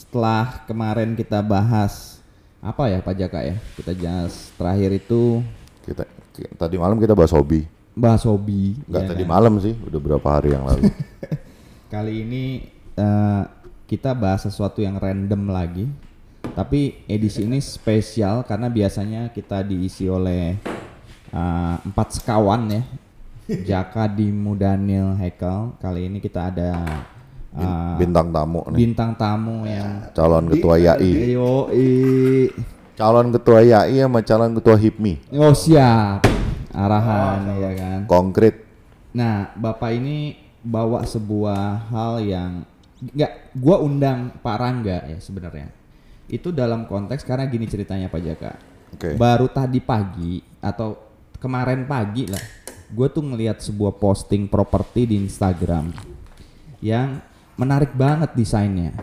setelah 0.00 0.64
kemarin 0.64 1.12
kita 1.12 1.44
bahas 1.44 2.16
apa 2.60 2.88
ya 2.88 3.00
Pak 3.00 3.14
Jaka 3.16 3.40
ya? 3.44 3.56
Kita 3.76 3.92
bahas 3.92 4.48
terakhir 4.56 4.90
itu 4.96 5.44
Kita 5.84 6.04
ki- 6.32 6.52
tadi 6.56 6.76
malam 6.76 6.96
kita 6.96 7.12
bahas 7.12 7.32
hobi. 7.32 7.68
bahas 7.92 8.24
hobi. 8.24 8.80
Enggak 8.88 9.02
ya 9.04 9.08
tadi 9.12 9.24
kan? 9.24 9.30
malam 9.30 9.52
sih, 9.60 9.74
udah 9.76 10.00
berapa 10.00 10.28
hari 10.30 10.56
yang 10.56 10.64
lalu. 10.64 10.88
Kali 11.92 12.24
ini 12.24 12.44
eh, 12.96 13.42
kita 13.84 14.16
bahas 14.16 14.46
sesuatu 14.46 14.80
yang 14.80 14.96
random 14.96 15.50
lagi. 15.50 15.84
Tapi 16.50 17.04
edisi 17.04 17.44
ini 17.44 17.60
spesial 17.60 18.40
karena 18.42 18.72
biasanya 18.72 19.28
kita 19.28 19.60
diisi 19.60 20.08
oleh 20.08 20.56
eh, 21.30 21.76
empat 21.84 22.16
sekawan 22.16 22.72
ya. 22.72 22.82
Jaka, 23.68 24.06
Dimu, 24.06 24.54
Daniel, 24.54 25.18
Hekel. 25.18 25.74
Kali 25.76 26.06
ini 26.06 26.22
kita 26.22 26.48
ada 26.48 26.70
Bintang 27.98 28.30
tamu 28.30 28.62
nih. 28.70 28.78
bintang 28.78 29.10
tamu 29.18 29.66
yang 29.66 30.06
Calon 30.14 30.46
ketua 30.46 30.78
YAI. 30.78 31.34
Yo, 31.34 31.66
Calon 32.94 33.34
ketua 33.34 33.60
YAI 33.66 34.06
sama 34.06 34.20
calon 34.22 34.54
ketua 34.54 34.76
HIPMI. 34.78 35.34
oh 35.34 35.50
siap 35.50 36.22
arahan 36.70 37.50
ya 37.58 37.70
kan. 37.74 38.00
Konkret. 38.06 38.62
Nah, 39.10 39.50
Bapak 39.58 39.90
ini 39.90 40.38
bawa 40.62 41.02
sebuah 41.02 41.90
hal 41.90 42.22
yang 42.22 42.62
nggak 43.00 43.58
gua 43.58 43.82
undang 43.82 44.30
Pak 44.38 44.56
Rangga 44.60 45.02
ya 45.10 45.18
sebenarnya. 45.18 45.74
Itu 46.30 46.54
dalam 46.54 46.86
konteks 46.86 47.26
karena 47.26 47.50
gini 47.50 47.66
ceritanya 47.66 48.06
Pak 48.06 48.22
Jaka. 48.22 48.52
Oke. 48.94 49.18
Baru 49.18 49.50
tadi 49.50 49.82
pagi 49.82 50.38
atau 50.62 50.94
kemarin 51.42 51.88
pagi 51.90 52.30
lah, 52.30 52.42
gue 52.92 53.08
tuh 53.10 53.24
ngelihat 53.24 53.58
sebuah 53.58 53.98
posting 53.98 54.46
properti 54.46 55.08
di 55.10 55.16
Instagram 55.18 55.90
yang 56.84 57.18
menarik 57.60 57.92
banget 57.92 58.32
desainnya. 58.32 58.96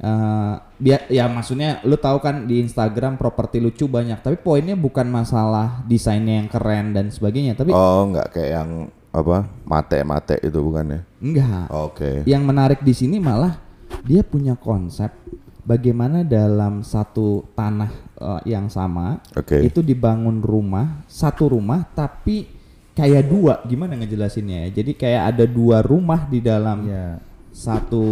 Eh 0.00 0.54
dia 0.80 0.96
ya 1.12 1.28
maksudnya 1.28 1.82
lu 1.84 1.98
tahu 1.98 2.22
kan 2.22 2.48
di 2.48 2.62
Instagram 2.62 3.18
properti 3.18 3.60
lucu 3.60 3.84
banyak, 3.84 4.22
tapi 4.22 4.40
poinnya 4.40 4.72
bukan 4.72 5.04
masalah 5.10 5.84
desainnya 5.84 6.40
yang 6.40 6.48
keren 6.48 6.96
dan 6.96 7.12
sebagainya, 7.12 7.52
tapi 7.52 7.74
Oh, 7.74 8.08
enggak 8.08 8.32
kayak 8.32 8.50
yang 8.56 8.70
apa? 9.10 9.44
Mate-mate 9.66 10.40
itu 10.40 10.56
bukan 10.56 10.86
ya? 10.88 11.00
enggak. 11.20 11.66
Oke. 11.68 12.10
Yang 12.24 12.42
menarik 12.46 12.80
di 12.80 12.94
sini 12.96 13.20
malah 13.20 13.60
dia 14.06 14.24
punya 14.24 14.56
konsep 14.56 15.12
bagaimana 15.60 16.24
dalam 16.24 16.80
satu 16.80 17.44
tanah 17.52 17.92
eh, 18.16 18.56
yang 18.56 18.72
sama 18.72 19.20
Oke. 19.36 19.60
itu 19.60 19.84
dibangun 19.84 20.40
rumah, 20.40 21.04
satu 21.12 21.52
rumah 21.52 21.84
tapi 21.92 22.48
kayak 22.96 23.28
dua. 23.28 23.60
Gimana 23.68 24.00
ngejelasinnya 24.00 24.64
ya? 24.64 24.80
Jadi 24.80 24.96
kayak 24.96 25.36
ada 25.36 25.44
dua 25.44 25.84
rumah 25.84 26.24
di 26.24 26.40
dalam 26.40 26.88
Ya. 26.88 27.20
Satu 27.60 28.04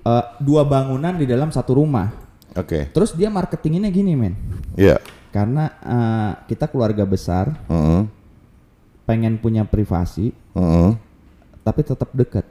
eh, 0.00 0.26
dua 0.40 0.64
bangunan 0.64 1.12
di 1.12 1.28
dalam 1.28 1.52
satu 1.52 1.76
rumah. 1.76 2.08
Oke. 2.56 2.88
Terus 2.96 3.12
dia 3.12 3.28
marketinginnya 3.28 3.92
gini, 3.92 4.16
men. 4.16 4.34
Iya. 4.72 4.96
Karena 5.28 5.68
eh, 5.84 6.30
kita 6.48 6.64
keluarga 6.66 7.04
besar, 7.04 7.52
Heeh. 7.68 8.08
pengen 9.04 9.36
punya 9.36 9.68
privasi 9.68 10.32
Heeh. 10.56 10.96
tapi 11.60 11.80
tetap 11.84 12.08
dekat. 12.16 12.48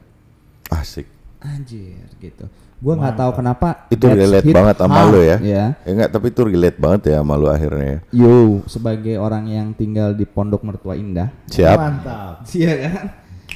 Asik. 0.70 1.10
Anjir 1.42 2.06
gitu. 2.22 2.46
Gua 2.80 2.96
nggak 2.96 3.16
tahu 3.16 3.32
kenapa 3.36 3.68
Itu 3.92 4.08
relate 4.08 4.44
hit 4.48 4.56
banget 4.56 4.76
sama 4.80 5.04
hard, 5.04 5.12
lu 5.12 5.20
ya. 5.20 5.36
Ya. 5.44 5.64
Ya 5.84 5.90
enggak, 5.92 6.10
tapi 6.16 6.26
itu 6.32 6.40
relate 6.48 6.78
banget 6.80 7.00
ya 7.12 7.16
sama 7.20 7.34
lu 7.36 7.48
akhirnya 7.52 7.84
ya. 7.84 7.98
Yo, 8.12 8.64
sebagai 8.64 9.20
orang 9.20 9.44
yang 9.52 9.68
tinggal 9.76 10.16
di 10.16 10.24
Pondok 10.24 10.64
Mertua 10.64 10.96
Indah, 10.96 11.28
Siap. 11.52 11.76
Mantap. 11.76 12.34
iya 12.56 12.72
kan? 12.88 13.04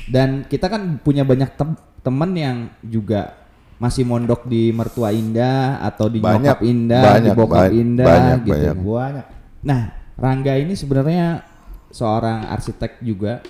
Dan 0.05 0.45
kita 0.45 0.69
kan 0.69 1.01
punya 1.01 1.25
banyak 1.25 1.51
tem- 1.55 1.81
temen 2.01 2.31
yang 2.33 2.57
juga 2.81 3.33
masih 3.77 4.05
mondok 4.05 4.47
di 4.47 4.71
Mertua 4.71 5.11
Indah 5.11 5.83
atau 5.83 6.07
di 6.07 6.21
Banyak, 6.21 6.41
Nyokap 6.41 6.61
Indah, 6.63 7.03
di 7.03 7.09
banyak, 7.11 7.35
Bokap 7.35 7.57
ba- 7.59 7.73
Indah 7.73 8.07
banyak, 8.07 8.39
gitu. 8.45 8.53
banyak. 8.55 8.75
kan. 8.77 8.85
Banyak. 8.85 9.27
Nah, 9.65 9.83
Rangga 10.15 10.55
ini 10.55 10.75
sebenarnya 10.75 11.43
seorang 11.91 12.47
arsitek 12.47 13.03
juga. 13.03 13.43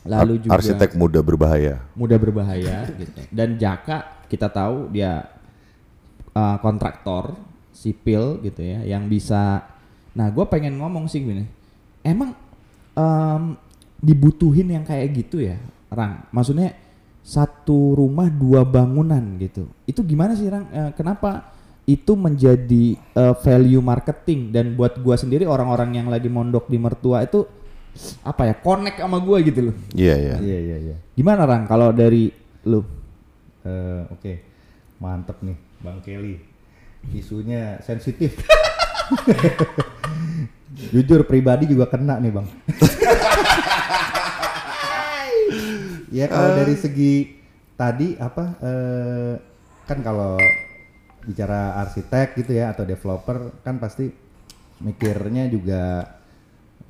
Lalu 0.00 0.32
Ar- 0.32 0.42
juga 0.42 0.52
Arsitek 0.56 0.90
muda 0.96 1.20
berbahaya. 1.20 1.84
mudah 1.92 2.16
berbahaya 2.16 2.88
gitu. 2.96 3.20
Dan 3.28 3.60
Jaka 3.60 4.24
kita 4.26 4.48
tahu 4.48 4.88
dia 4.88 5.28
uh, 6.32 6.56
kontraktor 6.58 7.36
sipil 7.70 8.40
gitu 8.40 8.64
ya 8.64 8.80
yang 8.86 9.04
bisa. 9.04 9.68
Nah, 10.10 10.32
gue 10.32 10.42
pengen 10.48 10.80
ngomong 10.80 11.04
sih 11.04 11.20
gini, 11.20 11.44
emang 12.00 12.32
em, 12.96 13.54
dibutuhin 14.00 14.72
yang 14.72 14.84
kayak 14.84 15.12
gitu 15.12 15.44
ya, 15.44 15.60
Rang? 15.92 16.24
Maksudnya 16.32 16.72
satu 17.20 17.94
rumah 17.94 18.32
dua 18.32 18.64
bangunan 18.64 19.20
gitu. 19.36 19.68
Itu 19.84 20.00
gimana 20.02 20.32
sih, 20.34 20.48
Rang? 20.48 20.66
Eh, 20.72 20.90
kenapa 20.96 21.52
itu 21.84 22.16
menjadi 22.16 22.96
eh, 22.96 23.34
value 23.44 23.84
marketing 23.84 24.50
dan 24.50 24.72
buat 24.74 24.96
gua 25.04 25.20
sendiri 25.20 25.44
orang-orang 25.44 26.00
yang 26.00 26.08
lagi 26.08 26.32
mondok 26.32 26.70
di 26.70 26.78
mertua 26.80 27.24
itu 27.24 27.44
apa 28.22 28.46
ya 28.46 28.54
connect 28.56 29.02
sama 29.02 29.18
gua 29.20 29.38
gitu 29.44 29.70
loh. 29.70 29.76
Iya, 29.92 30.14
iya. 30.16 30.34
Iya 30.40 30.58
iya 30.58 30.76
iya. 30.90 30.96
Gimana 31.12 31.44
Rang 31.44 31.68
kalau 31.68 31.92
dari 31.92 32.32
lu? 32.64 32.80
Eh, 33.60 34.02
Oke, 34.08 34.32
mantep 35.02 35.36
nih 35.44 35.56
Bang 35.84 36.00
Kelly. 36.00 36.40
Isunya 37.12 37.80
sensitif. 37.84 38.36
Jujur 40.92 41.26
pribadi 41.26 41.68
juga 41.68 41.90
kena 41.90 42.16
nih 42.22 42.32
Bang. 42.32 42.46
ya 46.18 46.26
kalau 46.26 46.50
dari 46.58 46.74
segi 46.78 47.14
tadi 47.74 48.14
apa 48.18 48.44
eh, 48.60 49.34
kan 49.88 49.98
kalau 50.04 50.36
bicara 51.24 51.76
arsitek 51.84 52.40
gitu 52.40 52.52
ya 52.56 52.72
atau 52.72 52.88
developer 52.88 53.60
kan 53.60 53.76
pasti 53.76 54.08
mikirnya 54.80 55.52
juga 55.52 56.16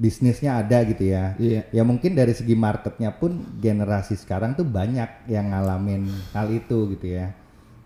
bisnisnya 0.00 0.65
ada 0.65 0.81
gitu 0.88 1.12
ya. 1.12 1.37
Iya. 1.37 1.69
Ya 1.69 1.83
mungkin 1.84 2.16
dari 2.16 2.33
segi 2.33 2.56
marketnya 2.56 3.12
pun 3.12 3.44
generasi 3.61 4.17
sekarang 4.17 4.56
tuh 4.56 4.65
banyak 4.65 5.28
yang 5.28 5.53
ngalamin 5.53 6.09
hal 6.32 6.49
itu 6.49 6.88
gitu 6.97 7.21
ya. 7.21 7.37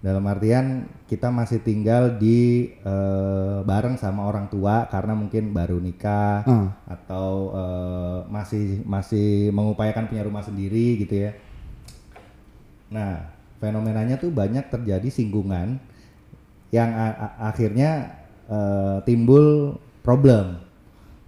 Dalam 0.04 0.20
artian 0.28 0.84
kita 1.08 1.32
masih 1.32 1.64
tinggal 1.64 2.20
di 2.20 2.68
eh, 2.76 3.58
bareng 3.64 3.96
sama 3.96 4.28
orang 4.28 4.52
tua 4.52 4.84
karena 4.84 5.16
mungkin 5.16 5.48
baru 5.50 5.80
nikah 5.80 6.44
Hmm. 6.44 6.68
atau 6.84 7.28
eh, 7.56 8.18
masih 8.28 8.84
masih 8.84 9.48
mengupayakan 9.48 10.04
punya 10.04 10.20
rumah 10.22 10.44
sendiri 10.44 11.00
gitu 11.00 11.24
ya. 11.24 11.32
Nah, 12.92 13.32
fenomenanya 13.58 14.20
tuh 14.20 14.28
banyak 14.28 14.68
terjadi 14.68 15.08
singgungan 15.08 15.80
yang 16.68 16.90
akhirnya 17.40 18.20
eh, 18.44 18.98
timbul 19.02 19.80
problem. 20.04 20.60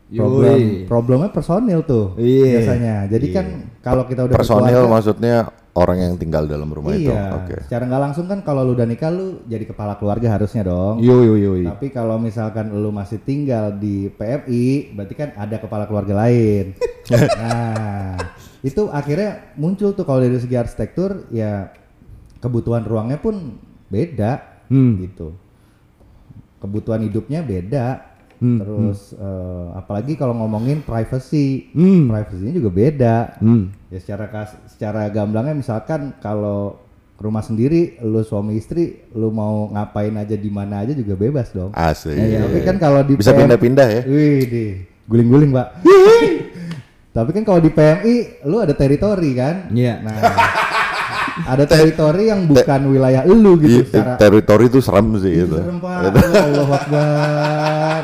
Problem 0.06 0.86
problemnya 0.86 1.32
personil 1.32 1.80
tuh 1.82 2.12
Iya. 2.14 2.60
biasanya. 2.60 2.94
Jadi 3.08 3.26
kan 3.32 3.46
kalau 3.80 4.04
kita 4.04 4.22
udah 4.22 4.36
Personil 4.36 4.62
berkeluarga- 4.84 4.92
maksudnya 4.92 5.36
orang 5.76 6.00
yang 6.00 6.14
tinggal 6.16 6.48
dalam 6.48 6.72
rumah 6.72 6.96
itu. 6.96 7.12
iya. 7.12 7.36
Oke. 7.36 7.68
Secara 7.68 7.84
nggak 7.84 8.02
langsung 8.02 8.24
kan 8.24 8.40
kalau 8.40 8.64
lu 8.64 8.72
udah 8.72 8.88
nikah 8.88 9.12
lu 9.12 9.44
jadi 9.44 9.68
kepala 9.68 10.00
keluarga 10.00 10.32
harusnya 10.32 10.64
dong. 10.64 11.04
Yo 11.04 11.20
yo 11.20 11.36
yo. 11.36 11.52
Tapi 11.68 11.92
kalau 11.92 12.16
misalkan 12.16 12.72
lu 12.72 12.88
masih 12.88 13.20
tinggal 13.20 13.76
di 13.76 14.08
PMI, 14.08 14.96
berarti 14.96 15.14
kan 15.14 15.28
ada 15.36 15.60
kepala 15.60 15.84
keluarga 15.84 16.26
lain. 16.26 16.72
nah, 17.40 18.16
itu 18.64 18.88
akhirnya 18.88 19.52
muncul 19.54 19.92
tuh 19.92 20.08
kalau 20.08 20.24
dari 20.24 20.40
segi 20.40 20.56
arsitektur 20.56 21.28
ya 21.28 21.68
kebutuhan 22.40 22.82
ruangnya 22.82 23.20
pun 23.20 23.60
beda 23.86 24.56
Hmm. 24.66 24.98
gitu. 24.98 25.30
Kebutuhan 26.58 27.04
hidupnya 27.06 27.44
beda. 27.44 28.15
Hmm, 28.36 28.58
Terus 28.58 29.12
eh, 29.12 29.66
apalagi 29.74 30.14
kalau 30.14 30.34
ngomongin 30.34 30.80
privacy, 30.80 31.70
Hmm. 31.70 32.06
privasinya 32.06 32.52
juga 32.52 32.70
beda. 32.70 33.16
Hmm. 33.38 33.72
Ya 33.86 33.98
secara 33.98 34.26
kas, 34.26 34.52
secara 34.66 35.08
gamblangnya 35.08 35.52
misalkan 35.52 36.12
kalau 36.18 36.80
rumah 37.16 37.40
sendiri, 37.40 37.96
lu 38.00 38.20
suami 38.20 38.54
istri, 38.54 39.08
lu 39.10 39.30
mau 39.30 39.68
ngapain 39.68 40.12
aja 40.12 40.34
di 40.34 40.48
mana 40.48 40.84
aja 40.84 40.92
juga 40.92 41.14
bebas 41.14 41.48
dong. 41.48 41.72
Asli. 41.72 42.12
Ya, 42.12 42.44
tapi 42.44 42.60
kan 42.60 42.76
kalau 42.76 43.00
di 43.00 43.16
Bisa 43.16 43.32
pindah-pindah 43.32 43.88
ya. 43.90 44.02
Wih, 44.04 44.40
deh. 44.44 44.72
Guling-guling, 45.06 45.48
Pak. 45.50 45.68
tapi 47.16 47.30
kan 47.32 47.42
kalau 47.42 47.58
di 47.58 47.70
PMI 47.70 48.14
lu 48.44 48.60
ada 48.60 48.76
teritori 48.76 49.32
kan? 49.32 49.72
Iya. 49.72 50.04
Nah, 50.04 50.16
ada 51.48 51.64
teritori 51.64 52.28
yang 52.28 52.44
bukan 52.44 52.80
wilayah 52.86 53.24
lu 53.24 53.56
gitu 53.56 53.80
Iya, 53.80 53.84
secara 53.86 54.12
teritori 54.18 54.64
itu 54.68 54.80
serem 54.80 55.16
sih 55.16 55.32
itu. 55.38 55.56
serem, 55.56 55.80
Pak. 55.80 55.96
Allah 56.12 56.68
Akbar. 56.70 58.02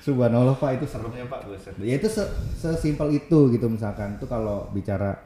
Subhanallah 0.00 0.56
Pak 0.56 0.70
itu 0.76 0.86
seremnya 0.86 1.24
Pak 1.24 1.44
buset. 1.44 1.74
Ya 1.78 1.94
itu 1.94 2.08
se- 2.08 2.30
sesimpel 2.54 3.14
itu 3.14 3.38
gitu 3.50 3.66
misalkan 3.66 4.16
tuh 4.16 4.24
kalau 4.24 4.68
bicara 4.70 5.20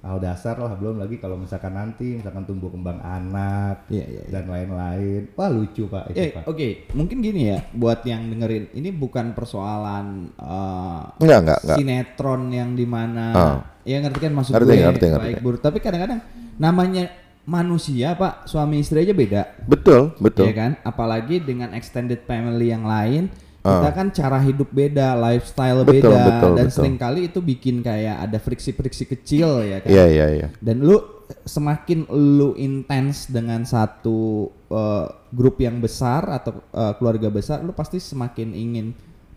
hal 0.00 0.18
dasar 0.18 0.54
lah 0.56 0.74
belum 0.74 0.98
lagi 0.98 1.14
kalau 1.16 1.38
misalkan 1.38 1.70
nanti 1.72 2.18
misalkan 2.18 2.42
tumbuh 2.42 2.66
kembang 2.66 2.98
anak 2.98 3.86
Iya, 3.86 4.02
iya, 4.02 4.20
iya. 4.20 4.30
dan 4.30 4.44
lain-lain. 4.46 5.30
Wah 5.32 5.46
lucu 5.46 5.86
Pak 5.86 6.10
itu 6.10 6.18
Eh, 6.18 6.30
Pak. 6.32 6.42
oke, 6.44 6.68
mungkin 6.92 7.22
gini 7.22 7.42
ya, 7.48 7.62
buat 7.70 8.02
yang 8.02 8.26
dengerin, 8.26 8.70
ini 8.72 8.90
bukan 8.90 9.30
persoalan 9.30 10.30
eh, 10.32 11.02
Enggak, 11.18 11.38
enggak, 11.40 11.58
enggak. 11.60 11.76
sinetron 11.78 12.42
yang 12.50 12.74
di 12.74 12.82
mana, 12.82 13.26
Ah. 13.30 13.56
ya 13.82 13.98
ngerti 13.98 14.18
kan 14.20 14.32
maksud 14.32 14.52
Ngerti, 14.52 14.66
gue, 14.68 14.82
ngerti, 14.84 15.06
ngerti. 15.08 15.26
baik 15.28 15.38
buruk. 15.40 15.60
Tapi 15.60 15.78
kadang-kadang 15.78 16.18
namanya 16.56 17.06
manusia 17.42 18.14
pak 18.14 18.46
suami 18.46 18.78
istri 18.78 19.02
aja 19.02 19.10
beda 19.10 19.66
Betul, 19.66 20.14
betul. 20.16 20.46
ya 20.46 20.54
kan 20.56 20.78
apalagi 20.80 21.42
dengan 21.42 21.74
extended 21.74 22.22
family 22.22 22.70
yang 22.70 22.86
lain 22.86 23.34
kita 23.62 23.90
kan 23.92 24.06
cara 24.10 24.38
hidup 24.38 24.68
beda 24.68 25.14
lifestyle 25.14 25.80
Ah. 25.80 25.86
Betul, 25.86 26.10
beda 26.10 26.18
betul, 26.26 26.50
dan 26.52 26.66
betul. 26.66 26.76
sering 26.76 26.96
kali 26.96 27.20
itu 27.26 27.38
bikin 27.38 27.76
kayak 27.78 28.16
ada 28.20 28.38
friksi-friksi 28.38 29.04
kecil 29.06 29.62
ya 29.62 29.78
kan 29.78 29.88
Iya, 29.88 30.04
iya, 30.06 30.26
iya. 30.32 30.48
dan 30.58 30.82
lu 30.82 30.98
semakin 31.42 32.10
lu 32.10 32.52
intens 32.54 33.24
dengan 33.26 33.62
satu 33.62 34.50
eh, 34.66 35.06
grup 35.30 35.56
yang 35.58 35.78
besar 35.78 36.26
atau 36.28 36.58
eh, 36.66 36.92
keluarga 36.96 37.28
besar 37.28 37.62
lu 37.62 37.70
pasti 37.70 37.96
semakin 37.96 38.50
ingin 38.50 38.92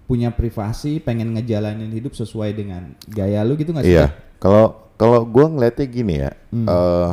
punya 0.05 0.29
privasi 0.29 0.97
pengen 0.99 1.33
ngejalanin 1.33 1.89
hidup 1.89 2.13
sesuai 2.13 2.51
dengan 2.51 2.93
gaya 3.05 3.41
lu 3.41 3.53
gitu 3.53 3.71
nggak 3.71 3.85
sih 3.85 3.93
Iya. 3.93 4.09
Kalau 4.37 4.89
kalau 4.95 5.21
gua 5.23 5.47
ngeliatnya 5.47 5.85
gini 5.85 6.13
ya, 6.19 6.31
Hmm. 6.49 6.65
eh, 6.65 7.11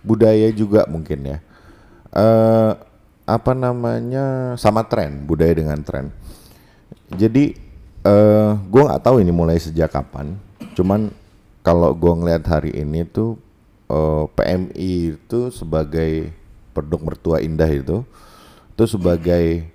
budaya 0.00 0.48
juga 0.50 0.86
mungkin 0.86 1.22
ya. 1.24 1.38
eh 2.08 2.72
apa 3.28 3.52
namanya 3.52 4.56
sama 4.56 4.80
tren, 4.82 5.22
budaya 5.22 5.52
dengan 5.52 5.76
tren. 5.82 6.08
Jadi 7.12 7.56
eh 8.02 8.50
gua 8.68 8.82
nggak 8.92 9.02
tahu 9.02 9.20
ini 9.20 9.32
mulai 9.32 9.56
sejak 9.56 9.92
kapan. 9.92 10.36
Cuman 10.72 11.10
kalau 11.60 11.92
gua 11.92 12.14
ngeliat 12.14 12.44
hari 12.44 12.72
ini 12.72 13.04
tuh 13.04 13.36
eh, 13.88 14.24
PMI 14.28 14.92
itu 15.16 15.40
sebagai 15.48 16.32
produk 16.72 17.00
mertua 17.02 17.36
indah 17.40 17.68
itu, 17.68 18.04
itu 18.72 18.84
sebagai 18.86 19.66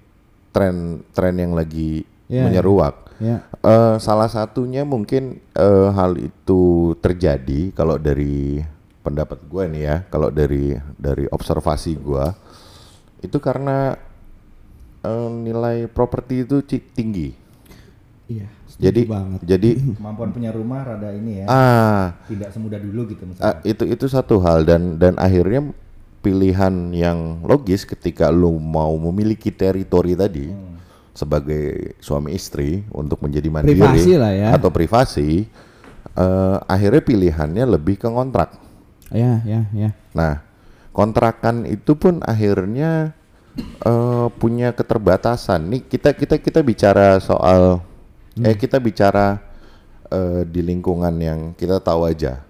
tren 0.54 1.02
tren 1.12 1.36
yang 1.36 1.54
lagi 1.54 2.06
Iya, 2.32 2.48
menyeruak. 2.48 2.96
ya 3.20 3.44
Eh, 3.64 3.96
salah 4.00 4.28
satunya 4.28 4.84
mungkin 4.84 5.40
eh, 5.54 5.90
hal 5.92 6.16
itu 6.18 6.94
terjadi 7.00 7.72
kalau 7.72 8.00
dari 8.00 8.64
pendapat 9.04 9.44
gue 9.44 9.64
nih 9.68 9.84
ya, 9.84 9.98
kalau 10.08 10.32
dari 10.32 10.76
dari 10.96 11.28
observasi 11.28 12.00
gue 12.00 12.26
itu 13.20 13.38
karena 13.40 13.96
eh, 15.04 15.30
nilai 15.30 15.88
properti 15.88 16.44
itu 16.44 16.64
tinggi. 16.66 17.36
iya 18.28 18.48
Jadi 18.74 19.06
banget 19.06 19.40
jadi 19.46 19.70
Kemampuan 20.00 20.34
punya 20.34 20.50
rumah 20.50 20.82
rada 20.82 21.14
ini 21.14 21.46
ya, 21.46 21.48
ah 21.48 22.04
tidak 22.26 22.50
semudah 22.52 22.80
dulu 22.82 23.06
gitu 23.12 23.24
ah, 23.40 23.60
misalnya. 23.60 23.62
itu 23.64 23.84
itu 23.86 24.06
satu 24.10 24.42
hal 24.42 24.66
dan 24.66 24.98
dan 24.98 25.14
akhirnya 25.22 25.70
pilihan 26.24 26.74
yang 26.96 27.44
logis 27.44 27.84
ketika 27.84 28.32
lu 28.32 28.56
mau 28.58 28.96
memiliki 28.98 29.52
teritori 29.52 30.16
tadi 30.16 30.56
sebagai 31.14 31.94
suami 32.02 32.34
istri 32.34 32.82
untuk 32.90 33.22
menjadi 33.22 33.48
mandiri 33.54 33.78
Privasi 33.78 34.14
lah 34.18 34.34
ya. 34.34 34.48
atau 34.58 34.74
privasi 34.74 35.46
eh, 36.18 36.58
akhirnya 36.66 37.04
pilihannya 37.06 37.66
lebih 37.70 38.02
ke 38.02 38.10
kontrak. 38.10 38.58
ya 39.14 39.44
ya 39.46 39.70
ya 39.76 39.90
Nah, 40.14 40.42
kontrakan 40.90 41.66
itu 41.66 41.94
pun 41.94 42.22
akhirnya 42.26 43.14
eh, 43.60 44.28
punya 44.38 44.74
keterbatasan. 44.74 45.70
Nih 45.70 45.82
kita 45.86 46.14
kita 46.14 46.40
kita 46.42 46.60
bicara 46.62 47.18
soal 47.22 47.82
eh 48.40 48.56
kita 48.58 48.82
bicara 48.82 49.42
eh, 50.10 50.42
di 50.48 50.62
lingkungan 50.62 51.14
yang 51.22 51.40
kita 51.54 51.82
tahu 51.82 52.10
aja. 52.10 52.42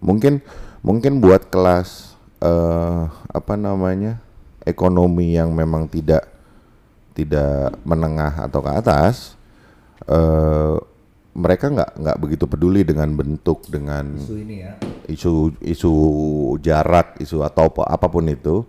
Mungkin 0.00 0.40
mungkin 0.80 1.20
buat 1.20 1.48
kelas 1.52 2.16
eh, 2.40 3.02
apa 3.30 3.54
namanya 3.56 4.20
ekonomi 4.64 5.36
yang 5.36 5.52
memang 5.52 5.88
tidak 5.88 6.28
tidak 7.16 7.76
menengah 7.84 8.48
atau 8.48 8.60
ke 8.64 8.70
atas, 8.72 9.36
eh, 10.08 10.76
mereka 11.30 11.70
nggak 11.70 11.90
nggak 12.00 12.18
begitu 12.18 12.44
peduli 12.50 12.82
dengan 12.82 13.14
bentuk 13.14 13.62
dengan 13.70 14.18
Isu 14.18 14.34
ini 14.34 14.56
ya. 14.66 14.74
isu 15.06 15.54
isu 15.62 15.92
jarak 16.58 17.18
isu 17.22 17.46
atau 17.46 17.70
apa, 17.70 17.86
apa 17.86 18.06
pun 18.10 18.26
itu 18.26 18.66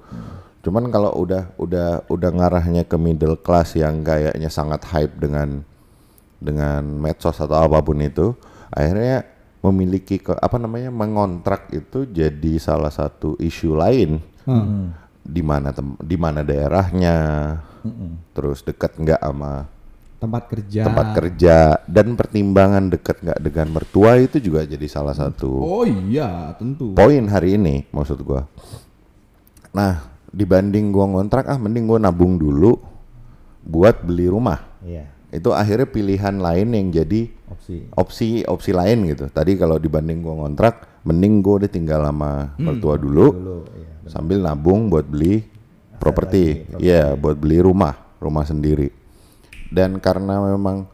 cuman 0.61 0.93
kalau 0.93 1.11
udah 1.17 1.57
udah 1.57 2.05
udah 2.05 2.29
ngarahnya 2.31 2.85
ke 2.85 2.97
middle 2.97 3.37
class 3.37 3.73
yang 3.73 4.05
kayaknya 4.05 4.49
sangat 4.49 4.85
hype 4.89 5.17
dengan 5.17 5.65
dengan 6.41 6.85
medsos 6.85 7.37
atau 7.37 7.57
apa 7.57 7.81
pun 7.81 7.97
itu 8.01 8.33
akhirnya 8.69 9.25
memiliki 9.61 10.17
ke 10.17 10.33
apa 10.33 10.57
namanya 10.57 10.89
mengontrak 10.89 11.69
itu 11.69 12.09
jadi 12.09 12.57
salah 12.57 12.89
satu 12.89 13.37
isu 13.37 13.77
lain 13.77 14.21
Hmm. 14.41 14.89
di 15.21 15.45
mana 15.45 15.69
di 16.01 16.17
mana 16.17 16.41
daerahnya 16.41 17.13
terus 18.33 18.65
dekat 18.65 18.97
nggak 18.97 19.21
sama 19.21 19.69
tempat 20.17 20.43
kerja 20.49 20.81
tempat 20.81 21.07
kerja 21.13 21.57
dan 21.85 22.17
pertimbangan 22.17 22.89
dekat 22.89 23.21
nggak 23.21 23.37
dengan 23.37 23.67
mertua 23.69 24.17
itu 24.17 24.41
juga 24.41 24.65
jadi 24.65 24.81
salah 24.89 25.13
satu 25.13 25.61
oh 25.61 25.85
iya 25.85 26.57
tentu 26.57 26.97
poin 26.97 27.21
hari 27.29 27.53
ini 27.53 27.85
maksud 27.93 28.17
gua. 28.25 28.49
Nah, 29.71 30.10
dibanding 30.31 30.95
gua 30.95 31.05
ngontrak 31.11 31.47
ah 31.47 31.59
mending 31.59 31.85
gua 31.87 31.99
nabung 31.99 32.39
dulu 32.39 32.79
buat 33.61 34.01
beli 34.01 34.31
rumah. 34.31 34.63
Iya, 34.81 35.05
Itu 35.29 35.53
akhirnya 35.53 35.85
pilihan 35.87 36.41
lain 36.41 36.73
yang 36.73 36.87
jadi 36.89 37.29
opsi. 37.47 37.75
opsi 37.93 38.27
opsi 38.47 38.71
lain 38.73 39.05
gitu. 39.11 39.29
Tadi 39.29 39.53
kalau 39.55 39.77
dibanding 39.77 40.25
gua 40.25 40.43
ngontrak, 40.43 41.03
mending 41.05 41.45
gua 41.45 41.61
udah 41.63 41.71
tinggal 41.71 42.01
sama 42.03 42.57
mertua 42.57 42.97
dulu 42.97 43.27
Dulu, 43.31 43.57
iya. 43.77 44.09
sambil 44.09 44.41
nabung 44.41 44.89
buat 44.89 45.05
beli 45.05 45.45
properti. 46.01 46.65
Iya, 46.81 47.13
buat 47.13 47.37
beli 47.37 47.61
rumah, 47.61 47.93
rumah 48.17 48.41
sendiri. 48.41 48.89
Dan 49.69 50.01
karena 50.01 50.41
memang 50.41 50.89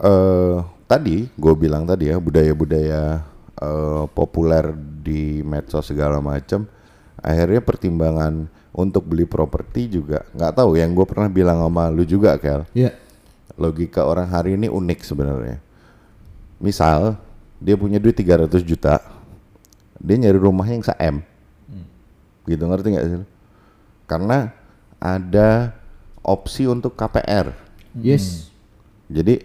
eh 0.00 0.56
tadi 0.86 1.24
gue 1.36 1.54
bilang 1.56 1.84
tadi 1.88 2.08
ya 2.12 2.16
budaya-budaya 2.20 3.24
eh, 3.58 4.04
populer 4.12 4.72
di 5.02 5.42
medsos 5.42 5.88
segala 5.90 6.22
macam, 6.22 6.64
akhirnya 7.18 7.60
pertimbangan 7.64 8.46
untuk 8.72 9.04
beli 9.04 9.28
properti 9.28 9.86
juga 10.00 10.24
nggak 10.32 10.52
tahu. 10.56 10.80
Yang 10.80 10.90
gue 10.96 11.06
pernah 11.06 11.28
bilang 11.28 11.60
sama 11.60 11.92
lu 11.92 12.02
juga, 12.08 12.34
Kel. 12.40 12.64
ya 12.72 12.90
Logika 13.60 14.08
orang 14.08 14.28
hari 14.32 14.56
ini 14.56 14.72
unik 14.72 15.00
sebenarnya. 15.04 15.60
Misal 16.56 17.20
dia 17.60 17.76
punya 17.76 18.00
duit 18.00 18.16
300 18.16 18.48
juta, 18.64 18.98
dia 20.00 20.16
nyari 20.16 20.38
rumah 20.40 20.64
yang 20.66 20.80
se-M. 20.80 21.20
Gitu 22.48 22.62
ngerti 22.64 22.88
nggak 22.96 23.06
sih? 23.06 23.22
Karena 24.08 24.50
ada 24.98 25.76
opsi 26.24 26.66
untuk 26.66 26.96
KPR. 26.96 27.52
yes 27.98 28.48
Jadi 29.12 29.44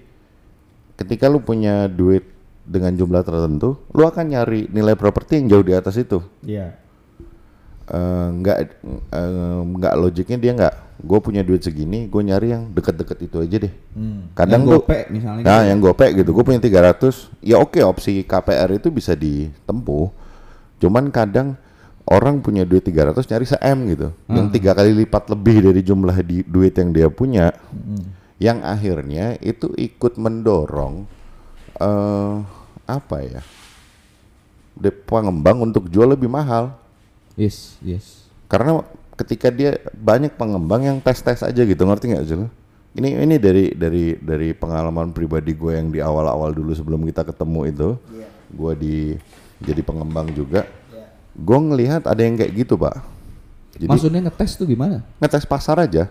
ketika 0.96 1.28
lu 1.28 1.44
punya 1.44 1.86
duit 1.92 2.24
dengan 2.64 2.96
jumlah 2.96 3.22
tertentu, 3.28 3.76
lu 3.92 4.04
akan 4.08 4.26
nyari 4.28 4.72
nilai 4.72 4.96
properti 4.96 5.40
yang 5.40 5.46
jauh 5.52 5.66
di 5.68 5.74
atas 5.76 6.00
itu. 6.00 6.24
Iya. 6.44 6.87
Eh, 7.88 8.28
nggak 8.44 8.58
eh, 9.16 9.60
nggak 9.64 9.94
logiknya 9.96 10.38
dia 10.38 10.52
nggak. 10.52 10.76
Gue 10.98 11.20
punya 11.22 11.46
duit 11.46 11.62
segini, 11.62 12.10
gue 12.10 12.22
nyari 12.26 12.52
yang 12.52 12.74
deket-deket 12.74 13.18
itu 13.30 13.38
aja 13.40 13.58
deh. 13.64 13.74
Hmm. 13.96 14.34
Kadang 14.34 14.66
Yang 14.66 14.68
tuh 14.68 14.80
gope 14.82 15.00
misalnya 15.14 15.42
Nah, 15.46 15.60
gitu. 15.62 15.70
yang 15.70 15.80
gopek 15.80 16.10
gitu. 16.20 16.30
Gue 16.34 16.44
punya 16.44 16.60
300. 16.60 17.30
Ya 17.40 17.56
oke, 17.62 17.80
opsi 17.86 18.26
KPR 18.26 18.70
itu 18.76 18.90
bisa 18.90 19.14
ditempuh. 19.14 20.10
Cuman 20.82 21.14
kadang 21.14 21.56
orang 22.10 22.42
punya 22.42 22.66
duit 22.68 22.82
300 22.84 23.24
nyari 23.30 23.46
se-M 23.46 23.78
gitu. 23.94 24.08
Yang 24.28 24.48
tiga 24.58 24.72
kali 24.74 24.92
lipat 25.06 25.24
lebih 25.32 25.70
dari 25.72 25.82
jumlah 25.86 26.18
di, 26.26 26.42
duit 26.44 26.74
yang 26.76 26.90
dia 26.92 27.08
punya. 27.14 27.54
Yang 28.42 28.60
akhirnya 28.66 29.26
itu 29.40 29.72
ikut 29.78 30.18
mendorong 30.18 31.08
eh 31.78 32.36
apa 32.90 33.18
ya? 33.22 33.42
De 34.74 34.90
pengembang 34.90 35.62
untuk 35.62 35.88
jual 35.94 36.10
lebih 36.10 36.28
mahal. 36.28 36.74
Yes 37.38 37.80
yes 37.86 38.28
Karena 38.52 38.82
ketika 39.18 39.50
dia 39.50 39.82
banyak 39.98 40.38
pengembang 40.38 40.86
yang 40.86 40.98
tes-tes 41.04 41.42
aja 41.42 41.62
gitu, 41.66 41.84
ngerti 41.84 42.14
nggak 42.14 42.26
sih 42.26 42.38
lo? 42.38 42.48
Ini 42.98 43.28
ini 43.28 43.36
dari 43.38 43.74
dari 43.76 44.16
dari 44.18 44.54
pengalaman 44.56 45.14
pribadi 45.14 45.54
gue 45.54 45.74
yang 45.76 45.94
di 45.94 46.00
awal-awal 46.02 46.50
dulu 46.56 46.72
sebelum 46.74 47.06
kita 47.06 47.28
ketemu 47.28 47.62
itu, 47.70 47.90
gue 48.50 48.74
di 48.80 48.96
jadi 49.62 49.82
pengembang 49.84 50.32
juga. 50.34 50.66
Gue 51.38 51.60
ngelihat 51.62 52.10
ada 52.10 52.22
yang 52.22 52.34
kayak 52.34 52.54
gitu 52.56 52.74
pak. 52.80 52.98
Jadi 53.78 53.86
maksudnya 53.86 54.22
ngetes 54.26 54.58
tuh 54.58 54.66
gimana 54.66 55.06
ngetes 55.22 55.46
pasar 55.46 55.78
aja. 55.78 56.10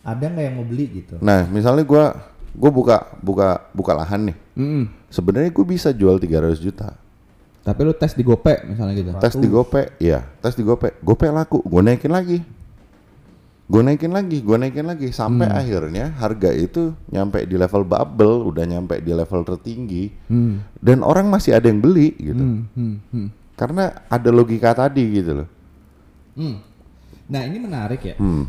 Ada 0.00 0.24
nggak 0.32 0.44
yang 0.48 0.56
mau 0.56 0.64
beli 0.64 1.04
gitu? 1.04 1.20
Nah 1.20 1.44
misalnya 1.52 1.84
gue 1.84 2.04
gue 2.54 2.70
buka 2.72 3.04
buka 3.20 3.68
buka 3.76 3.92
lahan 3.92 4.32
nih. 4.32 4.36
Mm-mm. 4.56 4.84
Sebenarnya 5.12 5.52
gue 5.52 5.66
bisa 5.68 5.92
jual 5.92 6.16
300 6.16 6.56
juta. 6.64 6.96
Tapi 7.64 7.80
lu 7.80 7.96
tes 7.96 8.12
di 8.12 8.20
gope 8.20 8.60
misalnya 8.68 8.92
gitu 8.92 9.10
Tes 9.16 9.34
di 9.34 9.48
GoPay, 9.48 9.96
iya, 9.96 10.20
tes 10.38 10.52
di 10.52 10.60
GoPay. 10.60 11.00
GoPay 11.00 11.32
laku, 11.32 11.64
gue 11.64 11.80
naikin 11.80 12.12
lagi. 12.12 12.44
Gue 13.64 13.80
naikin 13.80 14.12
lagi, 14.12 14.44
gue 14.44 14.56
naikin 14.60 14.84
lagi 14.84 15.08
sampai 15.08 15.48
akhirnya 15.48 16.12
harga 16.20 16.52
itu 16.52 16.92
nyampe 17.08 17.48
di 17.48 17.56
level 17.56 17.80
bubble, 17.80 18.44
udah 18.44 18.68
nyampe 18.68 19.00
di 19.00 19.16
level 19.16 19.40
tertinggi. 19.42 20.12
hmm. 20.28 20.76
Dan 20.76 21.00
orang 21.00 21.32
masih 21.32 21.56
ada 21.56 21.64
yang 21.64 21.80
beli 21.80 22.12
gitu. 22.14 22.44
Hmm, 22.44 22.68
hmm, 22.76 22.94
hmm. 23.08 23.28
Karena 23.56 24.04
ada 24.04 24.28
logika 24.28 24.76
tadi 24.76 25.04
gitu 25.10 25.32
loh. 25.40 25.48
Hmm. 26.36 26.60
nah 27.24 27.40
ini 27.40 27.56
menarik 27.56 28.04
ya 28.04 28.20
Hmm. 28.20 28.44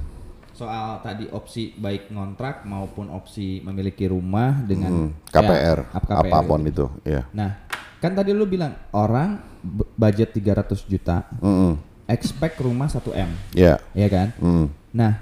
soal 0.51 0.99
tadi 0.99 1.31
opsi 1.31 1.71
baik 1.71 2.11
ngontrak 2.11 2.67
maupun 2.67 3.07
opsi 3.07 3.63
memiliki 3.63 4.03
rumah 4.03 4.51
dengan 4.59 4.91
Hmm. 4.91 5.09
KPR, 5.31 5.79
ya, 5.79 5.91
KPR 5.95 6.25
apa 6.27 6.37
pun 6.43 6.59
gitu. 6.67 6.91
itu, 6.99 7.15
ya. 7.15 7.23
Nah, 7.31 7.55
kan 7.97 8.11
tadi 8.11 8.31
lu 8.31 8.45
bilang 8.45 8.75
orang 8.91 9.39
budget 9.93 10.31
300 10.31 10.85
juta, 10.85 11.25
Mm-mm. 11.37 11.79
expect 12.05 12.59
rumah 12.59 12.85
1 12.85 13.01
m, 13.11 13.31
Ya. 13.51 13.81
ya 13.91 14.07
kan? 14.07 14.29
Hmm. 14.37 14.67
Nah, 14.91 15.19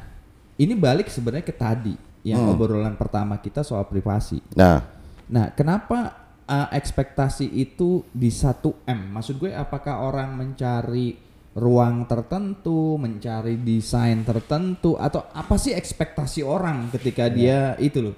ini 0.55 0.73
balik 0.73 1.07
sebenarnya 1.07 1.43
ke 1.43 1.55
tadi 1.55 1.95
yang 2.21 2.43
Hmm. 2.43 2.53
obrolan 2.53 2.95
pertama 2.95 3.37
kita 3.37 3.61
soal 3.61 3.83
privasi. 3.83 4.39
Nah, 4.53 4.83
Nah, 5.23 5.49
kenapa 5.49 5.99
uh, 6.43 6.67
ekspektasi 6.69 7.47
itu 7.47 8.03
di 8.11 8.27
1 8.27 8.75
M? 8.83 9.15
Maksud 9.15 9.39
gue 9.39 9.49
apakah 9.49 10.03
orang 10.03 10.35
mencari 10.35 11.15
ruang 11.55 12.03
tertentu, 12.05 12.99
mencari 12.99 13.55
desain 13.57 14.21
tertentu 14.21 14.99
atau 14.99 15.23
apa 15.31 15.55
sih 15.55 15.71
ekspektasi 15.71 16.43
orang 16.43 16.91
ketika 16.91 17.31
dia 17.31 17.73
itu 17.79 18.03
loh? 18.03 18.15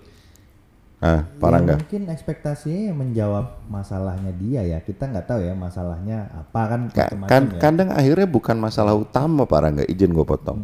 Ah, 0.97 1.27
parah 1.35 1.59
Ya, 1.59 1.75
mungkin 1.75 2.01
ekspektasinya 2.07 2.81
yang 2.89 2.97
menjawab 2.97 3.45
masalahnya 3.65 4.31
dia 4.31 4.61
ya. 4.63 4.79
Kita 4.79 5.05
nggak 5.05 5.25
tahu 5.25 5.39
ya 5.41 5.53
masalahnya 5.53 6.17
apa 6.29 6.61
kan 6.65 6.81
Ka- 6.89 7.11
kan 7.25 7.43
ya. 7.47 7.59
kadang 7.59 7.89
akhirnya 7.89 8.25
bukan 8.25 8.55
masalah 8.55 8.93
utama 8.93 9.43
parah 9.43 9.71
nggak 9.71 9.87
izin 9.87 10.11
gue 10.11 10.23
potong 10.23 10.59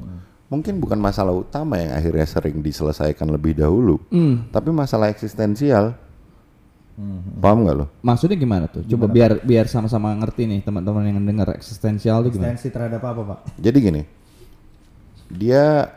mungkin 0.48 0.78
bukan 0.78 1.00
masalah 1.00 1.32
utama 1.32 1.76
yang 1.76 1.92
akhirnya 1.92 2.28
sering 2.28 2.60
diselesaikan 2.60 3.24
lebih 3.26 3.56
dahulu 3.56 4.04
Hmm. 4.08 4.52
tapi 4.52 4.68
masalah 4.70 5.08
eksistensial 5.08 5.96
paham 7.40 7.64
nggak 7.64 7.74
lo 7.74 7.88
Maksudnya 8.00 8.36
gimana 8.36 8.68
tuh? 8.68 8.84
Coba 8.84 9.08
biar 9.08 9.40
biar 9.42 9.66
sama-sama 9.66 10.12
ngerti 10.14 10.44
nih 10.46 10.60
teman-teman 10.62 11.08
yang 11.08 11.24
dengar 11.24 11.56
eksistensial 11.56 12.22
itu 12.22 12.36
gimana? 12.36 12.52
Eksistensi 12.52 12.68
terhadap 12.70 13.00
apa 13.02 13.22
pak? 13.26 13.38
jadi 13.58 13.78
gini 13.80 14.02
dia 15.32 15.88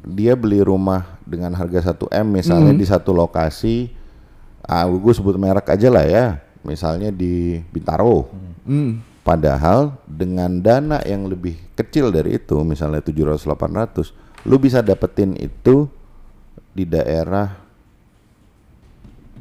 dia 0.00 0.32
beli 0.32 0.62
rumah 0.62 1.17
dengan 1.28 1.52
harga 1.52 1.92
1 1.92 2.08
m 2.08 2.26
misalnya 2.40 2.72
di 2.72 2.86
satu 2.88 3.12
lokasi 3.12 3.92
ah 4.64 4.88
gue 4.88 5.12
sebut 5.12 5.36
merek 5.36 5.68
aja 5.68 5.92
lah 5.92 6.08
ya 6.08 6.40
misalnya 6.64 7.12
di 7.12 7.60
Bintaro 7.68 8.48
Hmm. 8.68 9.00
Padahal 9.24 9.96
dengan 10.04 10.60
dana 10.60 11.00
yang 11.04 11.24
lebih 11.24 11.56
kecil 11.72 12.12
dari 12.12 12.36
itu, 12.36 12.60
misalnya 12.64 13.00
700 13.00 13.40
800, 13.40 14.12
lu 14.44 14.56
bisa 14.60 14.84
dapetin 14.84 15.32
itu 15.40 15.88
di 16.76 16.84
daerah 16.84 17.64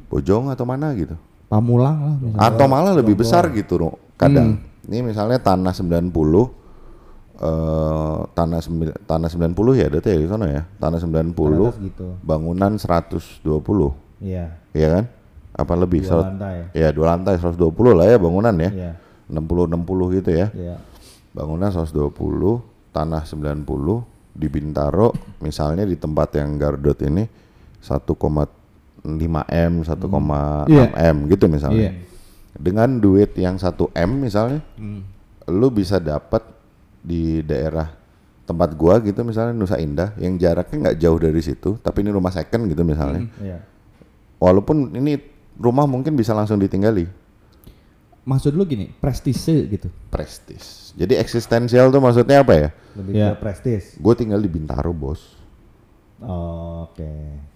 Bojong 0.07 0.55
atau 0.55 0.63
mana 0.63 0.95
gitu. 0.95 1.19
Pamulang 1.51 1.99
lah 1.99 2.15
misalnya. 2.15 2.47
Atau 2.47 2.65
malah 2.71 2.95
lebih 2.95 3.19
besar 3.19 3.51
gitu. 3.51 3.99
Kadang. 4.15 4.63
Ini 4.87 5.03
misalnya 5.03 5.35
tanah 5.35 5.75
90 5.75 6.07
eh 7.37 8.17
tanah 8.33 8.59
sembil- 8.59 8.97
tanah 9.05 9.29
90 9.29 9.77
ya 9.77 9.85
ada 9.87 10.01
ya 10.01 10.17
di 10.17 10.27
sana 10.27 10.45
ya. 10.47 10.61
Tanah 10.77 10.97
90 10.97 11.33
Terus 11.69 11.75
gitu. 11.79 12.07
bangunan 12.19 12.71
120. 12.75 13.93
Iya. 14.17 14.57
Iya 14.73 14.87
kan? 14.97 15.05
Apa 15.53 15.73
lebih? 15.73 16.05
Dua 16.05 16.25
lantai. 16.25 16.69
Ya, 16.73 16.89
dua 16.89 17.05
lantai 17.13 17.37
120 17.37 17.93
lah 17.93 18.05
ya 18.05 18.17
bangunan 18.17 18.53
ya. 18.57 18.69
Iya. 18.69 18.91
60 19.27 19.69
60 19.69 20.17
gitu 20.17 20.29
ya. 20.31 20.47
Iya. 20.51 20.75
Bangunan 21.31 21.69
120, 21.69 22.61
tanah 22.89 23.21
90 23.21 24.01
di 24.33 24.47
Bintaro 24.47 25.13
misalnya 25.37 25.81
di 25.81 25.93
tempat 25.93 26.33
yang 26.33 26.57
Gardot 26.57 26.97
ini 27.01 27.25
1,5 27.81 28.49
M, 29.47 29.73
1,6 29.81 30.65
Iya. 30.67 30.85
M 31.13 31.17
gitu 31.27 31.45
misalnya. 31.47 31.89
Iya. 31.89 32.05
Dengan 32.53 32.97
duit 32.97 33.37
yang 33.37 33.57
1 33.57 33.93
M 33.93 34.11
misalnya, 34.19 34.65
Hmm. 34.75 35.05
lu 35.47 35.69
bisa 35.69 36.01
dapat 36.01 36.41
di 37.07 37.39
daerah 37.39 37.87
tempat 38.43 38.75
gua 38.75 38.99
gitu 38.99 39.23
misalnya 39.23 39.51
Nusa 39.51 39.75
Indah 39.75 40.11
yang 40.15 40.35
jaraknya 40.35 40.91
nggak 40.91 40.97
jauh 40.97 41.15
dari 41.17 41.39
situ, 41.39 41.75
tapi 41.77 41.99
ini 41.99 42.11
rumah 42.11 42.29
second 42.29 42.67
gitu 42.67 42.83
misalnya. 42.83 43.27
Iya. 43.37 43.59
Walaupun 44.37 44.91
ini 44.93 45.15
rumah 45.55 45.83
mungkin 45.83 46.13
bisa 46.13 46.31
langsung 46.31 46.55
ditinggali. 46.57 47.07
Maksud 48.23 48.51
lu 48.51 48.67
gini, 48.67 48.91
prestise 48.93 49.63
gitu. 49.65 49.87
Prestis. 50.07 50.91
Jadi 50.93 51.15
eksistensial 51.15 51.87
tuh 51.87 52.03
maksudnya 52.03 52.43
apa 52.43 52.53
ya? 52.53 52.69
Lebih 52.93 53.11
Iya. 53.13 53.29
ke 53.31 53.39
prestis. 53.39 53.95
Gue 53.95 54.13
tinggal 54.13 54.37
di 54.37 54.51
Bintaro 54.51 54.91
bos. 54.91 55.39
Oh, 56.19 56.87
Oke. 56.87 57.07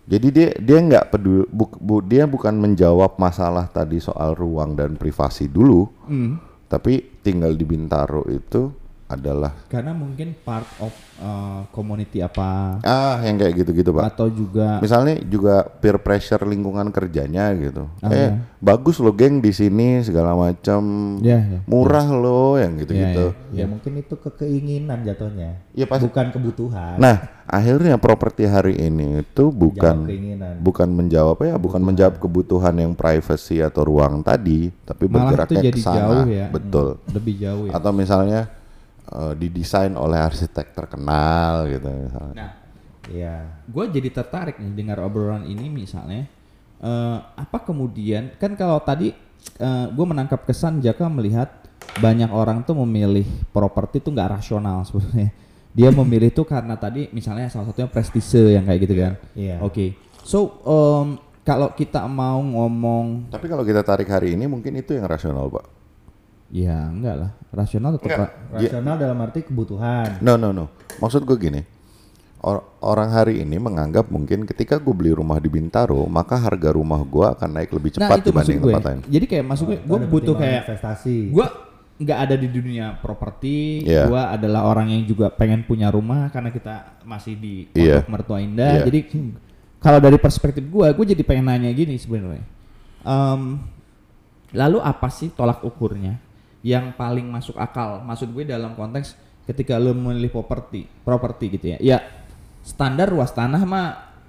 Jadi 0.06 0.28
dia 0.30 0.50
dia 0.54 0.78
nggak 0.78 1.06
peduli, 1.10 1.44
buk- 1.48 1.76
bu- 1.78 2.04
dia 2.04 2.24
bukan 2.24 2.52
menjawab 2.54 3.16
masalah 3.16 3.66
tadi 3.66 3.98
soal 3.98 4.32
ruang 4.32 4.76
dan 4.76 4.96
privasi 4.96 5.48
dulu, 5.48 5.88
Hmm. 6.04 6.36
tapi 6.68 7.04
tinggal 7.20 7.52
di 7.52 7.64
Bintaro 7.64 8.28
itu 8.28 8.70
adalah 9.12 9.52
Karena 9.68 9.92
mungkin 9.92 10.32
part 10.42 10.68
of 10.80 10.92
uh, 11.20 11.68
community 11.70 12.20
apa 12.20 12.80
ah 12.82 13.20
yang 13.22 13.36
kayak 13.36 13.54
gitu-gitu 13.62 13.92
pak. 13.92 14.16
atau 14.16 14.28
juga 14.28 14.80
Misalnya 14.80 15.20
juga 15.22 15.68
peer 15.68 16.00
pressure 16.00 16.42
lingkungan 16.44 16.90
kerjanya 16.90 17.52
gitu. 17.54 17.86
Ah, 18.00 18.10
eh 18.10 18.18
iya. 18.32 18.40
bagus 18.58 18.98
lo 18.98 19.12
geng 19.12 19.40
di 19.40 19.52
sini 19.52 20.00
segala 20.02 20.34
macam, 20.34 20.82
ya, 21.20 21.38
ya. 21.38 21.60
murah 21.68 22.08
lo 22.10 22.56
yang 22.58 22.80
gitu-gitu. 22.80 23.36
Iya, 23.52 23.64
Ya 23.64 23.66
mungkin 23.68 24.00
itu 24.00 24.16
ke 24.16 24.32
keinginan 24.32 25.04
jatuhnya. 25.04 25.60
Iya, 25.76 25.86
pas- 25.86 26.02
Bukan 26.02 26.32
kebutuhan. 26.32 26.96
Nah 26.98 27.42
akhirnya 27.46 28.00
properti 28.00 28.48
hari 28.48 28.80
ini 28.80 29.28
itu 29.28 29.52
bukan 29.52 30.08
bukan 30.64 30.88
menjawab 30.88 31.36
ya 31.44 31.60
bukan 31.60 31.84
menjawab 31.84 32.16
kebutuhan 32.16 32.72
yang 32.80 32.94
privacy 32.96 33.60
atau 33.60 33.84
ruang 33.84 34.24
tadi 34.24 34.72
tapi 34.88 35.12
Malah 35.12 35.12
itu 35.12 35.20
bergeraknya 35.52 35.62
ke 35.68 35.80
sana 35.84 36.24
ya. 36.32 36.48
betul 36.48 36.96
lebih 37.12 37.34
jauh 37.44 37.66
ya. 37.68 37.76
atau 37.76 37.92
misalnya 37.92 38.48
eh, 39.10 39.34
didesain 39.38 39.94
oleh 39.96 40.20
arsitek 40.20 40.74
terkenal 40.76 41.66
gitu 41.68 41.88
misalnya. 41.88 42.36
Nah, 42.38 42.52
Iya. 43.10 43.66
gue 43.66 43.86
jadi 43.92 44.10
tertarik 44.14 44.62
nih 44.62 44.72
dengar 44.78 45.02
obrolan 45.02 45.44
ini 45.44 45.68
misalnya. 45.68 46.30
Eh, 46.82 47.18
apa 47.18 47.58
kemudian 47.62 48.34
kan 48.38 48.54
kalau 48.58 48.78
tadi 48.82 49.14
gue 49.92 50.06
menangkap 50.06 50.46
kesan 50.46 50.78
Jaka 50.86 51.10
melihat 51.10 51.50
banyak 51.98 52.30
orang 52.30 52.62
tuh 52.62 52.78
memilih 52.86 53.26
properti 53.50 53.98
tuh 53.98 54.14
nggak 54.14 54.38
rasional 54.38 54.86
sebenarnya. 54.86 55.34
Dia 55.74 55.90
memilih 55.90 56.30
tuh 56.30 56.46
karena 56.46 56.78
tadi 56.78 57.10
misalnya 57.10 57.50
salah 57.50 57.70
satunya 57.70 57.90
prestise 57.90 58.54
yang 58.54 58.70
kayak 58.70 58.80
gitu 58.86 58.94
kan. 59.02 59.14
Iya. 59.34 59.58
oke. 59.66 59.98
So 60.22 60.62
em, 60.62 61.18
kalau 61.42 61.74
kita 61.74 62.06
mau 62.06 62.38
ngomong 62.38 63.34
tapi 63.34 63.50
kalau 63.50 63.66
kita 63.66 63.82
tarik 63.82 64.06
hari 64.06 64.38
ini 64.38 64.46
mungkin 64.46 64.78
itu 64.78 64.94
yang 64.94 65.10
rasional 65.10 65.50
pak 65.50 65.66
ya 66.52 66.86
enggak 66.86 67.16
lah 67.18 67.32
rasional 67.50 67.96
tetap 67.96 68.06
Enggak. 68.06 68.20
ra- 68.22 68.36
Rasional 68.54 68.96
dalam 68.98 69.18
arti 69.18 69.40
kebutuhan. 69.42 70.20
no 70.20 70.36
no 70.36 70.52
no 70.52 70.68
maksud 70.98 71.24
gue 71.24 71.38
gini 71.38 71.62
or- 72.40 72.64
orang 72.82 73.10
hari 73.10 73.40
ini 73.40 73.56
menganggap 73.56 74.08
mungkin 74.08 74.44
ketika 74.44 74.76
gue 74.76 74.92
beli 74.92 75.12
rumah 75.12 75.38
di 75.38 75.48
Bintaro 75.48 76.04
maka 76.06 76.36
harga 76.36 76.70
rumah 76.70 77.00
gue 77.00 77.24
akan 77.26 77.50
naik 77.52 77.72
lebih 77.72 77.96
nah 77.96 78.06
cepat 78.06 78.18
itu 78.18 78.30
maksud 78.30 78.52
dibanding 78.52 78.60
gue 78.60 78.70
tempat 78.70 78.84
lain 78.86 79.00
jadi 79.08 79.26
kayak 79.26 79.46
maksud 79.46 79.66
gue 79.66 79.78
Itu 79.78 79.88
gue 79.88 80.00
butuh 80.06 80.36
kayak 80.36 80.60
investasi. 80.66 81.18
gue 81.30 81.48
nggak 82.02 82.20
ada 82.20 82.36
di 82.36 82.48
dunia 82.50 82.86
properti 82.98 83.86
Iya. 83.86 84.10
gue 84.10 84.22
adalah 84.34 84.66
orang 84.66 84.90
yang 84.90 85.06
juga 85.06 85.30
pengen 85.30 85.62
punya 85.62 85.88
rumah 85.88 86.28
karena 86.28 86.50
kita 86.50 86.74
masih 87.04 87.38
di 87.38 87.54
Iya. 87.72 88.02
Pondok 88.02 88.12
Mertua 88.12 88.38
Indah 88.40 88.74
Iya. 88.76 88.84
jadi 88.84 89.00
hmm, 89.08 89.32
kalau 89.78 90.00
dari 90.00 90.18
perspektif 90.18 90.66
gue 90.66 90.88
gue 90.90 91.06
jadi 91.08 91.22
pengen 91.22 91.48
nanya 91.48 91.72
gini 91.72 91.96
sebenarnya 91.96 92.44
Em, 93.02 93.58
lalu 94.52 94.78
apa 94.78 95.08
sih 95.08 95.30
tolak 95.30 95.62
ukurnya 95.62 96.18
yang 96.62 96.94
paling 96.94 97.26
masuk 97.26 97.56
akal. 97.56 98.02
Maksud 98.02 98.30
gue 98.32 98.46
dalam 98.46 98.74
konteks 98.74 99.18
ketika 99.44 99.76
lo 99.76 99.92
memilih 99.92 100.30
properti 100.30 100.86
properti 101.02 101.46
gitu 101.52 101.66
ya. 101.74 101.78
Ya 101.80 101.98
standar 102.62 103.10
luas 103.10 103.30
tanah 103.30 103.62
mah 103.62 103.88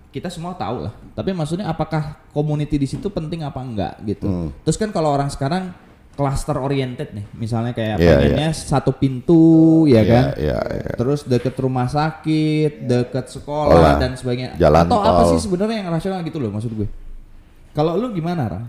kita 0.08 0.28
semua 0.28 0.52
tahu 0.52 0.84
lah. 0.84 0.94
Tapi 1.12 1.32
maksudnya 1.32 1.68
apakah 1.68 2.16
community 2.30 2.76
di 2.76 2.84
situ 2.86 3.08
penting 3.08 3.42
apa 3.42 3.60
enggak 3.60 3.94
gitu. 4.02 4.28
Hmm. 4.28 4.48
terus 4.60 4.76
kan 4.76 4.88
kalau 4.88 5.08
orang 5.10 5.28
sekarang 5.28 5.72
cluster 6.12 6.56
oriented 6.56 7.12
nih. 7.12 7.24
Misalnya 7.32 7.72
kayak 7.72 7.96
Iya, 7.96 8.16
pengennya 8.20 8.50
satu 8.52 8.92
pintu 8.92 9.84
ya 9.88 10.00
Iya, 10.00 10.02
kan? 10.04 10.24
iya, 10.36 10.58
iya. 10.60 10.92
terus 10.92 11.24
deket 11.24 11.56
rumah 11.56 11.88
sakit 11.88 12.84
deket 12.84 13.32
sekolah 13.32 13.72
Sekolah, 13.72 13.96
dan 13.96 14.12
sebagainya. 14.12 14.52
Jalan 14.56 14.84
atau 14.86 15.00
apa 15.00 15.22
tol. 15.24 15.30
sih 15.32 15.40
sebenarnya 15.44 15.76
yang 15.80 15.88
rasional 15.88 16.20
gitu 16.20 16.36
loh 16.36 16.52
maksud 16.52 16.72
gue? 16.72 16.88
Kalau 17.72 17.96
lu 17.96 18.12
gimana 18.12 18.44
Ram? 18.44 18.64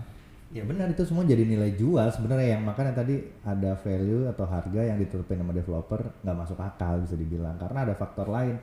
Ya 0.54 0.62
benar 0.62 0.86
itu 0.86 1.02
semua 1.02 1.26
jadi 1.26 1.42
nilai 1.42 1.74
jual 1.74 2.06
sebenarnya 2.14 2.54
yang 2.54 2.62
makanya 2.62 3.02
tadi 3.02 3.18
ada 3.42 3.74
value 3.74 4.30
atau 4.30 4.46
harga 4.46 4.80
yang 4.86 5.02
ditetapin 5.02 5.42
sama 5.42 5.50
developer 5.50 6.00
nggak 6.22 6.36
masuk 6.38 6.58
akal 6.62 7.02
bisa 7.02 7.18
dibilang 7.18 7.58
karena 7.58 7.82
ada 7.82 7.94
faktor 7.98 8.30
lain. 8.30 8.54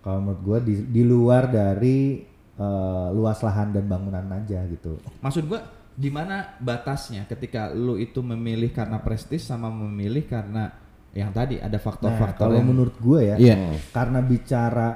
Kalau 0.00 0.20
menurut 0.20 0.40
gua 0.44 0.58
di, 0.60 0.84
di 0.84 1.00
luar 1.00 1.48
dari 1.48 2.20
eh, 2.60 3.08
luas 3.16 3.40
lahan 3.40 3.72
dan 3.72 3.88
bangunan 3.88 4.24
aja 4.36 4.68
gitu. 4.68 5.00
maksud 5.18 5.48
gue 5.48 5.60
di 5.96 6.08
mana 6.08 6.56
batasnya 6.60 7.24
ketika 7.24 7.72
lu 7.72 7.96
itu 7.96 8.20
memilih 8.20 8.68
karena 8.72 9.00
prestis 9.00 9.44
sama 9.44 9.68
memilih 9.68 10.24
karena 10.28 10.68
yang 11.12 11.32
tadi 11.32 11.56
ada 11.56 11.74
Nah, 11.74 11.82
faktor-faktor 11.82 12.46
kalau 12.48 12.56
yang 12.60 12.68
menurut 12.68 12.96
gue 13.00 13.20
ya, 13.32 13.36
Iya. 13.40 13.56
karena 13.90 14.20
bicara 14.20 14.88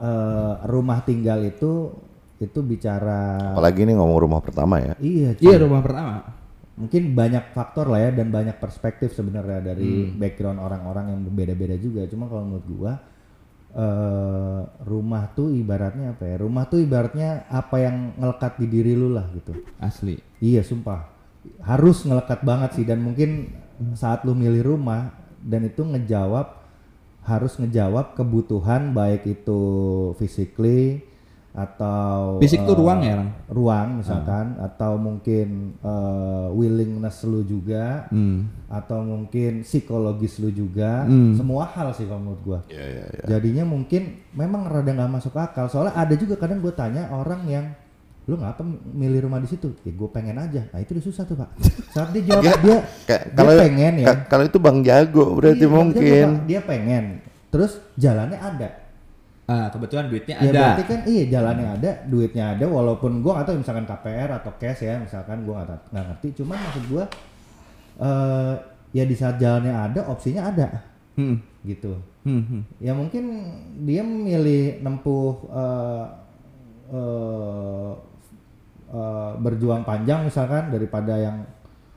eh, 0.00 0.54
rumah 0.64 1.04
tinggal 1.04 1.44
itu 1.44 1.92
itu 2.40 2.58
bicara 2.64 3.52
apalagi 3.52 3.84
ini 3.84 3.92
ngomong 3.94 4.18
rumah 4.18 4.40
pertama 4.40 4.80
ya. 4.80 4.94
Iya 4.96 5.36
cuy. 5.36 5.44
iya 5.44 5.56
rumah 5.60 5.80
pertama. 5.84 6.16
mungkin 6.80 7.12
banyak 7.12 7.52
faktor 7.52 7.92
lah 7.92 8.08
ya 8.08 8.10
dan 8.16 8.32
banyak 8.32 8.56
perspektif 8.56 9.12
sebenarnya 9.12 9.60
dari 9.60 9.84
Hmm. 10.08 10.16
background 10.16 10.56
orang-orang 10.56 11.12
yang 11.12 11.20
berbeda-beda 11.28 11.76
juga. 11.76 12.08
Cuma 12.08 12.24
kalau 12.24 12.48
menurut 12.48 12.64
gua 12.66 12.92
eh 13.70 14.60
rumah 14.82 15.28
tuh 15.30 15.52
ibaratnya 15.52 16.16
apa 16.16 16.24
ya? 16.24 16.36
Rumah 16.40 16.64
tuh 16.66 16.80
ibaratnya 16.80 17.44
apa 17.46 17.76
yang 17.78 18.16
ngelekat 18.16 18.52
di 18.58 18.66
diri 18.66 18.92
lu 18.96 19.12
lah 19.12 19.28
gitu. 19.30 19.52
Asli. 19.76 20.16
Iya 20.40 20.64
sumpah. 20.64 21.06
Harus 21.62 22.02
ngelekat 22.02 22.40
banget 22.42 22.70
sih 22.80 22.84
dan 22.88 23.04
mungkin 23.04 23.52
saat 23.92 24.24
lu 24.24 24.32
milih 24.32 24.64
rumah 24.64 25.12
dan 25.40 25.68
itu 25.68 25.84
ngejawab 25.84 26.56
harus 27.20 27.60
ngejawab 27.60 28.16
kebutuhan 28.16 28.96
baik 28.96 29.28
itu 29.28 29.60
physically 30.16 31.04
atau 31.50 32.38
Fisik 32.38 32.62
tuh 32.62 32.72
eh, 32.72 32.78
ruang 32.78 33.00
ya, 33.02 33.16
ruang 33.46 33.88
misalkan. 33.98 34.54
Atau 34.56 34.96
mungkin 34.96 35.74
eh, 35.76 36.46
willingness 36.52 37.22
lu 37.24 37.42
juga. 37.42 38.06
Hmm. 38.08 38.46
atau 38.70 39.02
mungkin 39.02 39.66
psikologis 39.66 40.38
lu 40.38 40.48
juga. 40.48 41.02
Hmm. 41.02 41.34
semua 41.34 41.66
hal 41.66 41.90
sih 41.90 42.06
kalau 42.06 42.22
menurut 42.22 42.42
gua. 42.46 42.58
Iya, 42.70 42.84
iya, 42.86 43.04
iya. 43.10 43.24
jadinya 43.26 43.66
mungkin 43.66 44.02
memang 44.30 44.62
rada 44.64 44.88
nggak 44.88 45.10
masuk 45.10 45.34
akal. 45.34 45.66
Soalnya 45.66 45.92
ada 45.92 46.14
juga 46.14 46.38
kadang 46.38 46.62
gue 46.62 46.70
tanya 46.70 47.10
orang 47.10 47.42
yang 47.44 47.66
lu 48.28 48.38
ngapa 48.38 48.62
milih 48.94 49.26
rumah 49.26 49.42
di 49.42 49.50
situ? 49.50 49.74
Ya 49.82 49.90
gue 49.90 50.08
pengen 50.08 50.38
aja. 50.38 50.62
Nah 50.70 50.78
itu 50.78 50.94
udah 50.94 51.02
susah 51.02 51.26
tuh 51.26 51.34
pak. 51.34 51.50
Saat 51.90 52.14
dia 52.14 52.22
jawab 52.22 52.42
dia 52.46 52.78
Kayak 53.02 53.22
dia 53.26 53.34
kalau 53.34 53.52
pengen 53.58 53.92
ya. 53.98 54.06
ka- 54.06 54.24
kalau 54.28 54.44
itu 54.46 54.58
Bang 54.62 54.78
Jago 54.86 55.24
berarti 55.34 55.58
Iya, 55.60 55.74
mungkin. 55.74 56.26
dia, 56.46 56.46
dia 56.46 56.60
pengen. 56.62 57.04
Terus 57.50 57.72
jalannya 57.98 58.38
ada 58.38 58.68
Ah, 59.50 59.66
kebetulan 59.66 60.06
duitnya 60.06 60.36
ya 60.36 60.46
ada. 60.46 60.54
berarti 60.54 60.84
kan 60.86 61.00
iya 61.04 61.24
jalannya 61.26 61.66
ada 61.74 61.90
duitnya 62.06 62.44
ada 62.54 62.64
walaupun 62.64 63.18
gue 63.18 63.34
atau 63.34 63.50
misalkan 63.52 63.82
KPR 63.82 64.30
atau 64.32 64.54
cash 64.54 64.80
ya 64.80 64.94
misalkan 64.96 65.42
gue 65.42 65.50
nggak 65.50 65.90
ngerti 65.90 66.28
cuman 66.36 66.54
maksud 66.56 66.84
gue 66.86 67.04
eh 67.98 68.54
ya 68.90 69.04
di 69.04 69.12
saat 69.12 69.36
jalannya 69.36 69.74
ada 69.74 70.00
opsinya 70.06 70.46
ada 70.46 70.68
Hmm. 71.12 71.42
gitu 71.62 71.98
Hmm, 72.20 72.42
hmm. 72.42 72.62
ya 72.78 72.92
mungkin 72.92 73.24
dia 73.80 74.00
memilih 74.00 74.78
nempuh 74.78 75.34
eh, 75.50 76.04
eh, 76.90 77.90
eh, 78.90 79.30
berjuang 79.36 79.82
panjang 79.82 80.22
misalkan 80.22 80.68
daripada 80.68 81.16
yang 81.16 81.36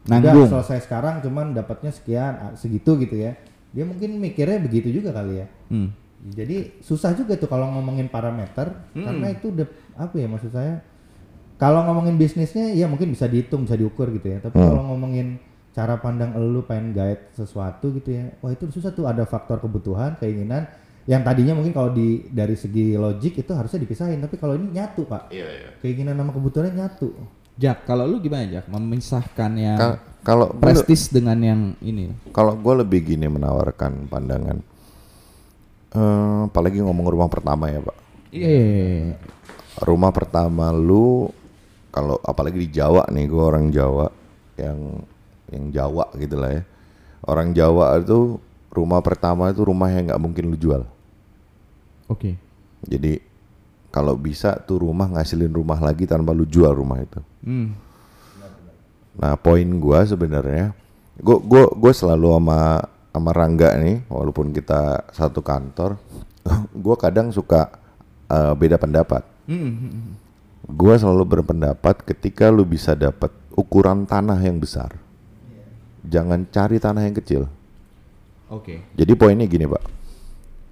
Nanggung. 0.04 0.44
udah 0.44 0.60
selesai 0.60 0.84
sekarang 0.84 1.20
cuman 1.20 1.52
dapatnya 1.52 1.92
sekian 1.92 2.34
ah, 2.36 2.52
segitu 2.54 2.98
gitu 2.98 3.16
ya 3.16 3.38
dia 3.70 3.84
mungkin 3.84 4.18
mikirnya 4.18 4.58
begitu 4.60 4.90
juga 4.92 5.12
kali 5.12 5.38
ya 5.38 5.48
Hmm. 5.70 5.90
Jadi 6.32 6.80
susah 6.80 7.12
juga 7.20 7.36
tuh 7.36 7.52
kalau 7.52 7.68
ngomongin 7.76 8.08
parameter 8.08 8.72
karena 8.96 9.28
itu 9.28 9.52
udah 9.52 9.68
apa 10.00 10.16
ya 10.16 10.28
maksud 10.32 10.56
saya? 10.56 10.80
Kalau 11.60 11.84
ngomongin 11.84 12.16
bisnisnya 12.16 12.72
ya 12.72 12.88
mungkin 12.88 13.12
bisa 13.12 13.28
dihitung 13.28 13.68
bisa 13.68 13.76
diukur 13.76 14.08
gitu 14.16 14.32
ya. 14.32 14.40
Tapi 14.40 14.56
kalau 14.56 14.88
ngomongin 14.88 15.36
cara 15.76 16.00
pandang 16.00 16.32
elu 16.38 16.64
pengen 16.64 16.96
guide 16.96 17.34
sesuatu 17.36 17.92
gitu 17.92 18.14
ya 18.16 18.32
wah 18.40 18.56
itu 18.56 18.72
susah 18.72 18.96
tuh. 18.96 19.04
Ada 19.04 19.28
faktor 19.28 19.60
kebutuhan 19.60 20.16
keinginan. 20.16 20.64
Yang 21.04 21.22
tadinya 21.28 21.54
mungkin 21.60 21.76
kalau 21.76 21.92
di 21.92 22.24
dari 22.32 22.56
segi 22.56 22.96
logik 22.96 23.44
itu 23.44 23.52
harusnya 23.52 23.84
dipisahin. 23.84 24.24
Tapi 24.24 24.40
kalau 24.40 24.56
ini 24.56 24.72
nyatu 24.72 25.04
pak. 25.04 25.28
Iya, 25.28 25.48
iya. 25.52 25.70
keinginan 25.84 26.16
sama 26.16 26.32
kebutuhannya 26.32 26.72
nyatu. 26.80 27.12
Jak, 27.54 27.86
kalau 27.86 28.10
lu 28.10 28.18
gimana 28.18 28.50
Jak? 28.50 28.66
Memisahkan 28.66 29.52
yang 29.60 29.78
Ka- 29.78 30.00
kalau 30.26 30.50
prestis 30.58 31.12
dengan 31.12 31.38
yang 31.38 31.62
ini. 31.86 32.10
kalau 32.34 32.58
gue 32.58 32.74
lebih 32.82 33.14
gini 33.14 33.28
menawarkan 33.30 34.08
pandangan. 34.10 34.73
Eh, 35.94 36.38
apalagi 36.50 36.82
ngomong 36.82 37.06
rumah 37.06 37.30
pertama 37.30 37.70
ya, 37.70 37.80
Pak. 37.80 37.98
Iya. 38.34 38.50
iya, 38.50 38.66
iya. 39.14 39.16
Rumah 39.78 40.12
pertama 40.14 40.74
lu 40.74 41.30
kalau 41.94 42.18
apalagi 42.26 42.58
di 42.58 42.70
Jawa 42.74 43.06
nih, 43.14 43.30
gue 43.30 43.44
orang 43.44 43.70
Jawa 43.70 44.10
yang 44.58 45.06
yang 45.54 45.70
Jawa 45.70 46.10
gitu 46.18 46.36
lah 46.42 46.50
ya. 46.58 46.64
Orang 47.24 47.54
Jawa 47.54 47.94
itu 48.02 48.42
rumah 48.74 49.06
pertama 49.06 49.54
itu 49.54 49.62
rumah 49.62 49.94
yang 49.94 50.10
nggak 50.10 50.22
mungkin 50.22 50.50
lu 50.50 50.58
jual. 50.58 50.82
Oke. 52.10 52.36
Jadi 52.84 53.22
kalau 53.94 54.18
bisa 54.18 54.58
tuh 54.66 54.82
rumah 54.82 55.06
ngasilin 55.06 55.54
rumah 55.54 55.78
lagi 55.78 56.10
tanpa 56.10 56.34
lu 56.34 56.50
jual 56.50 56.74
rumah 56.74 56.98
itu. 57.06 57.22
Hmm. 57.46 57.78
Nah, 59.14 59.38
poin 59.38 59.66
gua 59.78 60.02
sebenarnya 60.02 60.74
gua 61.22 61.38
gua 61.38 61.70
gua 61.70 61.94
selalu 61.94 62.34
sama 62.34 62.82
sama 63.14 63.30
Rangga 63.30 63.78
nih 63.78 64.10
walaupun 64.10 64.50
kita 64.50 65.06
satu 65.14 65.46
kantor, 65.46 66.02
gua 66.84 66.98
kadang 66.98 67.30
suka 67.30 67.70
eh, 68.28 68.54
beda 68.58 68.82
pendapat. 68.82 69.22
Hmm, 69.46 69.62
hmm, 69.62 69.92
hmm. 69.94 70.14
Gua 70.74 70.98
selalu 70.98 71.40
berpendapat 71.40 72.02
ketika 72.02 72.50
lu 72.50 72.66
bisa 72.66 72.98
dapat 72.98 73.30
ukuran 73.54 74.10
tanah 74.10 74.42
yang 74.42 74.58
besar. 74.58 74.98
Jangan 76.04 76.50
cari 76.50 76.82
tanah 76.82 77.06
yang 77.06 77.16
kecil. 77.16 77.48
Oke. 78.52 78.82
Jadi 78.98 79.14
poinnya 79.16 79.48
gini, 79.48 79.70
Pak. 79.70 79.84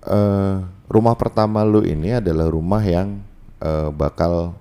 Eh, 0.01 0.55
rumah 0.89 1.13
pertama 1.13 1.61
lu 1.61 1.85
ini 1.85 2.17
adalah 2.17 2.49
rumah 2.49 2.81
yang 2.81 3.21
eh, 3.61 3.89
bakal 3.93 4.57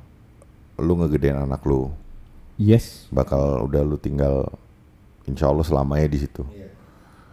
lu 0.76 1.00
ngegedein 1.00 1.40
anak 1.40 1.64
lu. 1.64 1.88
Yes. 2.60 3.08
bakal 3.08 3.64
udah 3.64 3.80
lu 3.80 3.96
tinggal 3.96 4.52
insya 5.24 5.48
Allah 5.48 5.64
selamanya 5.64 6.12
di 6.12 6.20
situ. 6.20 6.44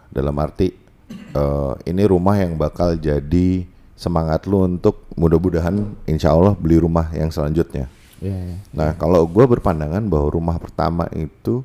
Dalam 0.08 0.34
arti 0.40 0.72
eh, 1.12 1.72
ini 1.86 2.02
rumah 2.08 2.36
yang 2.40 2.56
bakal 2.56 2.96
jadi 2.96 3.64
semangat 3.98 4.46
lu 4.46 4.62
untuk 4.62 5.04
mudah-mudahan 5.18 5.74
insya 6.06 6.30
Allah 6.32 6.54
beli 6.54 6.78
rumah 6.78 7.10
yang 7.12 7.28
selanjutnya. 7.34 7.90
Iya, 8.18 8.34
iya. 8.34 8.56
Nah 8.74 8.94
kalau 8.98 9.26
gue 9.26 9.44
berpandangan 9.46 10.02
bahwa 10.06 10.28
rumah 10.30 10.56
pertama 10.58 11.06
itu 11.14 11.62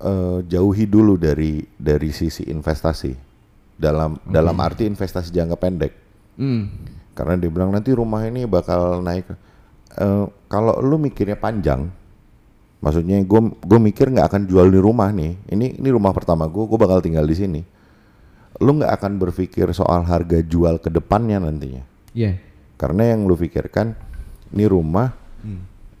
eh, 0.00 0.38
jauhi 0.46 0.86
dulu 0.86 1.18
dari 1.18 1.62
dari 1.78 2.10
sisi 2.14 2.46
investasi 2.46 3.14
dalam 3.78 4.18
dalam 4.26 4.58
arti 4.58 4.86
investasi 4.90 5.30
jangka 5.30 5.56
pendek 5.58 5.92
Hmm. 6.38 6.70
karena 7.18 7.34
dia 7.34 7.50
bilang 7.50 7.74
nanti 7.74 7.90
rumah 7.90 8.22
ini 8.22 8.46
bakal 8.46 9.02
naik. 9.02 9.26
Eh, 9.98 10.24
kalau 10.46 10.78
lu 10.78 10.94
mikirnya 10.94 11.34
panjang, 11.34 11.90
maksudnya 12.78 13.18
gue 13.18 13.40
gue 13.58 13.78
mikir 13.80 14.08
nggak 14.08 14.26
akan 14.28 14.42
jual 14.44 14.66
di 14.66 14.78
rumah 14.78 15.10
nih. 15.10 15.34
Ini 15.46 15.78
ini 15.78 15.88
rumah 15.88 16.10
pertama 16.10 16.46
gue, 16.46 16.62
gue 16.62 16.78
bakal 16.78 16.98
tinggal 16.98 17.22
di 17.22 17.34
sini. 17.34 17.60
Lu 18.58 18.74
nggak 18.74 18.90
akan 18.92 19.12
berpikir 19.18 19.70
soal 19.70 20.02
harga 20.02 20.38
jual 20.40 20.76
ke 20.76 20.88
depannya 20.88 21.38
nantinya, 21.38 21.86
Iya. 22.10 22.42
karena 22.74 23.14
yang 23.14 23.22
lu 23.22 23.34
pikirkan 23.34 23.94
ini 24.50 24.64
rumah 24.64 25.14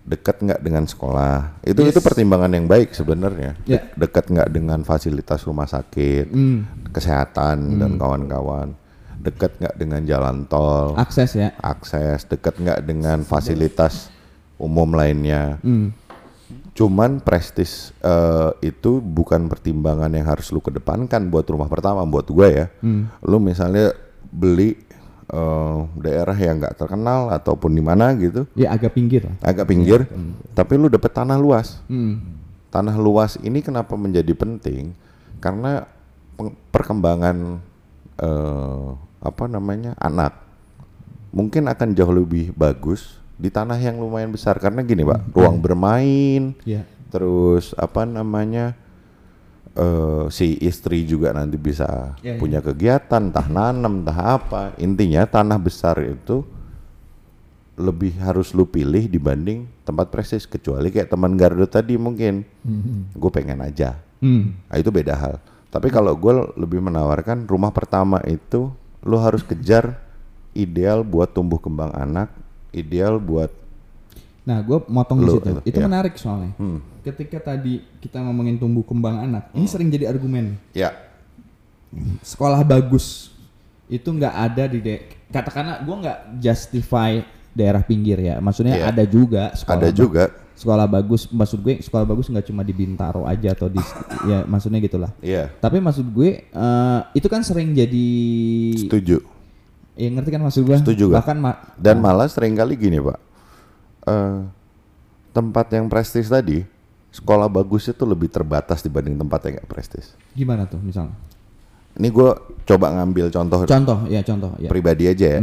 dekat 0.02 0.40
nggak 0.40 0.58
dengan 0.58 0.82
sekolah. 0.82 1.60
Itu 1.62 1.84
itu 1.84 2.00
pertimbangan 2.00 2.48
yang 2.50 2.64
baik 2.64 2.90
sebenarnya. 2.90 3.54
Ya. 3.62 3.84
De- 3.92 4.08
Dekat 4.08 4.26
nggak 4.26 4.48
dengan 4.48 4.80
fasilitas 4.82 5.44
rumah 5.44 5.68
sakit, 5.68 6.32
Hmm. 6.32 6.64
kesehatan 6.90 7.76
dan 7.76 7.94
kawan-kawan. 7.94 8.72
Dekat 9.18 9.60
nggak 9.60 9.76
dengan 9.76 10.02
jalan 10.02 10.48
tol 10.48 10.96
Akses 10.96 11.34
ya. 11.34 11.52
akses 11.60 12.24
dekat 12.24 12.56
nggak 12.56 12.80
dengan 12.82 13.20
fasilitas 13.20 14.08
umum 14.56 14.88
lainnya. 14.90 15.60
Hmm. 15.60 15.92
Cuman 16.78 17.18
prestis 17.18 17.90
eh, 18.06 18.50
itu 18.62 19.02
bukan 19.02 19.50
pertimbangan 19.50 20.14
yang 20.14 20.30
harus 20.30 20.54
lu 20.54 20.62
kedepankan 20.62 21.26
buat 21.26 21.42
rumah 21.50 21.66
pertama 21.66 22.06
buat 22.06 22.30
gue 22.30 22.48
ya. 22.54 22.66
Hmm. 22.78 23.10
Lu 23.26 23.42
misalnya 23.42 23.90
beli 24.30 24.78
eh, 25.26 25.78
daerah 25.98 26.38
yang 26.38 26.62
nggak 26.62 26.78
terkenal 26.78 27.34
ataupun 27.34 27.74
di 27.74 27.82
mana 27.82 28.14
gitu, 28.14 28.46
Ya 28.54 28.70
agak 28.70 28.94
pinggir 28.94 29.26
lah. 29.26 29.34
agak 29.42 29.66
pinggir, 29.66 30.06
tapi 30.54 30.78
lu 30.78 30.86
dapet 30.86 31.10
tanah 31.10 31.34
luas. 31.34 31.82
Hmm. 31.90 32.38
Tanah 32.70 32.94
luas 32.94 33.34
ini 33.42 33.58
kenapa 33.58 33.98
menjadi 33.98 34.30
penting? 34.38 34.94
Karena 35.42 35.82
perkembangan 36.70 37.58
eh, 38.22 38.88
apa 39.18 39.44
namanya 39.50 39.98
anak 39.98 40.46
mungkin 41.34 41.66
akan 41.66 41.92
jauh 41.92 42.14
lebih 42.14 42.54
bagus 42.54 43.17
di 43.38 43.48
tanah 43.48 43.78
yang 43.78 43.96
lumayan 43.96 44.28
besar 44.28 44.58
karena 44.58 44.82
gini 44.82 45.02
pak 45.02 45.30
ruang 45.30 45.56
bermain 45.56 46.58
Iya. 46.62 46.82
terus 47.08 47.70
apa 47.72 48.02
namanya 48.02 48.74
eh, 49.72 50.24
si 50.28 50.58
istri 50.58 51.02
juga 51.02 51.30
nanti 51.30 51.54
bisa 51.54 52.18
Ya, 52.18 52.34
ya. 52.34 52.36
punya 52.36 52.58
kegiatan 52.58 53.22
entah 53.24 53.46
nanam 53.46 54.02
entah 54.02 54.36
apa 54.36 54.74
intinya 54.76 55.22
tanah 55.22 55.56
besar 55.56 56.02
itu 56.02 56.42
lebih 57.78 58.18
harus 58.18 58.50
lu 58.50 58.66
pilih 58.66 59.06
dibanding 59.06 59.70
tempat 59.84 60.10
prestis 60.10 60.44
kecuali 60.44 60.90
kayak 60.90 61.06
teman 61.08 61.38
Gardo 61.38 61.62
tadi 61.64 61.94
mungkin 61.94 62.42
gue 63.12 63.30
pengen 63.30 63.62
aja 63.62 64.02
Hmm. 64.18 64.58
Nah, 64.66 64.74
itu 64.74 64.90
beda 64.90 65.14
hal. 65.14 65.38
Tapi 65.70 65.94
kalau 65.94 66.10
gue 66.10 66.34
lebih 66.58 66.82
menawarkan 66.82 67.46
rumah 67.46 67.70
pertama 67.70 68.18
itu 68.26 68.66
lo 68.98 69.14
harus 69.16 69.46
kejar 69.46 69.94
ideal 70.50 71.06
buat 71.06 71.30
tumbuh 71.30 71.54
kembang 71.54 71.94
anak, 71.94 72.26
ideal 72.70 73.16
buat 73.16 73.50
Nah, 74.42 74.64
gue 74.64 74.80
motong 74.88 75.20
di 75.20 75.26
Lu- 75.28 75.36
situ. 75.36 75.48
lu, 75.50 75.60
Itu 75.60 75.76
iya. 75.76 75.84
menarik 75.84 76.16
soalnya. 76.16 76.56
hmm, 76.56 77.04
Ketika 77.04 77.36
tadi 77.38 77.84
kita 78.00 78.16
ngomongin 78.18 78.56
tumbuh 78.56 78.80
kembang 78.80 79.20
anak, 79.20 79.52
ini 79.52 79.64
sering 79.64 79.88
jadi 79.88 80.08
argumen. 80.08 80.56
ya 80.72 80.88
Sekolah 82.20 82.60
bagus 82.62 83.32
itu 83.88 84.04
nggak 84.04 84.34
ada 84.34 84.64
di 84.64 84.78
de 84.78 84.96
katakanlah 85.28 85.80
gue 85.80 85.96
nggak 85.98 86.18
justify 86.38 87.20
daerah 87.50 87.80
pinggir 87.80 88.16
ya. 88.18 88.36
Maksudnya 88.38 88.76
Iya. 88.76 88.84
ada 88.88 89.04
juga 89.04 89.52
sekolah 89.52 89.76
ada 89.78 89.88
juga 89.90 90.24
sekolah 90.54 90.84
bagus. 90.86 91.24
Maksud 91.26 91.58
gue 91.58 91.74
sekolah 91.78 92.04
bagus 92.04 92.28
nggak 92.28 92.46
cuma 92.46 92.60
di 92.60 92.72
Bintaro 92.72 93.24
aja 93.24 93.52
atau 93.52 93.68
di 93.68 93.80
ya 94.24 94.44
maksudnya 94.44 94.76
gitulah. 94.78 95.12
Iya, 95.20 95.48
Tapi 95.54 95.76
maksud 95.78 96.04
gue 96.06 96.44
eh, 96.44 97.00
itu 97.12 97.24
kan 97.26 97.40
sering 97.40 97.72
jadi 97.72 98.08
setuju. 98.78 99.20
Ya 99.98 100.08
ngerti 100.08 100.30
kan 100.30 100.40
maksud 100.40 100.62
gue? 100.62 100.78
Setuju. 100.78 101.10
Bahkan 101.10 101.36
ma- 101.36 101.58
Dan 101.74 101.98
malah 101.98 102.24
sering 102.24 102.54
kali 102.54 102.72
gini 102.74 102.96
pak, 102.96 103.18
Eh, 104.00 104.38
tempat 105.30 105.66
yang 105.70 105.86
prestis 105.86 106.26
tadi, 106.26 106.62
sekolah 107.10 107.44
bagus 107.46 107.84
itu 107.84 108.00
lebih 108.02 108.26
terbatas 108.26 108.78
dibanding 108.78 109.14
tempat 109.14 109.40
yang 109.42 109.54
nggak 109.58 109.68
prestis. 109.68 110.14
gimana 110.30 110.64
tuh 110.64 110.78
misalnya? 110.78 111.18
ini 111.92 112.08
gue 112.08 112.30
coba 112.62 112.94
ngambil 112.94 113.26
contoh 113.28 113.66
Contoh, 113.66 114.06
ya 114.06 114.22
contoh. 114.22 114.54
Ya. 114.56 114.70
pribadi 114.70 115.04
aja 115.04 115.34
ya. 115.34 115.40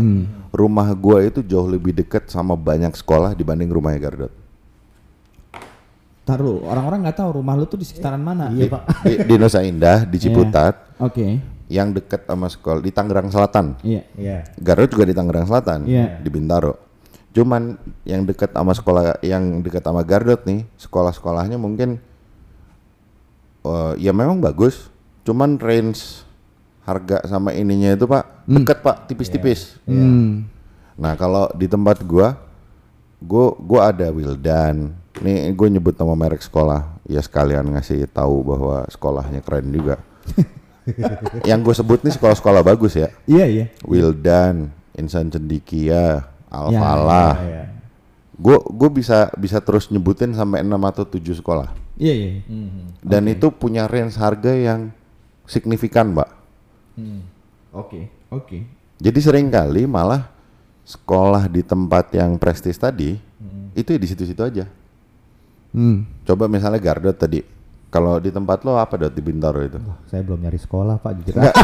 Rumah 0.50 0.88
gua 0.96 1.20
itu 1.20 1.44
jauh 1.44 1.68
lebih 1.68 1.92
deket 1.92 2.32
sama 2.32 2.56
banyak 2.56 2.96
sekolah 2.96 3.36
dibanding 3.36 3.68
rumahnya 3.68 4.00
Gardot. 4.00 4.32
Taruh, 6.24 6.64
orang-orang 6.64 7.06
nggak 7.06 7.18
tahu 7.18 7.38
rumah 7.38 7.54
lu 7.54 7.68
tuh 7.68 7.78
di 7.78 7.84
sekitaran 7.84 8.18
mana. 8.18 8.50
Iya, 8.50 8.66
Pak. 8.68 8.82
Di, 9.04 9.14
di 9.22 9.36
Nusa 9.36 9.62
Indah, 9.62 10.08
di 10.08 10.18
Ciputat, 10.24 10.96
Oke. 10.98 11.38
Yang 11.66 11.94
deket 11.94 12.30
sama 12.30 12.46
sekolah 12.46 12.82
di 12.82 12.92
Tangerang 12.94 13.30
Selatan. 13.34 13.78
Iya. 13.82 14.02
Iya. 14.18 14.38
Gardot 14.62 14.90
juga 14.94 15.06
di 15.10 15.16
Tangerang 15.18 15.50
Selatan, 15.50 15.90
Iya. 15.90 16.22
di 16.22 16.30
Bintaro. 16.30 16.78
Cuman 17.36 17.76
yang 18.08 18.24
deket 18.24 18.54
sama 18.54 18.72
sekolah, 18.72 19.20
yang 19.26 19.60
deket 19.66 19.82
sama 19.84 20.06
Gardot 20.06 20.46
nih, 20.46 20.64
sekolah-sekolahnya 20.78 21.58
mungkin 21.58 21.98
eh, 23.66 23.94
ya 24.00 24.14
memang 24.14 24.40
bagus. 24.40 24.94
Cuman 25.26 25.58
range 25.58 26.22
harga 26.86 27.26
sama 27.26 27.50
ininya 27.50 27.98
itu 27.98 28.06
pak 28.06 28.46
deket 28.46 28.80
pak, 28.86 29.10
tipis-tipis. 29.10 29.82
Hmm. 29.90 30.46
Nah 30.96 31.18
kalau 31.18 31.50
di 31.58 31.66
tempat 31.66 32.06
gua, 32.06 32.38
gua 33.18 33.58
gua 33.58 33.90
ada 33.90 34.14
Wildan. 34.14 34.94
Nih 35.16 35.48
gue 35.56 35.68
nyebut 35.72 35.96
nama 35.96 36.12
merek 36.12 36.44
sekolah, 36.44 37.00
ya 37.08 37.24
sekalian 37.24 37.72
ngasih 37.72 38.04
tahu 38.12 38.44
bahwa 38.44 38.84
sekolahnya 38.92 39.40
keren 39.40 39.72
juga. 39.72 39.96
Yang 41.50 41.60
gue 41.66 41.76
sebut 41.82 42.00
nih 42.06 42.14
sekolah-sekolah 42.16 42.62
bagus 42.62 42.94
ya. 42.98 43.10
Iya, 43.26 43.46
iya. 43.46 43.66
Wildan, 43.86 44.70
Insan 44.96 45.34
Cendikia, 45.34 46.30
Alfala. 46.50 47.40
Iya. 47.42 47.64
Gue 48.36 48.58
gue 48.60 48.90
bisa 48.92 49.32
bisa 49.40 49.64
terus 49.64 49.88
nyebutin 49.88 50.36
sampai 50.36 50.62
6 50.62 50.72
atau 50.72 51.04
7 51.08 51.40
sekolah. 51.42 51.70
Iya, 51.98 52.14
iya. 52.14 52.30
iya. 52.40 52.44
Mhm. 52.46 52.84
Dan 53.02 53.24
itu 53.32 53.48
punya 53.50 53.88
range 53.90 54.20
harga 54.20 54.52
yang 54.52 54.92
signifikan, 55.48 56.12
Mbak. 56.12 56.30
Hmm. 56.96 57.22
Oke, 57.76 58.08
oke. 58.32 58.58
Jadi 59.00 59.20
sering 59.20 59.52
kali 59.52 59.84
malah 59.84 60.32
sekolah 60.88 61.50
di 61.52 61.66
tempat 61.66 62.14
yang 62.16 62.40
prestis 62.40 62.80
tadi 62.80 63.20
itu 63.76 63.92
ya 63.92 64.00
di 64.00 64.08
situ-situ 64.08 64.40
aja. 64.40 64.66
Hmm. 65.76 66.08
Coba 66.24 66.48
misalnya 66.48 66.80
Gardot 66.80 67.14
tadi. 67.20 67.44
Kalau 67.96 68.20
di 68.20 68.28
tempat 68.28 68.60
lo 68.62 68.76
apa 68.76 69.00
dot 69.00 69.16
di 69.16 69.24
Bintaro 69.24 69.64
itu? 69.64 69.80
Wah, 69.80 70.04
saya 70.04 70.20
belum 70.20 70.44
nyari 70.44 70.60
sekolah 70.60 71.00
pak 71.00 71.12
jujur. 71.16 71.34
Enggak, 71.34 71.56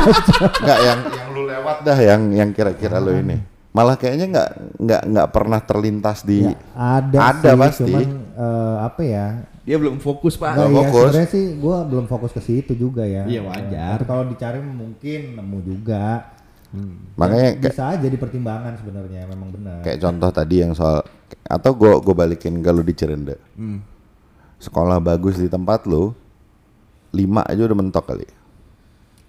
enggak 0.58 0.80
yang 0.88 1.00
yang 1.04 1.28
lu 1.30 1.42
lewat 1.44 1.78
dah 1.84 2.00
yang 2.00 2.22
yang 2.32 2.50
kira-kira 2.50 2.98
lo 2.98 3.12
ini. 3.12 3.36
Malah 3.72 3.96
kayaknya 3.96 4.26
nggak 4.30 4.50
nggak 4.80 5.02
nggak 5.08 5.28
pernah 5.30 5.60
terlintas 5.60 6.24
di 6.24 6.44
Ya, 6.46 6.56
ada, 6.74 7.18
Ada 7.34 7.52
sih, 7.52 7.56
pasti. 7.58 7.84
cuman 7.86 8.04
eh, 8.34 8.76
apa 8.82 9.02
ya? 9.02 9.28
Dia 9.62 9.76
belum 9.78 10.00
fokus, 10.00 10.36
Pak. 10.36 10.50
Nggak 10.50 10.58
Nah, 10.58 10.72
ya, 10.72 10.80
fokus. 10.82 11.04
sebenarnya 11.06 11.30
sih 11.30 11.46
gue 11.54 11.76
belum 11.86 12.06
fokus 12.08 12.32
ke 12.32 12.42
situ 12.42 12.72
juga 12.74 13.04
ya. 13.04 13.24
Iya, 13.24 13.42
wajar. 13.44 13.96
Tapi 13.98 14.08
kalau 14.08 14.24
dicari 14.26 14.60
mungkin 14.60 15.20
nemu 15.36 15.58
juga. 15.62 16.32
makanya 17.14 17.60
kayak, 17.60 17.76
Bisa 17.76 17.84
aja 17.92 18.08
dipertimbangkan 18.08 18.80
sebenarnya, 18.80 19.28
memang 19.28 19.52
benar. 19.52 19.84
kayak 19.84 20.00
contoh 20.00 20.32
tadi 20.32 20.56
yang 20.58 20.72
soal 20.72 21.04
atau 21.44 21.76
gua 21.76 22.00
gua 22.00 22.16
balikin 22.18 22.64
kalau 22.64 22.80
di 22.80 22.96
Cirende. 22.96 23.36
Hmm. 23.54 23.84
Sekolah 24.62 25.02
bagus 25.02 25.36
di 25.36 25.50
tempat 25.50 25.90
lo 25.90 26.14
lima 27.12 27.42
aja 27.44 27.66
udah 27.66 27.76
mentok 27.76 28.06
kali. 28.08 28.30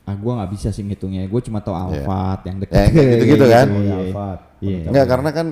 Ah, 0.05 0.13
gua 0.13 0.39
nggak 0.39 0.51
bisa 0.53 0.69
sih 0.69 0.83
ngitungnya. 0.83 1.25
Gue 1.25 1.41
cuma 1.41 1.59
tahu 1.59 1.73
Alfat 1.73 2.45
yang 2.45 2.61
dekat. 2.61 2.75
Ya, 2.77 2.87
kayak 2.87 3.09
gitu-gitu 3.17 3.47
kan. 3.49 3.67
Oh, 3.67 3.73
Iya, 3.73 3.81
ya, 3.81 3.87
iya. 3.89 3.97
Alfat. 3.97 4.39
Iya. 4.61 4.79
Enggak 4.93 5.07
karena 5.09 5.31
kan 5.33 5.47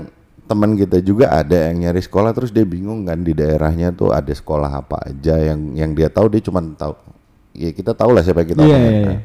teman 0.44 0.70
kita 0.74 0.98
juga 0.98 1.30
ada 1.30 1.70
yang 1.70 1.76
nyari 1.80 2.02
sekolah 2.02 2.34
terus 2.34 2.50
dia 2.50 2.66
bingung 2.66 3.06
kan 3.06 3.22
di 3.22 3.30
daerahnya 3.30 3.94
tuh 3.94 4.10
ada 4.10 4.28
sekolah 4.28 4.66
apa 4.68 4.98
aja 5.06 5.38
yang 5.38 5.78
yang 5.78 5.90
dia 5.94 6.10
tahu 6.10 6.26
dia 6.26 6.42
cuma 6.42 6.58
tahu 6.74 6.98
ya 7.54 7.70
kita 7.70 7.94
tahu 7.94 8.10
lah 8.10 8.18
siapa 8.20 8.42
yang 8.42 8.50
kita 8.50 8.62
Iya, 8.62 8.74
iya, 8.74 8.82
kan. 8.82 8.98
iya. 8.98 9.18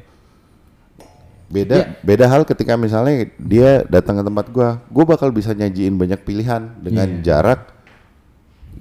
Beda 1.45 1.75
Iya. 1.77 1.85
beda 2.01 2.25
hal 2.25 2.41
ketika 2.41 2.73
misalnya 2.73 3.29
dia 3.37 3.85
datang 3.85 4.17
ke 4.17 4.23
tempat 4.23 4.45
gua, 4.49 4.69
gua 4.89 5.05
bakal 5.05 5.29
bisa 5.29 5.53
nyajiin 5.53 5.93
banyak 5.93 6.21
pilihan 6.21 6.61
dengan 6.77 7.05
Iya. 7.09 7.21
jarak 7.21 7.73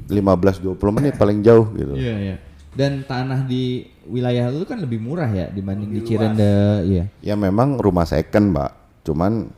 15 0.06 0.76
20 0.76 0.96
menit 0.96 1.14
paling 1.14 1.40
jauh 1.40 1.70
gitu. 1.72 1.94
Iya, 1.94 2.14
iya. 2.20 2.36
Dan 2.74 3.06
tanah 3.06 3.46
di 3.46 3.86
wilayah 4.04 4.50
lu 4.50 4.66
kan 4.66 4.76
lebih 4.76 4.98
murah 4.98 5.30
ya 5.30 5.46
dibanding 5.46 5.90
di 5.90 6.00
Cirende, 6.02 6.82
iya. 6.84 7.04
Ya 7.22 7.34
memang 7.34 7.78
rumah 7.78 8.04
second, 8.04 8.50
Mbak. 8.50 8.70
Cuman 9.02 9.48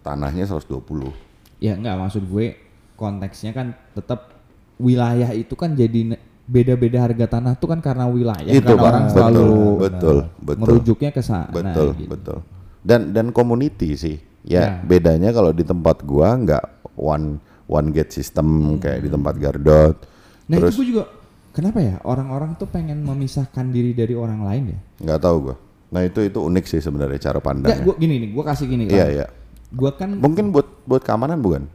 tanahnya 0.00 0.44
120. 0.44 1.14
Ya 1.58 1.74
enggak 1.74 1.96
maksud 1.96 2.26
gue 2.26 2.58
konteksnya 2.94 3.50
kan 3.50 3.72
tetap 3.92 4.34
wilayah 4.76 5.30
itu 5.30 5.54
kan 5.54 5.72
jadi 5.72 6.18
beda-beda 6.44 7.00
harga 7.00 7.38
tanah 7.38 7.56
tuh 7.56 7.72
kan 7.72 7.80
karena 7.80 8.04
wilayah 8.04 8.44
Itu, 8.44 8.60
kan 8.68 8.76
Pak. 8.76 8.84
orang 8.84 9.04
Betul, 9.04 9.14
selalu 9.16 9.46
betul, 9.80 10.16
betul. 10.44 10.60
merujuknya 10.60 11.10
ke 11.10 11.22
sana 11.24 11.48
betul 11.48 11.88
gitu. 11.96 12.10
betul 12.12 12.38
dan 12.84 13.16
dan 13.16 13.32
community 13.32 13.96
sih 13.96 14.16
ya 14.44 14.60
Ya. 14.60 14.68
bedanya 14.84 15.32
kalau 15.32 15.56
di 15.56 15.64
tempat 15.64 16.04
gua 16.04 16.36
nggak 16.36 16.64
one 17.00 17.40
one 17.66 17.88
gate 17.90 18.10
system 18.10 18.46
kayak 18.76 19.00
di 19.00 19.08
tempat 19.08 19.34
Gardot 19.36 19.96
Nah 20.44 20.56
terus 20.58 20.72
itu 20.72 20.80
gue 20.80 20.86
juga 20.92 21.04
kenapa 21.50 21.78
ya 21.78 21.96
orang-orang 22.02 22.54
tuh 22.54 22.66
pengen 22.66 23.00
memisahkan 23.00 23.68
diri 23.68 23.92
dari 23.92 24.12
orang 24.12 24.40
lain 24.40 24.62
ya? 24.68 24.78
nggak 25.02 25.20
tahu 25.20 25.36
gua 25.42 25.56
nah 25.88 26.00
itu 26.00 26.20
itu 26.20 26.36
unik 26.36 26.64
sih 26.66 26.80
sebenarnya 26.80 27.20
cara 27.22 27.38
pandangnya 27.38 27.80
gue 27.80 27.94
gini 27.96 28.14
nih, 28.18 28.28
gue 28.30 28.44
kasih 28.44 28.66
gini 28.66 28.84
kan. 28.86 28.94
iya 28.94 29.06
iya 29.12 29.26
Gue 29.70 29.90
kan, 29.90 30.06
mungkin 30.12 30.50
buat 30.50 30.66
buat 30.84 31.00
keamanan 31.00 31.38
bukan 31.38 31.66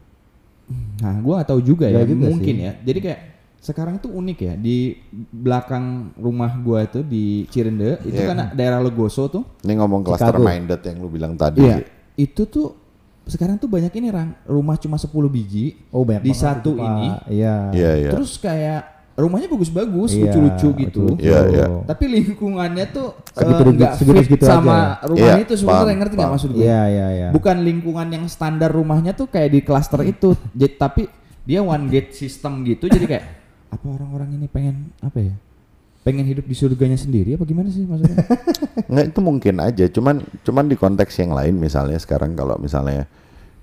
nah 1.00 1.16
gue 1.16 1.34
gak 1.34 1.50
tahu 1.50 1.62
juga 1.62 1.86
ya, 1.88 2.00
Ya 2.00 2.06
juga 2.06 2.30
mungkin 2.30 2.56
sih. 2.56 2.64
ya. 2.64 2.74
Jadi 2.80 3.00
kayak 3.02 3.20
sekarang 3.60 3.96
tuh 3.98 4.14
unik 4.14 4.38
ya 4.40 4.54
di 4.56 4.96
belakang 5.34 6.14
rumah 6.16 6.54
gue 6.56 6.80
tuh 6.90 7.04
di 7.04 7.44
Cirende 7.48 8.00
itu 8.02 8.16
Iya. 8.16 8.28
kan 8.30 8.38
daerah 8.54 8.80
Legoso 8.80 9.28
tuh. 9.28 9.44
ini 9.62 9.74
ngomong 9.76 10.02
cluster 10.02 10.30
Chicago. 10.30 10.46
minded 10.46 10.80
yang 10.80 10.98
lu 10.98 11.10
bilang 11.10 11.34
tadi 11.34 11.60
Iya. 11.62 11.84
Itu 12.16 12.46
tuh 12.46 12.68
sekarang 13.30 13.56
tuh 13.56 13.70
banyak 13.70 13.94
ini 13.94 14.10
rang 14.10 14.34
rumah 14.44 14.76
cuma 14.76 14.98
10 14.98 15.08
biji 15.30 15.78
Oh 15.90 16.02
banyak 16.02 16.22
di 16.22 16.34
satu 16.34 16.74
ini. 16.74 17.14
Iya. 17.30 17.56
iya 17.72 17.92
iya 17.96 18.10
Terus 18.12 18.36
kayak 18.36 18.82
rumahnya 19.14 19.52
bagus-bagus, 19.52 20.16
Iya, 20.16 20.32
lucu-lucu 20.32 20.70
gitu. 20.80 21.04
Iya, 21.20 21.40
iya. 21.46 21.66
Tapi 21.84 22.08
lingkungannya 22.08 22.88
tuh 22.88 23.20
eh, 23.36 23.36
Segitu- 23.38 23.76
nggak 23.76 23.94
segitu-segitu 23.96 24.44
fit 24.44 24.48
sama 24.48 24.72
aja. 24.96 25.08
rumahnya 25.08 25.36
Iya, 25.36 25.44
itu 25.44 25.54
sebenarnya 25.60 25.96
ngerti 26.00 26.14
nggak 26.16 26.32
maksud 26.32 26.50
gue? 26.50 26.62
Iya 26.64 26.82
iya 26.88 27.08
iya. 27.12 27.28
Bukan 27.30 27.56
lingkungan 27.62 28.08
yang 28.10 28.26
standar 28.26 28.72
rumahnya 28.72 29.12
tuh 29.12 29.28
kayak 29.28 29.50
di 29.52 29.60
klaster 29.60 30.02
itu, 30.04 30.40
Jadi, 30.56 30.74
tapi 30.74 31.04
dia 31.44 31.60
one 31.60 31.86
gate 31.88 32.16
system 32.16 32.64
gitu. 32.64 32.88
Jadi 32.88 33.06
kayak 33.06 33.26
apa 33.70 33.86
orang-orang 33.86 34.34
ini 34.34 34.48
pengen 34.48 34.96
apa 35.04 35.20
ya? 35.20 35.36
Pengen 36.10 36.26
hidup 36.26 36.46
di 36.50 36.56
surganya 36.58 36.98
sendiri 36.98 37.38
apa 37.38 37.46
gimana 37.46 37.70
sih 37.70 37.86
maksudnya? 37.86 38.18
nggak 38.92 39.06
itu 39.14 39.20
mungkin 39.22 39.56
aja 39.62 39.86
cuman 39.86 40.26
cuman 40.42 40.66
di 40.66 40.74
konteks 40.74 41.14
yang 41.22 41.38
lain 41.38 41.54
misalnya 41.62 42.02
sekarang 42.02 42.34
kalau 42.34 42.58
misalnya 42.58 43.06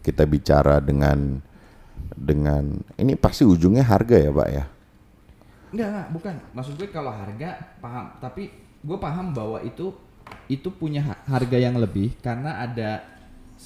kita 0.06 0.22
bicara 0.22 0.78
dengan 0.78 1.42
dengan 2.14 2.78
ini 2.94 3.18
pasti 3.18 3.42
ujungnya 3.42 3.82
harga 3.82 4.14
ya 4.14 4.30
pak 4.30 4.48
ya 4.54 4.64
Enggak, 5.74 5.88
enggak, 5.90 6.08
bukan. 6.14 6.34
Maksud 6.54 6.74
gue 6.78 6.88
kalau 6.94 7.12
harga 7.12 7.50
paham, 7.82 8.14
tapi 8.22 8.48
gue 8.86 8.98
paham 9.02 9.34
bahwa 9.34 9.58
itu 9.66 9.90
itu 10.46 10.68
punya 10.70 11.02
ha- 11.02 11.20
harga 11.26 11.58
yang 11.58 11.74
lebih 11.78 12.14
karena 12.22 12.62
ada 12.62 13.02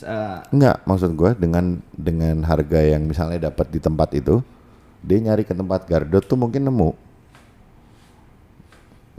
eh, 0.01 0.38
Enggak, 0.53 0.81
maksud 0.88 1.12
gua 1.12 1.37
dengan 1.37 1.81
dengan 1.93 2.40
harga 2.45 2.81
yang 2.81 3.05
misalnya 3.05 3.53
dapat 3.53 3.69
di 3.69 3.81
tempat 3.81 4.16
itu, 4.16 4.40
dia 5.05 5.19
nyari 5.21 5.45
ke 5.45 5.53
tempat 5.53 5.85
Gardot 5.85 6.25
tuh 6.25 6.40
mungkin 6.40 6.66
nemu. 6.69 7.10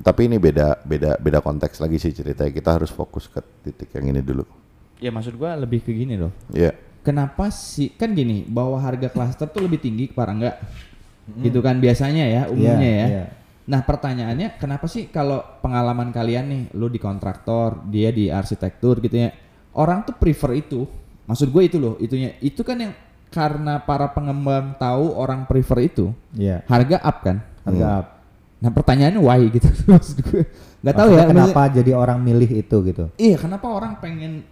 Tapi 0.01 0.25
ini 0.25 0.37
beda 0.37 0.81
beda 0.81 1.17
beda 1.17 1.39
konteks 1.39 1.77
lagi 1.77 1.97
sih 1.97 2.11
ceritanya. 2.11 2.49
Kita 2.49 2.75
harus 2.75 2.89
fokus 2.89 3.25
ke 3.25 3.39
titik 3.61 3.93
yang 3.93 4.11
ini 4.11 4.21
dulu. 4.21 4.43
ya 4.97 5.09
maksud 5.09 5.33
gue 5.33 5.49
lebih 5.57 5.81
ke 5.81 5.97
gini 5.97 6.13
loh. 6.13 6.29
Ya, 6.53 6.77
Kenapa 7.01 7.49
sih 7.49 7.89
kan 7.89 8.13
gini 8.13 8.45
bahwa 8.45 8.77
harga 8.77 9.09
klaster 9.09 9.49
tuh 9.49 9.65
lebih 9.65 9.81
tinggi 9.81 10.05
para 10.05 10.29
enggak? 10.29 10.61
Gitu 11.41 11.57
kan 11.57 11.81
biasanya 11.81 12.29
ya 12.29 12.41
umumnya 12.45 12.77
Iya, 12.77 13.01
ya. 13.01 13.07
iya. 13.09 13.25
Nah 13.65 13.81
pertanyaannya 13.81 14.61
kenapa 14.61 14.85
sih 14.85 15.09
kalau 15.09 15.41
pengalaman 15.65 16.13
kalian 16.13 16.45
nih, 16.45 16.63
lu 16.77 16.85
di 16.85 17.01
kontraktor, 17.01 17.81
dia 17.89 18.13
di 18.13 18.29
arsitektur 18.29 19.01
gitu 19.01 19.17
ya, 19.17 19.33
orang 19.73 20.05
tuh 20.05 20.13
prefer 20.13 20.61
itu. 20.61 20.85
Maksud 21.25 21.49
gue 21.49 21.63
itu 21.65 21.77
loh, 21.81 21.97
itunya. 21.97 22.37
Itu 22.37 22.61
kan 22.61 22.77
yang 22.77 22.93
karena 23.33 23.81
para 23.81 24.13
pengembang 24.13 24.77
tahu 24.77 25.17
orang 25.17 25.49
prefer 25.49 25.81
itu, 25.81 26.13
Iya. 26.37 26.61
harga 26.69 27.01
up 27.01 27.17
kan. 27.25 27.41
Harga 27.65 27.85
up. 27.97 28.05
Nah 28.61 28.69
pertanyaannya 28.69 29.19
why 29.19 29.41
gitu 29.49 29.65
maksud 29.91 30.17
gue. 30.21 30.45
Gak 30.81 30.95
tahu 30.95 31.13
Maksudnya 31.13 31.25
ya. 31.25 31.31
kenapa 31.33 31.61
jadi 31.69 31.91
orang 31.93 32.19
milih 32.21 32.49
itu 32.57 32.77
gitu? 32.85 33.05
Iya, 33.15 33.37
kenapa 33.37 33.67
orang 33.69 33.97
pengen 33.97 34.45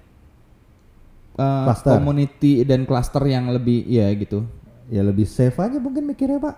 uh, 1.36 1.65
Cluster. 1.65 1.98
community 1.98 2.62
dan 2.62 2.86
cluster 2.86 3.24
yang 3.26 3.50
lebih 3.50 3.82
ya 3.86 4.10
gitu 4.13 4.45
Ya 4.89 5.06
lebih 5.06 5.26
safe 5.26 5.54
aja 5.56 5.78
mungkin 5.78 6.06
mikirnya 6.06 6.41
pak. 6.41 6.58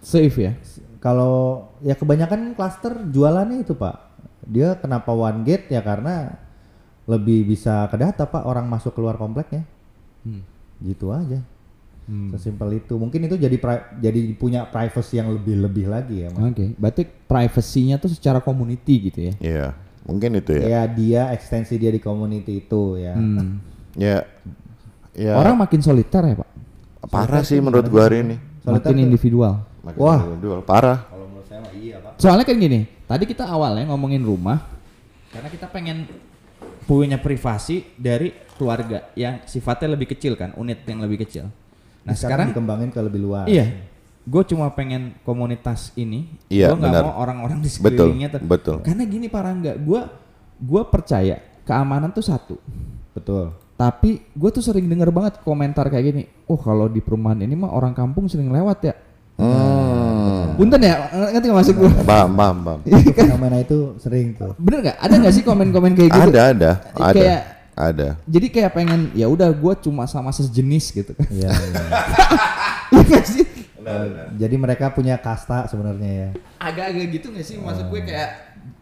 safe 0.00 0.36
ya. 0.36 0.52
Kalau 1.00 1.68
ya 1.80 1.96
kebanyakan 1.96 2.52
klaster 2.52 2.92
jualannya 3.08 3.64
itu 3.64 3.72
pak. 3.72 4.12
Dia 4.44 4.76
kenapa 4.76 5.08
one 5.12 5.40
gate 5.42 5.72
ya 5.72 5.80
karena 5.80 6.36
lebih 7.04 7.48
bisa 7.48 7.88
kedata 7.88 8.24
pak 8.24 8.44
orang 8.44 8.68
masuk 8.68 8.92
keluar 8.92 9.16
kompleknya. 9.16 9.64
Hmm. 10.24 10.44
Gitu 10.80 11.08
aja. 11.08 11.40
Sesimpel 12.04 12.84
itu. 12.84 13.00
Mungkin 13.00 13.24
itu 13.24 13.40
jadi 13.40 13.56
pri- 13.56 13.96
jadi 13.96 14.20
punya 14.36 14.68
privacy 14.68 15.16
yang 15.16 15.32
lebih-lebih 15.32 15.88
lagi 15.88 16.16
ya. 16.24 16.28
Mas. 16.28 16.52
Oke, 16.52 16.76
berarti 16.76 17.02
privasinya 17.08 17.96
tuh 17.96 18.12
secara 18.12 18.44
community 18.44 19.08
gitu 19.08 19.20
ya. 19.32 19.34
iya. 19.40 19.66
Mungkin 20.04 20.36
itu 20.36 20.52
ya. 20.60 20.64
ya 20.68 20.82
dia 20.84 21.22
ekstensi 21.32 21.80
dia 21.80 21.88
di 21.88 21.96
community 21.96 22.60
itu 22.60 23.00
ya. 23.00 23.16
Hmm. 23.16 23.56
Ya. 23.96 24.28
Ya. 25.16 25.32
Orang 25.32 25.56
makin 25.56 25.80
soliter 25.80 26.20
ya 26.26 26.34
pak, 26.44 26.50
parah 27.08 27.40
sih 27.40 27.56
menurut 27.62 27.88
gua 27.88 28.10
hari 28.10 28.20
ini. 28.20 28.36
Soliter 28.60 28.92
makin 28.92 28.98
individual. 29.00 29.64
Makin 29.80 30.00
Wah. 30.02 30.20
individual. 30.28 30.60
parah. 30.60 31.08
Kalau 31.08 31.24
menurut 31.24 31.46
saya 31.48 31.64
mah 31.64 31.72
iya 31.72 31.96
pak. 32.04 32.20
Soalnya 32.20 32.44
kan 32.44 32.56
gini, 32.60 32.84
tadi 33.08 33.24
kita 33.24 33.48
awalnya 33.48 33.88
ngomongin 33.88 34.20
rumah, 34.20 34.60
karena 35.32 35.48
kita 35.48 35.72
pengen 35.72 36.04
punya 36.84 37.16
privasi 37.16 37.88
dari 37.96 38.28
keluarga 38.60 39.08
yang 39.16 39.40
sifatnya 39.48 39.96
lebih 39.96 40.12
kecil 40.12 40.36
kan, 40.36 40.52
unit 40.60 40.84
yang 40.84 41.00
lebih 41.00 41.24
kecil. 41.24 41.48
Nah 42.04 42.14
sekarang, 42.14 42.46
dikembangin 42.50 42.88
ke 42.88 43.00
lebih 43.00 43.20
luas. 43.20 43.46
iya, 43.46 43.64
gue 44.20 44.42
cuma 44.46 44.68
pengen 44.70 45.16
komunitas 45.20 45.88
ini, 45.94 46.28
Iya, 46.46 46.68
gue 46.68 46.78
nggak 46.78 47.00
mau 47.00 47.16
orang-orang 47.18 47.58
di 47.58 47.68
Betul, 47.74 48.12
sekelilingnya. 48.12 48.28
ter- 48.30 48.44
betul. 48.44 48.76
Karena 48.80 49.04
gini 49.04 49.26
para 49.26 49.48
enggak, 49.48 49.76
gue 49.76 50.00
gue 50.56 50.82
percaya 50.84 51.36
keamanan 51.62 52.08
tuh 52.10 52.22
satu. 52.22 52.56
Betul. 53.10 53.56
Tapi 53.74 54.22
gue 54.30 54.50
tuh 54.50 54.60
sering 54.60 54.84
denger 54.84 55.10
banget 55.10 55.40
komentar 55.40 55.88
kayak 55.88 56.04
gini, 56.06 56.22
oh 56.44 56.54
kalau 56.54 56.86
di 56.86 57.00
perumahan 57.00 57.40
ini 57.40 57.52
mah 57.52 57.70
orang 57.70 57.90
kampung 57.90 58.28
sering 58.28 58.48
lewat 58.48 58.78
ya. 58.82 58.94
Hmm. 59.34 60.54
Punten 60.54 60.78
ya, 60.78 60.94
ngerti 61.34 61.46
gak 61.48 61.56
maksud 61.56 61.74
gue? 61.74 61.90
Paham, 62.06 62.30
paham, 62.32 62.56
paham. 62.62 62.80
Itu 62.86 63.10
fenomena 63.10 63.58
itu 63.58 63.78
sering 63.98 64.38
tuh. 64.38 64.54
Bener 64.54 64.78
nggak? 64.84 64.96
Ada 65.00 65.14
nggak 65.18 65.34
sih 65.34 65.42
komen-komen 65.42 65.92
kayak 65.92 66.10
gitu? 66.12 66.30
Ada, 66.30 66.42
ada, 66.54 66.70
ada. 66.94 67.10
Kayak- 67.10 67.18
Ada. 67.18 67.36
Jadi 68.24 68.46
kayak 68.50 68.70
pengen 68.74 69.10
ya 69.12 69.26
udah 69.26 69.50
gue 69.50 69.74
cuma 69.82 70.06
sama 70.06 70.30
sejenis 70.30 70.94
gitu 70.94 71.12
kan. 71.14 71.28
Iya. 71.30 71.50
iya. 71.50 71.82
Iya 72.94 73.20
sih? 73.26 73.42
Jadi 74.38 74.54
mereka 74.54 74.94
punya 74.94 75.18
kasta 75.18 75.66
sebenarnya 75.66 76.10
ya. 76.10 76.28
Agak-agak 76.62 77.06
gitu 77.10 77.26
nggak 77.34 77.44
sih? 77.44 77.56
Maksud 77.58 77.90
gue 77.90 78.00
kayak 78.06 78.30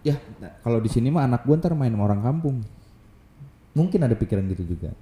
ya 0.02 0.18
nah, 0.38 0.52
kalau 0.62 0.78
di 0.78 0.90
sini 0.90 1.08
mah 1.10 1.26
anak 1.26 1.42
gue 1.46 1.54
ntar 1.58 1.72
main 1.72 1.90
sama 1.90 2.04
orang 2.06 2.20
kampung. 2.20 2.60
Mungkin 3.72 4.04
ada 4.04 4.12
pikiran 4.12 4.44
gitu 4.52 4.76
juga. 4.76 4.92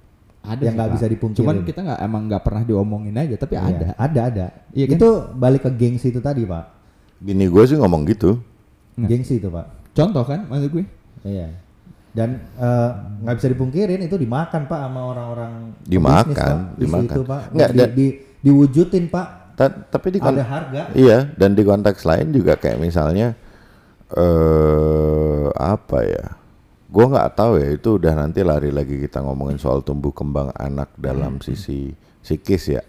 Ada 0.41 0.63
Yang 0.65 0.73
sih, 0.73 0.77
nggak 0.79 0.91
bisa 0.97 1.05
dipungkirin. 1.05 1.45
Cuman 1.45 1.57
kita 1.61 1.79
nggak 1.85 1.99
emang 2.01 2.21
nggak 2.25 2.43
pernah 2.47 2.63
diomongin 2.65 3.13
aja, 3.13 3.35
tapi 3.37 3.53
Iya, 3.59 3.67
ada. 3.67 3.87
Ada, 3.93 4.21
ada. 4.25 4.45
Iya 4.73 4.85
kan? 4.89 4.97
Itu 4.97 5.09
balik 5.37 5.61
ke 5.69 5.71
gengsi 5.77 6.09
itu 6.09 6.17
tadi, 6.17 6.41
Pak. 6.47 6.65
Bini 7.21 7.45
gue 7.45 7.63
sih 7.69 7.77
ngomong 7.77 8.01
gitu. 8.09 8.41
Nah. 8.97 9.05
Gengsi 9.05 9.37
itu, 9.37 9.53
Pak. 9.53 9.93
Contoh 9.93 10.25
kan, 10.25 10.49
maksud 10.49 10.73
gue. 10.73 10.85
Iya. 11.21 11.53
Dan 12.11 12.43
eh, 12.59 12.89
nggak 13.23 13.35
bisa 13.39 13.47
dipungkirin 13.47 14.01
itu 14.03 14.19
dimakan, 14.19 14.67
Pak, 14.67 14.79
sama 14.83 15.01
orang-orang 15.07 15.53
Dimakan, 15.87 16.27
bisnis, 16.27 16.37
Pak. 16.37 16.79
Dimakan. 16.79 17.05
itu, 17.07 17.21
Pak. 17.23 17.41
Nggak, 17.55 17.69
di, 17.71 17.83
di, 17.95 18.05
diwujudin, 18.43 19.05
Pak. 19.07 19.27
Ta- 19.55 19.83
tapi 19.87 20.07
di 20.15 20.19
Ada 20.19 20.43
harga. 20.43 20.81
Iya, 20.91 21.31
dan 21.39 21.55
di 21.55 21.63
konteks 21.63 22.03
lain 22.03 22.35
juga 22.35 22.59
kayak 22.59 22.79
misalnya 22.81 23.35
eh 24.11 25.47
apa 25.55 25.99
ya? 26.03 26.25
Gua 26.91 27.07
nggak 27.07 27.31
tahu 27.39 27.55
ya 27.55 27.71
itu 27.71 27.95
udah 27.95 28.13
nanti 28.19 28.43
lari 28.43 28.67
lagi 28.67 28.99
kita 28.99 29.23
ngomongin 29.23 29.55
soal 29.55 29.79
tumbuh 29.79 30.11
kembang 30.11 30.51
anak 30.59 30.91
dalam 30.99 31.39
sisi 31.39 31.95
psikis 32.19 32.63
ya. 32.67 32.83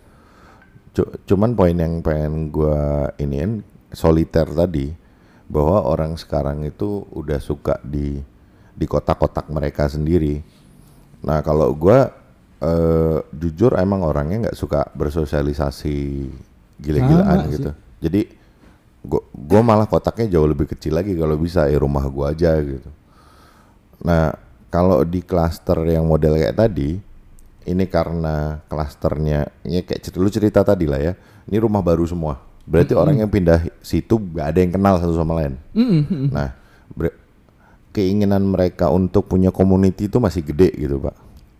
Cu- 0.91 1.23
cuman 1.23 1.55
poin 1.55 1.79
yang 1.79 2.03
pengen 2.03 2.51
gua 2.51 3.15
iniin 3.23 3.63
soliter 3.95 4.51
tadi 4.51 4.91
bahwa 5.47 5.87
orang 5.87 6.19
sekarang 6.19 6.67
itu 6.67 7.07
udah 7.15 7.39
suka 7.39 7.79
di 7.87 8.19
di 8.83 8.91
kotak-kotak 8.91 9.47
mereka 9.47 9.87
sendiri. 9.87 10.43
Nah 11.23 11.39
kalau 11.47 11.71
gua 11.71 12.11
eh, 12.59 13.23
jujur 13.31 13.79
emang 13.79 14.03
orangnya 14.03 14.51
nggak 14.51 14.59
suka 14.59 14.91
bersosialisasi 14.91 16.27
gila-gilaan 16.83 17.39
gitu. 17.55 17.71
Jadi 18.03 18.27
gua, 19.07 19.23
gua 19.31 19.63
malah 19.63 19.87
kotaknya 19.87 20.35
jauh 20.35 20.51
lebih 20.51 20.67
kecil 20.75 20.99
lagi 20.99 21.15
kalau 21.15 21.39
bisa 21.39 21.71
ya 21.71 21.79
rumah 21.79 22.03
gua 22.11 22.35
aja 22.35 22.59
gitu. 22.59 22.91
Nah 24.03 24.35
kalau 24.73 25.07
di 25.07 25.23
klaster 25.23 25.79
yang 25.87 26.09
model 26.09 26.35
kayak 26.35 26.57
tadi, 26.57 26.97
ini 27.69 27.85
karena 27.87 28.57
klasternya, 28.73 29.53
ini 29.69 29.85
kayak 29.85 30.01
cerita, 30.01 30.19
lu 30.19 30.33
cerita 30.33 30.61
tadi 30.65 30.89
lah 30.89 30.97
ya, 30.97 31.13
ini 31.45 31.61
rumah 31.61 31.85
baru 31.85 32.09
semua. 32.09 32.41
Berarti 32.65 32.97
orang 32.97 33.21
yang 33.21 33.29
pindah 33.29 33.69
situ 33.85 34.17
gak 34.33 34.55
ada 34.55 34.59
yang 34.65 34.73
kenal 34.73 34.95
satu 34.97 35.13
sama 35.19 35.45
lain. 35.45 35.59
Mm-mm. 35.77 36.31
Nah, 36.31 36.55
ber- 36.55 36.62
keinginan 37.93 38.49
mereka 38.49 38.89
untuk 38.89 39.29
punya 39.29 39.53
community 39.53 40.09
itu 40.09 40.19
masih 40.19 40.43
gede 40.43 40.73
gitu 40.75 40.99
pak. 40.99 41.15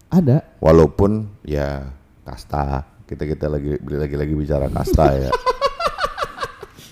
Ada. 0.09 0.45
Walaupun 0.59 1.29
ya 1.45 1.93
kasta, 2.25 2.89
kita 3.05 3.29
kita 3.29 3.47
lagi 3.53 3.77
lagi 3.81 4.17
lagi 4.17 4.35
bicara 4.35 4.67
kasta 4.73 5.07
ya. 5.13 5.31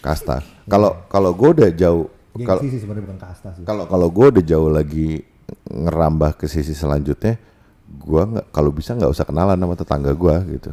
Kasta. 0.00 0.40
Kalau 0.64 1.05
kalau 1.12 1.37
gue 1.37 1.61
udah 1.61 1.70
jauh, 1.76 2.09
kalau 2.40 2.64
Gengsi 2.64 2.72
sih 2.72 2.81
sebenarnya 2.81 3.05
bukan 3.05 3.20
kasta 3.20 3.53
sih. 3.53 3.68
kalau 3.68 3.85
kalau 3.85 4.09
gue 4.09 4.26
udah 4.33 4.44
jauh 4.48 4.72
lagi 4.72 5.20
ngerambah 5.68 6.40
ke 6.40 6.48
sisi 6.48 6.72
selanjutnya, 6.72 7.37
gue 7.85 8.22
nggak 8.33 8.48
kalau 8.48 8.72
bisa 8.72 8.96
nggak 8.96 9.12
usah 9.12 9.29
kenalan 9.29 9.61
sama 9.61 9.76
tetangga 9.76 10.16
gue 10.16 10.37
gitu. 10.57 10.72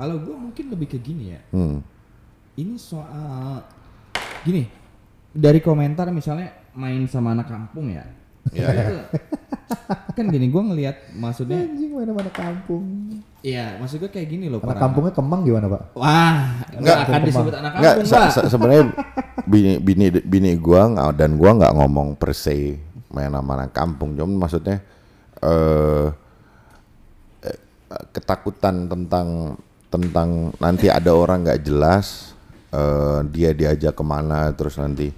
Kalau 0.00 0.16
gue 0.24 0.32
mungkin 0.32 0.72
lebih 0.72 0.96
ke 0.96 0.98
gini 1.04 1.36
ya. 1.36 1.40
Hmm. 1.52 1.84
Ini 2.56 2.80
soal 2.80 3.60
gini 4.40 4.79
dari 5.30 5.58
komentar 5.58 6.08
misalnya 6.08 6.48
main 6.72 7.02
sama 7.04 7.32
anak 7.32 7.46
kampung 7.46 7.88
ya. 7.88 8.04
Iya, 8.50 8.66
Itu, 8.72 8.96
kan 10.16 10.24
gini 10.26 10.48
gue 10.48 10.62
ngelihat 10.64 11.12
maksudnya 11.12 11.60
Anjing 11.60 11.92
mana-mana 11.92 12.30
kampung. 12.30 12.84
iya 13.40 13.76
maksud 13.76 14.00
gue 14.00 14.08
kayak 14.08 14.28
gini 14.28 14.48
loh 14.48 14.58
Anak 14.58 14.68
para- 14.70 14.80
kampungnya 14.82 15.12
Kemang 15.12 15.40
gimana, 15.42 15.66
Pak? 15.68 15.82
wah 15.92 16.40
Enggak, 16.66 16.80
nggak 16.80 16.96
akan 16.96 17.04
Kemang. 17.12 17.28
disebut 17.28 17.54
anak 17.54 17.70
Nggak, 17.70 17.94
kampung 17.94 18.06
se- 18.06 18.16
pak 18.16 18.30
se- 18.32 18.48
sebenarnya 18.48 18.84
bini 19.44 19.72
bini 19.78 20.06
bini 20.20 20.50
gua 20.56 20.88
nggak 20.88 21.08
dan 21.14 21.30
gua 21.36 21.50
nggak 21.52 21.74
ngomong 21.74 22.08
per 22.16 22.32
se 22.32 22.80
main 23.08 23.28
sama 23.28 23.52
anak 23.56 23.70
kampung, 23.70 24.14
cuman 24.14 24.34
maksudnya 24.38 24.80
eh 25.38 26.06
eh, 27.42 27.58
ketakutan 28.10 28.86
tentang 28.86 29.28
tentang 29.86 30.28
nanti 30.56 30.86
ada 30.86 31.10
orang 31.10 31.42
nggak 31.42 31.60
jelas 31.60 32.32
eh 32.70 33.18
dia 33.28 33.50
diajak 33.50 33.92
ke 33.92 34.02
mana 34.02 34.50
terus 34.50 34.74
nanti 34.74 35.10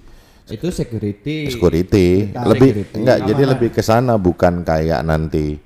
itu 0.45 0.67
security 0.69 1.47
security 1.47 2.29
Nah, 2.29 2.45
lebih 2.45 2.69
security. 2.75 2.95
enggak 2.97 3.17
jadi 3.19 3.31
Keamanan. 3.33 3.51
lebih 3.53 3.69
ke 3.71 3.81
sana 3.81 4.13
bukan 4.15 4.53
kayak 4.61 5.01
nanti 5.01 5.57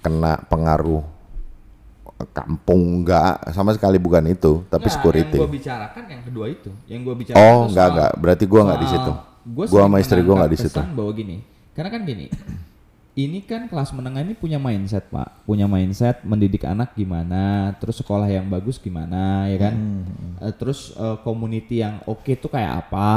kena 0.00 0.40
pengaruh 0.42 1.04
kampung 2.30 3.02
enggak 3.02 3.50
sama 3.50 3.72
sekali 3.72 3.96
bukan 3.96 4.24
itu 4.26 4.64
tapi 4.66 4.84
Nggak, 4.84 4.94
security 4.94 5.36
yang 5.36 5.44
gue 5.44 5.52
bicarakan 5.52 6.02
yang 6.08 6.22
kedua 6.24 6.46
itu 6.48 6.70
yang 6.86 7.00
gue 7.02 7.14
bicarakan 7.14 7.44
Oh, 7.44 7.60
enggak 7.66 7.86
enggak. 7.88 8.12
Berarti 8.16 8.44
gua 8.44 8.60
enggak 8.62 8.80
di 8.80 8.88
situ. 8.88 9.12
sering 9.44 9.84
sama 9.84 9.96
istri 9.98 10.20
gua 10.20 10.34
enggak 10.34 10.50
di 10.50 10.58
situ. 10.58 10.80
bahwa 10.80 11.12
gini 11.12 11.36
karena 11.74 11.90
kan 11.90 12.00
gini 12.02 12.26
ini 13.14 13.38
kan 13.40 13.66
kelas 13.66 13.94
menengah 13.94 14.20
ini 14.20 14.34
punya 14.34 14.58
mindset 14.58 15.06
pak. 15.06 15.46
Punya 15.46 15.64
mindset 15.64 16.22
mendidik 16.22 16.62
anak 16.62 16.92
gimana 16.92 17.70
terus 17.78 17.98
sekolah 17.98 18.26
yang 18.26 18.46
bagus 18.46 18.76
gimana 18.76 19.46
ya 19.46 19.58
kan? 19.60 19.74
Hmm, 19.74 20.02
Eh, 20.42 20.50
terus 20.50 20.90
eh, 20.92 21.16
community 21.22 21.78
yang 21.78 22.02
oke 22.04 22.26
tuh 22.34 22.50
kayak 22.50 22.84
apa? 22.84 23.10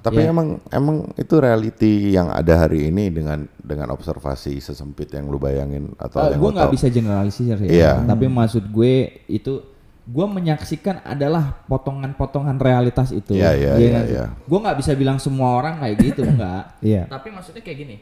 Tapi 0.00 0.24
ya. 0.24 0.32
emang 0.32 0.56
emang 0.68 0.96
itu 1.14 1.34
reality 1.36 2.12
yang 2.12 2.28
ada 2.28 2.56
hari 2.58 2.88
ini 2.88 3.08
dengan 3.08 3.44
dengan 3.60 3.92
observasi 3.92 4.56
sesempit 4.56 5.12
yang 5.12 5.28
lu 5.28 5.36
bayangin 5.36 5.92
atau 5.96 6.20
Eh, 6.20 6.32
yang 6.32 6.40
gue 6.40 6.50
nggak 6.56 6.72
bisa 6.72 6.86
generalisir 6.88 7.56
ya. 7.60 7.68
Iya. 7.68 7.92
tapi 8.04 8.24
maksud 8.24 8.64
gue 8.66 8.94
itu 9.26 9.60
gue 10.04 10.26
menyaksikan 10.26 11.04
adalah 11.04 11.62
potongan-potongan 11.64 12.56
realitas 12.56 13.12
itu. 13.12 13.36
Iya, 13.36 13.52
iya, 13.54 13.72
iya, 13.76 14.00
iya. 14.04 14.24
gue 14.32 14.58
nggak 14.58 14.78
bisa 14.80 14.92
bilang 14.92 15.16
semua 15.16 15.52
orang 15.54 15.78
kayak 15.78 15.96
gitu 16.02 16.20
enggak 16.32 16.76
Iya. 16.80 17.04
tapi 17.04 17.28
maksudnya 17.28 17.60
kayak 17.60 17.78
gini 17.78 17.96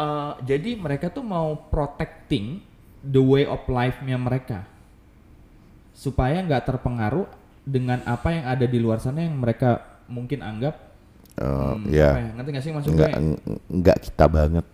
eh, 0.00 0.32
jadi 0.46 0.70
mereka 0.74 1.06
tuh 1.08 1.22
mau 1.22 1.54
protecting 1.68 2.64
the 3.02 3.20
way 3.20 3.44
of 3.44 3.60
life-nya 3.66 4.16
mereka 4.16 4.64
supaya 5.92 6.40
nggak 6.40 6.64
terpengaruh 6.66 7.28
dengan 7.62 8.00
apa 8.04 8.28
yang 8.30 8.44
ada 8.46 8.64
di 8.64 8.76
luar 8.76 8.98
sana 8.98 9.20
yang 9.20 9.36
mereka 9.36 9.80
mungkin 10.06 10.40
anggap 10.40 10.88
Eh, 11.32 11.46
hmm, 11.46 11.88
apa 11.88 11.88
ya, 11.88 12.10
ngerti 12.34 12.48
nggak 12.50 12.64
sih 12.66 12.72
maksud 12.74 12.90
Enggak 12.90 13.08
gue 13.08 13.16
eng- 13.16 13.40
enggak 13.70 13.98
kita 14.02 14.24
banget. 14.28 14.64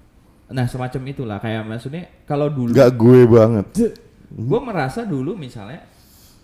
nah 0.46 0.64
semacam 0.64 1.02
itulah 1.04 1.38
kayak 1.38 1.62
maksudnya 1.62 2.04
kalau 2.24 2.46
dulu 2.48 2.70
Enggak 2.70 2.90
gue 2.92 3.20
banget. 3.24 3.66
gue 4.26 4.60
merasa 4.60 5.00
dulu 5.02 5.34
misalnya 5.34 5.86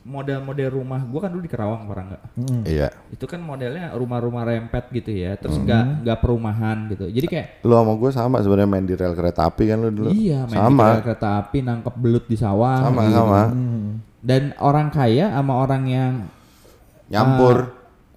model-model 0.02 0.68
rumah 0.72 0.98
gue 0.98 1.16
kan 1.16 1.30
dulu 1.30 1.40
di 1.40 1.50
Kerawang 1.50 1.86
orang 1.86 2.06
nggak 2.10 2.22
Mm. 2.32 2.62
Iya. 2.64 2.88
itu 3.08 3.24
kan 3.24 3.38
modelnya 3.38 3.92
rumah-rumah 3.92 4.42
rempet 4.42 4.88
gitu 4.90 5.10
ya 5.10 5.36
terus 5.36 5.54
nggak 5.56 6.02
nggak 6.02 6.18
perumahan 6.18 6.88
gitu 6.88 7.06
jadi 7.06 7.26
kayak 7.28 7.46
Lu 7.62 7.74
sama 7.74 7.92
gue 7.94 8.10
sama 8.10 8.36
sebenarnya 8.40 8.66
main 8.66 8.82
di 8.82 8.94
rel 8.94 9.12
kereta 9.12 9.46
api 9.46 9.62
kan 9.68 9.78
lu 9.78 9.90
dulu. 9.90 10.08
iya 10.10 10.42
main 10.44 10.58
sama. 10.58 10.82
di 10.82 10.90
rel 10.92 11.04
kereta 11.04 11.28
api 11.38 11.58
nangkep 11.60 11.94
belut 11.94 12.24
di 12.24 12.34
sawah 12.34 12.78
sama 12.82 13.00
gitu. 13.04 13.14
sama. 13.14 13.42
dan 14.18 14.42
orang 14.58 14.88
kaya 14.88 15.30
sama 15.30 15.52
orang 15.56 15.82
yang 15.86 16.12
Nyampur, 17.06 17.56
ah, 17.60 17.68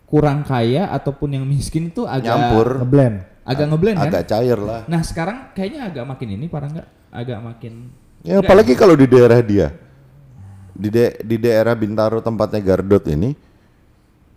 kurang 0.07 0.39
kaya 0.41 0.87
ataupun 0.87 1.35
yang 1.35 1.43
miskin 1.43 1.91
itu 1.91 2.07
agak 2.07 2.31
nyampur, 2.31 2.67
Ngeblend. 2.79 3.17
agak 3.43 3.65
ngeblend 3.67 3.97
kan 3.99 4.07
agak 4.07 4.23
cair 4.25 4.55
lah. 4.57 4.81
nah 4.87 5.01
sekarang 5.03 5.51
kayaknya 5.51 5.91
agak 5.91 6.05
makin 6.07 6.27
ini 6.31 6.45
parah 6.47 6.71
nggak 6.71 6.87
agak 7.11 7.39
makin 7.43 7.73
Ya 8.23 8.39
Enggak. 8.39 8.49
apalagi 8.49 8.73
kalau 8.73 8.97
di 8.97 9.05
daerah 9.05 9.37
dia. 9.37 9.69
Di 10.75 10.91
de- 10.91 11.15
di 11.23 11.39
daerah 11.39 11.71
Bintaro 11.73 12.19
tempatnya 12.19 12.59
Gardot 12.59 13.07
ini 13.07 13.31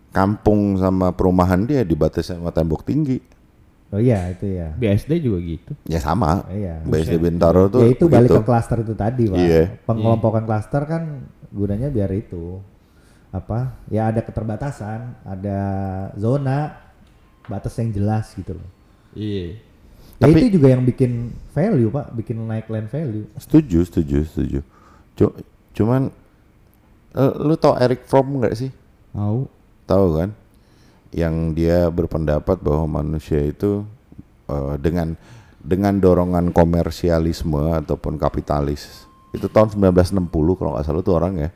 kampung 0.09 0.79
sama 0.79 1.11
perumahan 1.11 1.63
dia 1.63 1.83
dibatasi 1.83 2.33
sama 2.33 2.49
tembok 2.49 2.81
tinggi. 2.81 3.19
Oh 3.89 3.97
iya 3.97 4.29
itu 4.29 4.45
ya. 4.45 4.69
BSD 4.71 5.17
juga 5.19 5.39
gitu. 5.41 5.71
Ya 5.83 5.97
sama. 5.99 6.45
Iya. 6.47 6.81
BSD 6.85 7.17
Bintaro 7.17 7.67
tuh 7.67 7.83
ya 7.83 7.89
itu 7.91 8.05
balik 8.05 8.29
gitu. 8.29 8.41
ke 8.41 8.45
klaster 8.45 8.77
itu 8.79 8.93
tadi 8.93 9.23
pak. 9.27 9.37
Iya. 9.37 9.61
Pengelompokan 9.83 10.45
klaster 10.45 10.85
kan 10.85 11.03
gunanya 11.49 11.89
biar 11.89 12.09
itu 12.13 12.61
apa? 13.29 13.81
Ya 13.89 14.09
ada 14.09 14.21
keterbatasan, 14.21 15.25
ada 15.25 15.59
zona 16.15 16.77
batas 17.45 17.73
yang 17.75 17.89
jelas 17.91 18.29
gitu 18.31 18.53
loh. 18.53 18.69
Iya. 19.17 19.57
Ya 20.21 20.25
Tapi- 20.27 20.37
itu 20.37 20.61
juga 20.61 20.67
yang 20.69 20.85
bikin 20.85 21.11
value 21.49 21.89
pak, 21.89 22.13
bikin 22.13 22.37
naik 22.45 22.69
land 22.69 22.87
value. 22.87 23.25
Setuju, 23.41 23.89
setuju, 23.89 24.17
setuju. 24.23 24.59
Cu- 25.17 25.37
cuman 25.73 26.13
eh, 27.15 27.33
lu 27.39 27.55
tau 27.55 27.77
Eric 27.79 28.05
Fromm 28.05 28.41
nggak 28.43 28.55
sih? 28.57 28.71
Tahu. 29.15 29.47
Tahu 29.89 30.05
kan? 30.17 30.29
Yang 31.09 31.35
dia 31.57 31.89
berpendapat 31.89 32.61
bahwa 32.61 33.01
manusia 33.01 33.41
itu 33.41 33.85
eh, 34.49 34.75
dengan 34.77 35.17
dengan 35.59 35.99
dorongan 35.99 36.55
komersialisme 36.55 37.83
ataupun 37.83 38.15
kapitalis 38.15 39.09
itu 39.35 39.45
tahun 39.45 39.75
1960 39.75 40.31
kalau 40.57 40.73
nggak 40.73 40.85
salah 40.87 41.03
tuh 41.05 41.15
orang 41.19 41.33
ya 41.37 41.49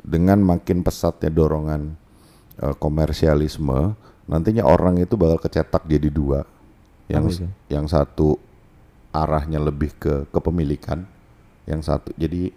dengan 0.00 0.38
makin 0.40 0.86
pesatnya 0.86 1.32
dorongan 1.32 1.96
eh, 2.60 2.74
komersialisme 2.78 3.96
nantinya 4.30 4.62
orang 4.62 5.02
itu 5.02 5.18
bakal 5.18 5.42
kecetak 5.42 5.88
jadi 5.90 6.08
dua 6.12 6.46
yang 7.10 7.26
itu? 7.26 7.48
yang 7.66 7.90
satu 7.90 8.38
arahnya 9.10 9.58
lebih 9.58 9.90
ke 9.98 10.30
kepemilikan 10.30 11.02
yang 11.66 11.82
satu 11.82 12.14
jadi 12.14 12.54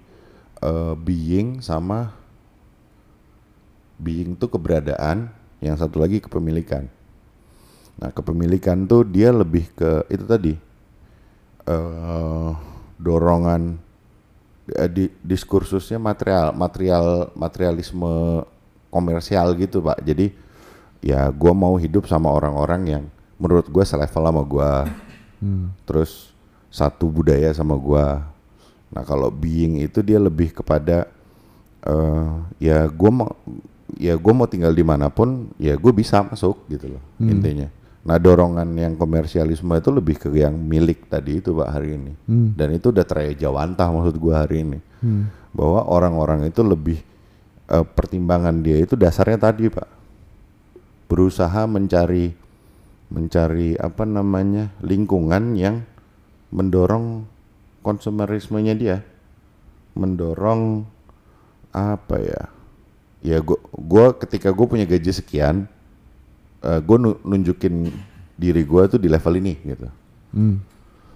eh, 0.62 0.94
being 1.02 1.64
sama 1.66 2.14
being 4.00 4.36
tuh 4.38 4.50
keberadaan, 4.50 5.30
yang 5.64 5.76
satu 5.80 6.02
lagi 6.02 6.20
kepemilikan. 6.20 6.90
Nah, 7.96 8.10
kepemilikan 8.10 8.90
tuh 8.90 9.06
dia 9.06 9.30
lebih 9.30 9.70
ke 9.78 10.04
itu 10.10 10.26
tadi 10.26 10.54
eh 11.64 12.52
dorongan 13.00 13.80
eh, 14.74 14.90
di, 14.92 15.06
diskursusnya 15.24 16.02
material, 16.02 16.52
material, 16.52 17.32
materialisme 17.38 18.44
komersial 18.92 19.56
gitu, 19.56 19.80
Pak. 19.80 20.04
Jadi 20.04 20.34
ya 21.00 21.30
gua 21.32 21.54
mau 21.56 21.76
hidup 21.80 22.10
sama 22.10 22.34
orang-orang 22.34 22.82
yang 22.88 23.04
menurut 23.40 23.70
gua 23.72 23.86
selevel 23.88 24.24
sama 24.28 24.44
gua. 24.44 24.72
Terus 25.84 26.32
satu 26.72 27.12
budaya 27.12 27.52
sama 27.52 27.76
gua. 27.76 28.24
Nah, 28.92 29.04
kalau 29.04 29.30
being 29.34 29.84
itu 29.84 30.00
dia 30.04 30.20
lebih 30.20 30.54
kepada 30.56 31.08
eh 31.84 32.32
ya 32.64 32.88
gue 32.88 33.12
mau 33.12 33.28
ya 33.98 34.18
gue 34.18 34.34
mau 34.34 34.48
tinggal 34.50 34.74
di 34.74 34.86
mana 34.86 35.10
pun 35.10 35.52
ya 35.58 35.74
gue 35.78 35.92
bisa 35.94 36.22
masuk 36.26 36.66
gitu 36.70 36.98
loh 36.98 37.04
intinya. 37.20 37.68
Nah 38.04 38.20
dorongan 38.20 38.68
yang 38.76 38.94
komersialisme 39.00 39.72
itu 39.80 39.90
lebih 39.90 40.20
ke 40.20 40.28
yang 40.36 40.52
milik 40.60 41.08
tadi 41.08 41.40
itu 41.40 41.56
pak 41.56 41.70
hari 41.72 41.96
ini. 41.96 42.14
Dan 42.52 42.76
itu 42.76 42.92
udah 42.92 43.08
terjawantah 43.08 43.88
maksud 43.88 44.16
gue 44.20 44.36
hari 44.36 44.58
ini. 44.68 44.80
Bahwa 45.56 45.88
orang-orang 45.88 46.52
itu 46.52 46.62
lebih 46.62 47.00
eh, 47.72 47.86
pertimbangan 47.88 48.60
dia 48.60 48.84
itu 48.84 49.00
dasarnya 49.00 49.40
tadi 49.40 49.72
pak. 49.72 49.88
Berusaha 51.08 51.64
mencari 51.64 52.36
mencari 53.08 53.78
apa 53.80 54.04
namanya 54.04 54.74
lingkungan 54.84 55.56
yang 55.56 55.88
mendorong 56.52 57.24
konsumerismenya 57.88 58.76
dia. 58.76 58.98
Mendorong 59.96 60.84
apa 61.72 62.16
ya 62.22 62.53
ya 63.24 63.40
gua 63.40 63.58
gua 63.72 64.06
ketika 64.12 64.52
gue 64.52 64.68
punya 64.68 64.84
gaji 64.84 65.16
sekian 65.16 65.66
gue 66.64 66.98
nunjukin 67.24 67.92
diri 68.40 68.64
gua 68.64 68.88
tuh 68.88 69.00
di 69.00 69.08
level 69.12 69.36
ini 69.40 69.54
gitu. 69.64 69.88
Hmm. 70.36 70.60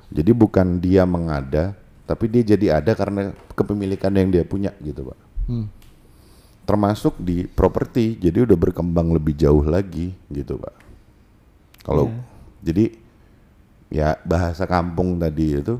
jadi 0.07 0.31
bukan 0.31 0.79
dia 0.79 1.03
mengada 1.03 1.75
tapi 2.07 2.31
dia 2.31 2.43
jadi 2.43 2.79
ada 2.79 2.95
karena 2.95 3.35
kepemilikan 3.55 4.11
yang 4.15 4.31
dia 4.31 4.47
punya 4.47 4.71
gitu 4.79 5.11
pak. 5.11 5.19
Hmm. 5.47 5.67
termasuk 6.67 7.15
di 7.19 7.47
properti 7.47 8.19
jadi 8.19 8.43
udah 8.43 8.55
berkembang 8.59 9.11
lebih 9.15 9.35
jauh 9.35 9.63
lagi 9.63 10.11
gitu 10.27 10.59
pak. 10.59 10.75
Kalau 11.83 12.11
jadi 12.59 12.91
ya 13.87 14.19
bahasa 14.27 14.67
kampung 14.67 15.15
tadi 15.15 15.55
itu 15.55 15.79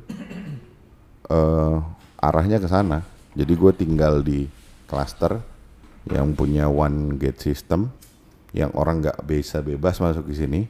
eh 1.28 1.78
arahnya 2.24 2.64
ke 2.64 2.72
sana. 2.72 3.04
Jadi 3.36 3.54
gue 3.54 3.72
tinggal 3.76 4.24
di 4.24 4.48
klaster 4.88 5.44
yang 6.12 6.36
punya 6.36 6.72
one 6.72 7.16
gate 7.20 7.40
system 7.40 7.92
yang 8.56 8.72
orang 8.76 9.04
nggak 9.04 9.20
bisa 9.28 9.60
bebas 9.60 10.00
masuk 10.00 10.32
ke 10.32 10.34
sini 10.34 10.62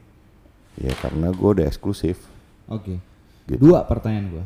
ya 0.77 0.93
karena 0.97 1.29
gue 1.33 1.49
udah 1.61 1.65
eksklusif 1.65 2.37
Oke. 2.67 2.99
Gitu. 3.47 3.59
Dua 3.63 3.87
pertanyaan 3.87 4.27
gua. 4.27 4.45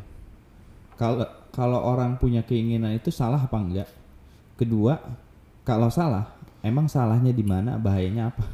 Kalau 0.97 1.25
kalau 1.49 1.79
orang 1.81 2.21
punya 2.21 2.45
keinginan 2.45 2.93
itu 2.93 3.09
salah 3.09 3.41
apa 3.41 3.57
enggak? 3.57 3.89
Kedua, 4.55 5.01
kalau 5.65 5.89
salah, 5.89 6.37
emang 6.61 6.85
salahnya 6.85 7.33
di 7.33 7.41
mana? 7.41 7.81
Bahayanya 7.81 8.29
apa? 8.29 8.45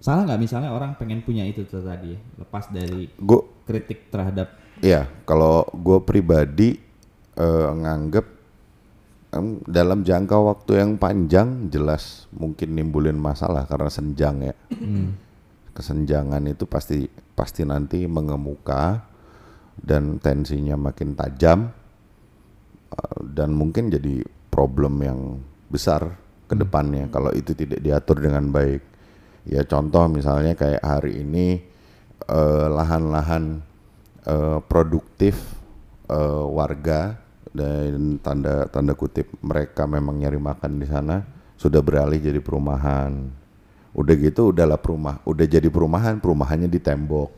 Salah 0.00 0.24
nggak 0.26 0.40
misalnya 0.40 0.72
orang 0.72 0.96
pengen 0.96 1.20
punya 1.22 1.44
itu 1.46 1.62
tuh 1.68 1.84
tadi, 1.84 2.16
lepas 2.40 2.72
dari 2.72 3.06
gue 3.06 3.40
kritik 3.68 4.10
terhadap 4.10 4.58
Ya, 4.82 5.06
kalau 5.22 5.62
gue 5.70 6.02
pribadi 6.02 6.74
eh, 7.38 7.70
nganggep 7.70 8.41
em, 9.32 9.58
dalam 9.64 10.04
jangka 10.04 10.36
waktu 10.36 10.78
yang 10.78 11.00
panjang 11.00 11.72
jelas 11.72 12.28
mungkin 12.30 12.76
nimbulin 12.76 13.16
masalah 13.16 13.64
karena 13.64 13.88
senjang 13.88 14.52
ya. 14.52 14.54
Kesenjangan 15.72 16.44
itu 16.52 16.68
pasti 16.68 17.08
pasti 17.32 17.64
nanti 17.64 18.04
mengemuka 18.04 19.08
dan 19.80 20.20
tensinya 20.20 20.76
makin 20.76 21.16
tajam 21.16 21.72
eh, 22.92 23.18
dan 23.32 23.56
mungkin 23.56 23.88
jadi 23.88 24.20
problem 24.52 25.00
yang 25.00 25.20
besar 25.72 26.12
ke 26.44 26.52
depannya 26.52 27.08
kalau 27.08 27.32
itu 27.32 27.56
tidak 27.56 27.80
diatur 27.80 28.20
dengan 28.20 28.52
baik. 28.52 28.84
Ya 29.48 29.64
contoh 29.64 30.06
misalnya 30.12 30.52
kayak 30.52 30.84
hari 30.84 31.24
ini 31.24 31.64
eh, 32.28 32.66
lahan-lahan 32.68 33.64
eh, 34.28 34.58
produktif 34.68 35.40
eh, 36.12 36.44
warga 36.52 37.16
dan 37.52 38.16
tanda 38.18 38.66
tanda 38.66 38.92
kutip 38.92 39.28
mereka 39.38 39.84
memang 39.84 40.16
nyari 40.16 40.36
makan 40.36 40.76
di 40.76 40.84
sana 40.84 41.22
sudah 41.54 41.78
beralih 41.78 42.18
jadi 42.18 42.40
perumahan. 42.40 43.28
Udah 43.92 44.14
gitu 44.16 44.50
udahlah 44.50 44.76
perumah, 44.76 45.20
udah 45.22 45.44
jadi 45.44 45.68
perumahan, 45.68 46.16
perumahannya 46.16 46.64
di 46.64 46.80
tembok. 46.80 47.28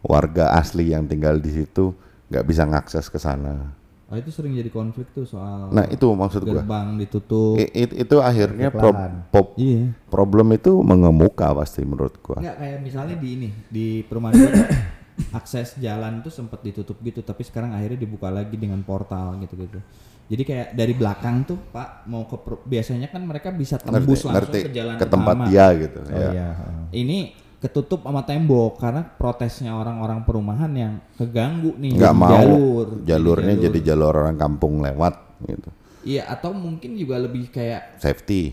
Warga 0.00 0.54
asli 0.54 0.92
yang 0.92 1.04
tinggal 1.04 1.36
di 1.36 1.50
situ 1.50 1.90
nggak 2.28 2.44
bisa 2.44 2.62
ngakses 2.62 3.08
ke 3.08 3.16
sana. 3.16 3.74
Oh 4.04 4.14
itu 4.14 4.28
sering 4.28 4.52
jadi 4.52 4.68
konflik 4.68 5.08
tuh 5.10 5.24
soal 5.24 5.72
Nah 5.72 5.88
itu 5.88 6.04
maksud 6.06 6.44
gua. 6.44 6.60
gerbang 6.60 6.94
ditutup. 6.94 7.56
I- 7.56 7.72
it- 7.74 7.96
itu 7.98 8.16
akhirnya 8.20 8.68
lahan. 8.68 9.26
pop- 9.32 9.56
Iya. 9.56 9.96
problem 10.06 10.52
itu 10.52 10.76
mengemuka 10.78 11.50
pasti 11.50 11.82
menurut 11.82 12.14
gua. 12.20 12.38
Enggak 12.38 12.56
kayak 12.60 12.78
misalnya 12.84 13.16
di 13.16 13.28
ini 13.32 13.48
di 13.66 13.86
perumahan 14.04 14.36
akses 15.30 15.78
jalan 15.78 16.22
tuh 16.22 16.30
sempat 16.30 16.62
ditutup 16.62 16.98
gitu 17.02 17.22
tapi 17.22 17.46
sekarang 17.46 17.70
akhirnya 17.70 18.02
dibuka 18.02 18.30
lagi 18.30 18.58
dengan 18.58 18.82
portal 18.82 19.38
gitu-gitu. 19.42 19.78
Jadi 20.24 20.42
kayak 20.42 20.68
dari 20.72 20.94
belakang 20.96 21.44
tuh 21.44 21.60
Pak 21.68 22.08
mau 22.08 22.24
ke 22.24 22.36
biasanya 22.64 23.12
kan 23.12 23.20
mereka 23.28 23.52
bisa 23.52 23.76
tembus 23.76 23.92
Ngerti, 23.92 24.08
langsung 24.08 24.32
ngerti 24.32 24.58
ke 24.64 24.72
jalan 24.72 24.94
ke 24.96 25.06
tempat 25.06 25.34
utama. 25.36 25.50
dia 25.52 25.66
gitu. 25.76 25.98
Oh 26.00 26.16
ya. 26.16 26.28
iya. 26.32 26.48
Ini 26.96 27.18
ketutup 27.60 28.00
sama 28.04 28.24
tembok 28.24 28.76
karena 28.76 29.02
protesnya 29.04 29.72
orang-orang 29.76 30.20
perumahan 30.24 30.72
yang 30.72 30.94
keganggu 31.16 31.72
nih 31.80 31.96
nggak 31.96 32.12
jadi 32.12 32.20
mau 32.20 32.36
jalur. 32.36 32.88
jalurnya 33.08 33.54
jalur. 33.56 33.64
jadi 33.64 33.78
jalur 33.80 34.12
orang 34.20 34.36
kampung 34.36 34.84
lewat 34.84 35.14
gitu 35.48 35.70
Iya 36.04 36.28
atau 36.28 36.52
mungkin 36.52 36.92
juga 37.00 37.16
lebih 37.16 37.48
kayak 37.48 37.96
safety 37.96 38.52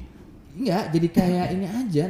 Enggak, 0.55 0.83
jadi 0.91 1.07
kayak 1.11 1.47
ini 1.55 1.67
aja 1.67 2.03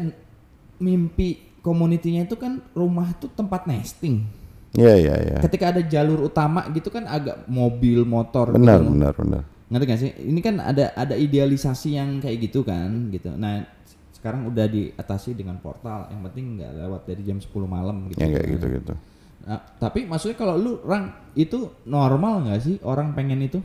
mimpi 0.81 1.51
community-nya 1.61 2.25
itu 2.25 2.33
kan 2.33 2.57
rumah 2.73 3.13
tuh 3.21 3.29
tempat 3.29 3.69
nesting. 3.69 4.25
Iya 4.71 4.93
iya 4.95 5.15
iya 5.19 5.37
Ketika 5.43 5.75
ada 5.75 5.81
jalur 5.83 6.23
utama 6.23 6.63
gitu 6.71 6.87
kan 6.87 7.03
agak 7.03 7.43
mobil, 7.51 8.07
motor 8.07 8.55
benar 8.55 8.79
gitu. 8.79 8.91
benar 8.95 9.13
benar 9.15 9.43
Ngerti 9.71 9.85
gak 9.87 9.99
sih? 10.03 10.11
Ini 10.19 10.39
kan 10.43 10.55
ada 10.59 10.91
ada 10.91 11.15
idealisasi 11.15 11.95
yang 11.95 12.19
kayak 12.19 12.51
gitu 12.51 12.59
kan 12.63 13.07
gitu. 13.07 13.31
Nah, 13.31 13.63
sekarang 14.11 14.51
udah 14.51 14.67
diatasi 14.67 15.31
dengan 15.31 15.55
portal. 15.63 16.11
Yang 16.11 16.21
penting 16.27 16.45
nggak 16.59 16.71
lewat 16.75 17.01
dari 17.07 17.21
jam 17.23 17.39
10 17.39 17.47
malam 17.65 18.11
gitu. 18.11 18.19
yang 18.19 18.31
kayak 18.35 18.47
gitu 18.59 18.67
gitu 18.67 18.93
Nah, 19.41 19.57
tapi 19.81 20.05
maksudnya 20.05 20.37
kalau 20.37 20.53
lu 20.53 20.77
Rang 20.85 21.09
itu 21.33 21.71
normal 21.87 22.45
nggak 22.45 22.61
sih 22.61 22.75
orang 22.83 23.15
pengen 23.15 23.41
itu? 23.41 23.57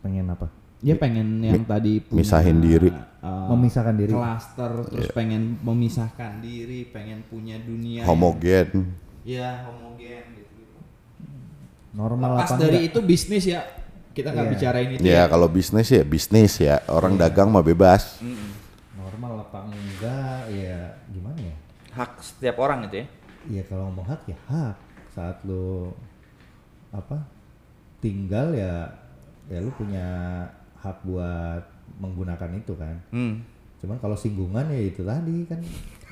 Pengen 0.00 0.30
apa? 0.30 0.46
Ya 0.80 0.96
pengen 0.96 1.44
yang 1.44 1.64
tadi 1.68 2.00
punya, 2.00 2.24
misahin 2.24 2.62
diri. 2.62 2.88
uh, 3.20 3.48
Memisahkan 3.52 3.96
diri. 3.96 4.12
Klaster 4.16 4.72
terus 4.88 5.08
pengen 5.12 5.60
memisahkan 5.60 6.40
diri, 6.40 6.88
pengen 6.88 7.20
punya 7.28 7.60
dunia. 7.60 8.00
yang- 8.00 8.08
homogen 8.08 8.68
Ya 9.22 9.64
homogen 9.64 10.24
gitu. 10.34 10.56
Normal 11.90 12.38
Lepas 12.38 12.54
dari 12.56 12.78
enggak? 12.80 12.88
itu 12.88 12.98
bisnis 13.02 13.44
ya. 13.44 13.60
Kita 14.10 14.30
nggak 14.30 14.42
Iya. 14.44 14.52
bicarain 14.52 14.90
itu 14.90 15.00
ya 15.02 15.22
kalau 15.26 15.46
bisnis 15.46 15.86
ya 15.86 16.02
bisnis 16.02 16.58
ya 16.58 16.82
orang 16.88 17.14
dagang 17.14 17.46
mah 17.46 17.62
bebas 17.62 18.18
Normal 18.92 19.44
apa 19.44 19.58
enggak? 19.66 20.50
Ya 20.50 20.98
gimana 21.06 21.38
ya? 21.40 21.56
hak 21.90 22.18
setiap 22.20 22.58
orang 22.58 22.86
gitu 22.86 23.02
ya. 23.02 23.06
Iya 23.48 23.62
kalau 23.66 23.88
ngomong 23.88 24.06
hak 24.06 24.22
ya 24.26 24.38
hak. 24.46 24.76
Saat 25.10 25.42
lu 25.42 25.90
apa 26.90 27.22
tinggal 27.98 28.50
ya 28.52 28.90
ya 29.46 29.58
lu 29.58 29.70
punya 29.70 30.06
hak 30.76 31.02
buat 31.02 31.66
menggunakan 31.98 32.50
itu 32.56 32.72
kan. 32.74 32.96
Hmm. 33.10 33.42
Cuman 33.78 33.98
kalau 33.98 34.14
singgungan 34.14 34.70
ya 34.70 34.80
itu 34.80 35.02
tadi 35.02 35.42
kan 35.46 35.58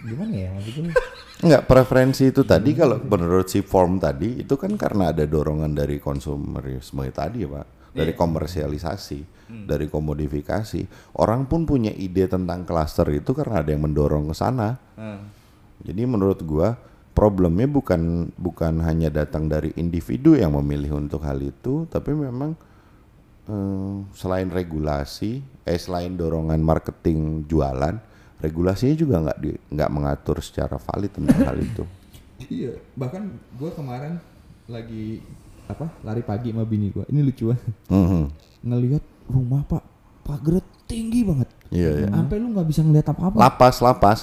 gimana 0.07 0.35
ya 0.35 0.49
maksudnya? 0.55 0.93
Enggak, 1.39 1.63
preferensi 1.71 2.35
itu 2.35 2.43
tadi 2.43 2.75
kalau 2.75 2.99
menurut 2.99 3.47
si 3.47 3.63
form 3.63 4.03
tadi 4.03 4.43
itu 4.43 4.59
kan 4.59 4.75
karena 4.75 5.15
ada 5.15 5.23
dorongan 5.23 5.71
dari 5.71 6.03
konsumerisme 6.03 7.07
tadi 7.15 7.47
ya 7.47 7.51
Pak. 7.51 7.67
Dari 7.89 8.15
komersialisasi, 8.15 9.21
dari 9.67 9.91
komodifikasi. 9.91 10.87
Orang 11.19 11.51
pun 11.51 11.67
punya 11.67 11.91
ide 11.91 12.31
tentang 12.31 12.63
klaster 12.63 13.09
itu 13.11 13.35
karena 13.35 13.65
ada 13.65 13.75
yang 13.75 13.83
mendorong 13.91 14.31
ke 14.31 14.35
sana. 14.39 14.79
Hmm. 14.95 15.27
Jadi 15.83 16.03
menurut 16.07 16.39
gua 16.47 16.79
problemnya 17.17 17.67
bukan 17.67 18.31
bukan 18.39 18.79
hanya 18.87 19.11
datang 19.11 19.51
dari 19.51 19.75
individu 19.75 20.39
yang 20.39 20.55
memilih 20.55 21.03
untuk 21.03 21.27
hal 21.27 21.43
itu, 21.43 21.91
tapi 21.91 22.15
memang 22.15 22.55
eh, 23.51 23.95
selain 24.15 24.47
regulasi, 24.47 25.43
eh 25.67 25.81
selain 25.81 26.15
dorongan 26.15 26.63
marketing 26.63 27.51
jualan, 27.51 27.99
regulasinya 28.39 28.95
juga 28.95 29.17
nggak 29.21 29.39
di- 29.39 29.61
nggak 29.69 29.91
mengatur 29.91 30.39
secara 30.39 30.77
valid 30.77 31.11
tentang 31.13 31.39
hal 31.45 31.57
itu. 31.57 31.85
Iya, 32.41 32.71
bahkan 32.95 33.27
gua 33.55 33.75
kemarin 33.75 34.23
lagi 34.65 35.19
apa 35.67 35.91
lari 36.01 36.23
pagi 36.23 36.49
sama 36.49 36.63
bini 36.63 36.87
gua. 36.89 37.03
Ini 37.05 37.21
lucu 37.21 37.51
banget. 37.51 37.67
Mhm. 37.89 38.23
Ngelihat 38.63 39.03
rumah 39.27 39.63
Pak 39.63 39.83
pagar 40.23 40.59
tinggi 40.85 41.27
banget. 41.27 41.51
Iya, 41.69 41.91
iya. 41.97 42.09
Sampai 42.09 42.39
lu 42.39 42.55
nggak 42.55 42.65
bisa 42.65 42.81
ngeliat 42.81 43.05
apa-apa. 43.05 43.37
Lapas, 43.37 43.77
lapas. 43.81 44.19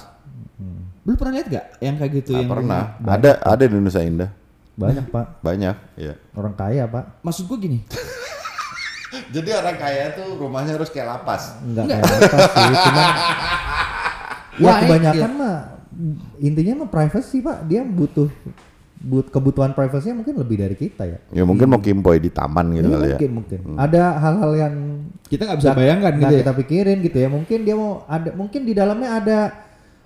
Lu 1.04 1.14
pernah 1.14 1.36
lihat 1.36 1.48
gak 1.48 1.66
yang 1.78 1.96
kayak 1.96 2.12
gitu 2.18 2.32
Nggak 2.32 2.40
yang 2.40 2.50
pernah. 2.50 2.82
rumah- 2.98 3.14
Ada 3.14 3.32
ada 3.38 3.62
di 3.62 3.74
Indonesia 3.74 4.02
Indah. 4.02 4.32
Banyak 4.74 5.06
pak 5.08 5.26
Banyak, 5.40 5.76
iya. 5.96 6.14
orang 6.34 6.52
kaya 6.54 6.84
pak. 6.86 7.20
Maksud 7.22 7.46
gua 7.46 7.58
gini, 7.58 7.84
Jadi 9.36 9.50
orang 9.50 9.76
kaya 9.76 10.12
tuh 10.12 10.36
rumahnya 10.36 10.74
harus 10.74 10.88
kayak 10.88 11.08
lapas. 11.10 11.56
Enggak 11.62 11.88
kayak 11.90 12.04
apa 12.04 12.38
sih, 12.42 12.76
cuman 12.82 13.06
ya 13.06 13.14
Wah, 14.62 14.78
kebanyakan 14.84 15.32
iya. 15.32 15.40
mah 15.40 15.56
intinya 16.40 16.74
mah 16.84 16.90
privacy 16.92 17.40
pak. 17.40 17.68
Dia 17.68 17.82
butuh 17.84 18.30
but 19.06 19.30
kebutuhan 19.30 19.76
privasinya 19.78 20.24
mungkin 20.24 20.34
lebih 20.40 20.58
dari 20.66 20.76
kita 20.76 21.04
ya. 21.06 21.20
Ya 21.30 21.44
mungkin 21.46 21.70
mau 21.70 21.78
kimpoy 21.78 22.18
di 22.18 22.34
taman 22.34 22.74
gitu 22.74 22.90
Ya, 22.90 22.96
kali 22.98 23.06
ya. 23.06 23.18
mungkin 23.20 23.32
mungkin 23.38 23.60
ada 23.78 24.04
hal-hal 24.18 24.52
yang 24.58 24.74
kita 25.30 25.42
nggak 25.46 25.60
bisa 25.62 25.72
bayangkan 25.78 26.12
nggak 26.16 26.22
gitu 26.26 26.34
ya. 26.34 26.42
kita 26.42 26.54
pikirin 26.64 26.98
gitu 27.06 27.18
ya. 27.22 27.28
Mungkin 27.30 27.60
dia 27.68 27.76
mau 27.78 28.02
ada 28.10 28.30
mungkin 28.34 28.62
di 28.66 28.74
dalamnya 28.74 29.10
ada 29.22 29.40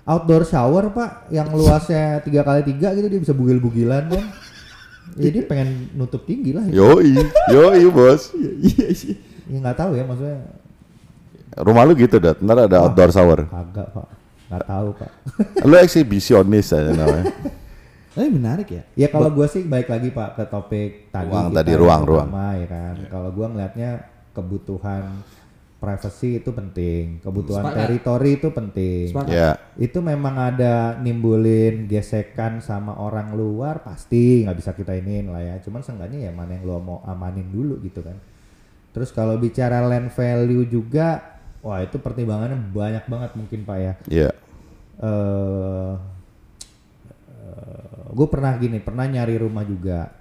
outdoor 0.03 0.43
shower 0.43 0.89
pak 0.91 1.29
yang 1.29 1.47
luasnya 1.53 2.19
tiga 2.25 2.41
kali 2.41 2.65
tiga 2.65 2.91
gitu 2.97 3.07
dia 3.07 3.21
bisa 3.21 3.33
bugil-bugilan 3.37 4.09
kan. 4.09 4.25
Jadi 5.23 5.41
pengen 5.47 5.89
nutup 5.97 6.21
tinggi 6.27 6.53
lah. 6.53 6.65
Ya 6.69 6.85
Yoi, 6.85 7.17
yoi 7.49 7.85
bos. 7.89 8.29
Iya 8.69 8.93
sih. 8.93 9.15
Ya, 9.49 9.57
nggak 9.57 9.77
tahu 9.79 9.97
ya 9.97 10.05
maksudnya 10.05 10.37
Rumah 11.49 11.81
lu 11.89 11.97
gitu 11.97 12.21
dat, 12.21 12.37
ntar 12.45 12.69
ada 12.69 12.85
outdoor 12.85 13.09
shower. 13.09 13.49
kagak 13.49 13.89
pak. 13.89 14.07
Nggak 14.49 14.65
tahu 14.65 14.87
pak. 14.97 15.11
Lu 15.69 15.75
eksibisionis 15.77 16.73
aja 16.73 16.91
namanya. 16.91 17.29
Tapi 18.17 18.27
menarik 18.33 18.67
ya. 18.67 18.83
Ya 18.97 19.07
kalau 19.13 19.29
gue 19.29 19.45
sih 19.45 19.63
baik 19.63 19.87
lagi 19.87 20.09
pak 20.09 20.35
ke 20.35 20.43
topik 20.49 21.13
tadi. 21.13 21.29
Ruang 21.29 21.53
tadi, 21.53 21.69
yang 21.71 21.79
ruang, 21.79 22.01
pertama, 22.03 22.47
ya 22.57 22.67
kan. 22.67 22.95
Kalau 23.05 23.29
gue 23.29 23.47
ngelihatnya 23.47 23.89
kebutuhan 24.33 25.03
privacy 25.79 26.43
itu 26.43 26.51
penting, 26.51 27.23
kebutuhan 27.23 27.71
teritori 27.71 28.35
itu 28.35 28.51
penting. 28.51 29.15
Ya, 29.31 29.55
Itu 29.79 30.03
memang 30.03 30.35
ada 30.35 30.99
nimbulin 30.99 31.87
gesekan 31.87 32.59
sama 32.59 32.99
orang 32.99 33.31
luar 33.31 33.79
pasti 33.79 34.43
nggak 34.43 34.57
bisa 34.57 34.75
kita 34.75 34.97
iniin 34.97 35.31
lah 35.31 35.39
ya. 35.39 35.55
Cuman 35.63 35.85
seenggaknya 35.85 36.27
ya 36.27 36.31
mana 36.35 36.59
yang 36.59 36.67
lo 36.67 36.83
mau 36.83 36.99
amanin 37.07 37.47
dulu 37.47 37.79
gitu 37.85 38.03
kan. 38.03 38.17
Terus 38.91 39.13
kalau 39.15 39.39
bicara 39.39 39.85
land 39.85 40.11
value 40.11 40.67
juga, 40.67 41.39
wah 41.63 41.79
itu 41.79 41.95
pertimbangannya 42.01 42.57
banyak 42.73 43.05
banget 43.07 43.31
mungkin 43.37 43.63
pak 43.63 43.77
ya 43.79 43.93
ya. 44.99 45.07
eh 45.07 45.91
gue 48.09 48.27
pernah 48.27 48.51
gini 48.55 48.77
pernah 48.79 49.05
nyari 49.05 49.35
rumah 49.37 49.63
juga. 49.63 50.11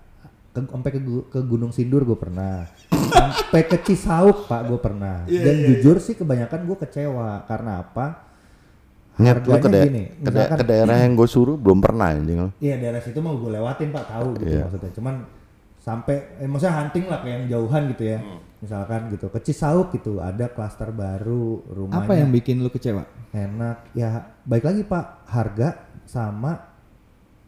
Ke, 0.49 0.65
sampai 0.65 0.91
ke, 0.91 1.01
ke 1.29 1.41
Gunung 1.43 1.71
Sindur 1.71 2.03
gue 2.03 2.15
pernah. 2.15 2.67
Sampai 2.89 3.65
ke 3.65 3.79
Cisauk 3.81 4.47
pak 4.47 4.67
gue 4.67 4.79
pernah. 4.79 5.25
Dan 5.25 5.57
jujur 5.65 5.99
sih 5.99 6.15
kebanyakan 6.15 6.65
gue 6.65 6.77
kecewa. 6.79 7.43
Karena 7.45 7.83
apa? 7.83 8.29
Nyet, 9.19 9.43
lu 9.43 9.59
ke, 9.59 9.67
da- 9.67 9.83
gini 9.83 10.05
ke, 10.15 10.31
da- 10.31 10.55
ke 10.55 10.63
daerah 10.63 10.95
yang 11.03 11.19
gue 11.19 11.27
suruh 11.27 11.59
belum 11.59 11.83
pernah 11.83 12.15
anjing. 12.15 12.55
Iya 12.63 12.79
daerah 12.79 13.03
situ 13.03 13.19
mau 13.19 13.35
gue 13.35 13.51
lewatin 13.51 13.91
pak 13.91 14.05
tahu 14.07 14.39
gitu 14.39 14.47
Iya. 14.47 14.63
maksudnya. 14.71 14.91
Cuman 14.95 15.15
sampai 15.79 16.37
eh, 16.39 16.49
maksudnya 16.51 16.75
hunting 16.79 17.05
lah 17.09 17.19
kayak 17.23 17.35
yang 17.43 17.47
jauhan 17.59 17.83
gitu 17.95 18.05
ya. 18.05 18.21
Hmm. 18.21 18.41
misalkan 18.59 19.07
gitu 19.15 19.31
ke 19.31 19.39
Cisauk 19.39 19.95
gitu 19.95 20.19
ada 20.19 20.51
klaster 20.51 20.91
baru 20.91 21.63
rumahnya. 21.71 22.03
Apa 22.03 22.13
yang 22.19 22.35
bikin 22.35 22.59
lu 22.59 22.67
kecewa? 22.75 23.07
enak. 23.31 23.87
Ya 23.95 24.35
baik 24.43 24.67
lagi 24.67 24.83
pak. 24.83 25.31
Harga 25.31 25.79
sama 26.03 26.59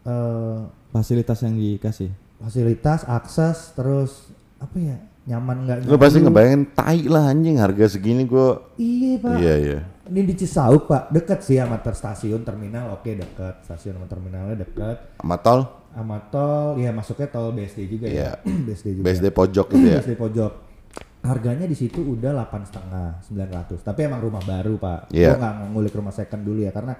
eh 0.06 0.58
Fasilitas 0.90 1.42
yang 1.42 1.54
dikasih. 1.54 2.10
fasilitas 2.40 3.04
akses 3.04 3.74
terus 3.74 4.30
apa 4.56 4.74
ya 4.80 4.96
nyaman 5.28 5.66
nggak 5.68 5.76
Lu 5.86 6.00
pasti 6.00 6.18
ngebayangin 6.24 6.72
tai 6.72 7.04
lah 7.04 7.28
anjing 7.28 7.58
harga 7.58 7.90
segini 7.90 8.24
gue. 8.24 8.48
iya 8.78 9.18
pak. 9.18 9.34
Iya 9.38 9.54
iya. 9.58 9.78
ini 10.10 10.26
di 10.26 10.34
Cisauk 10.34 10.86
pak. 10.86 11.10
Deket 11.10 11.42
sih 11.42 11.58
sama 11.58 11.78
ter 11.82 11.94
stasiun 11.98 12.46
terminal. 12.46 12.94
Oke 12.94 13.14
deket. 13.14 13.66
Stasiun 13.66 13.98
sama 13.98 14.06
terminalnya 14.06 14.62
deket. 14.62 15.18
Sama 15.18 15.36
tol 15.42 15.79
sama 15.90 16.16
tol 16.26 16.76
ya 16.76 16.90
masuknya 16.90 17.26
tol 17.26 17.50
BSD 17.50 17.78
juga 17.86 18.06
Iya. 18.06 18.38
ya 18.40 18.54
BSD 18.64 18.86
juga 18.92 19.04
BSD 19.06 19.26
pojok 19.30 19.66
gitu 19.70 19.86
ya. 19.86 19.98
BSD 19.98 20.14
pojok 20.14 20.52
harganya 21.20 21.64
di 21.64 21.74
situ 21.74 22.00
udah 22.00 22.32
delapan 22.32 22.62
setengah 22.62 23.20
sembilan 23.20 23.50
ratus 23.52 23.80
tapi 23.82 24.00
emang 24.02 24.20
rumah 24.20 24.40
baru 24.40 24.74
pak 24.74 25.10
Iya. 25.10 25.30
gua 25.30 25.38
nggak 25.38 25.54
ngulik 25.68 25.92
rumah 25.92 26.10
second 26.10 26.42
dulu 26.42 26.60
ya 26.60 26.70
karena 26.70 26.96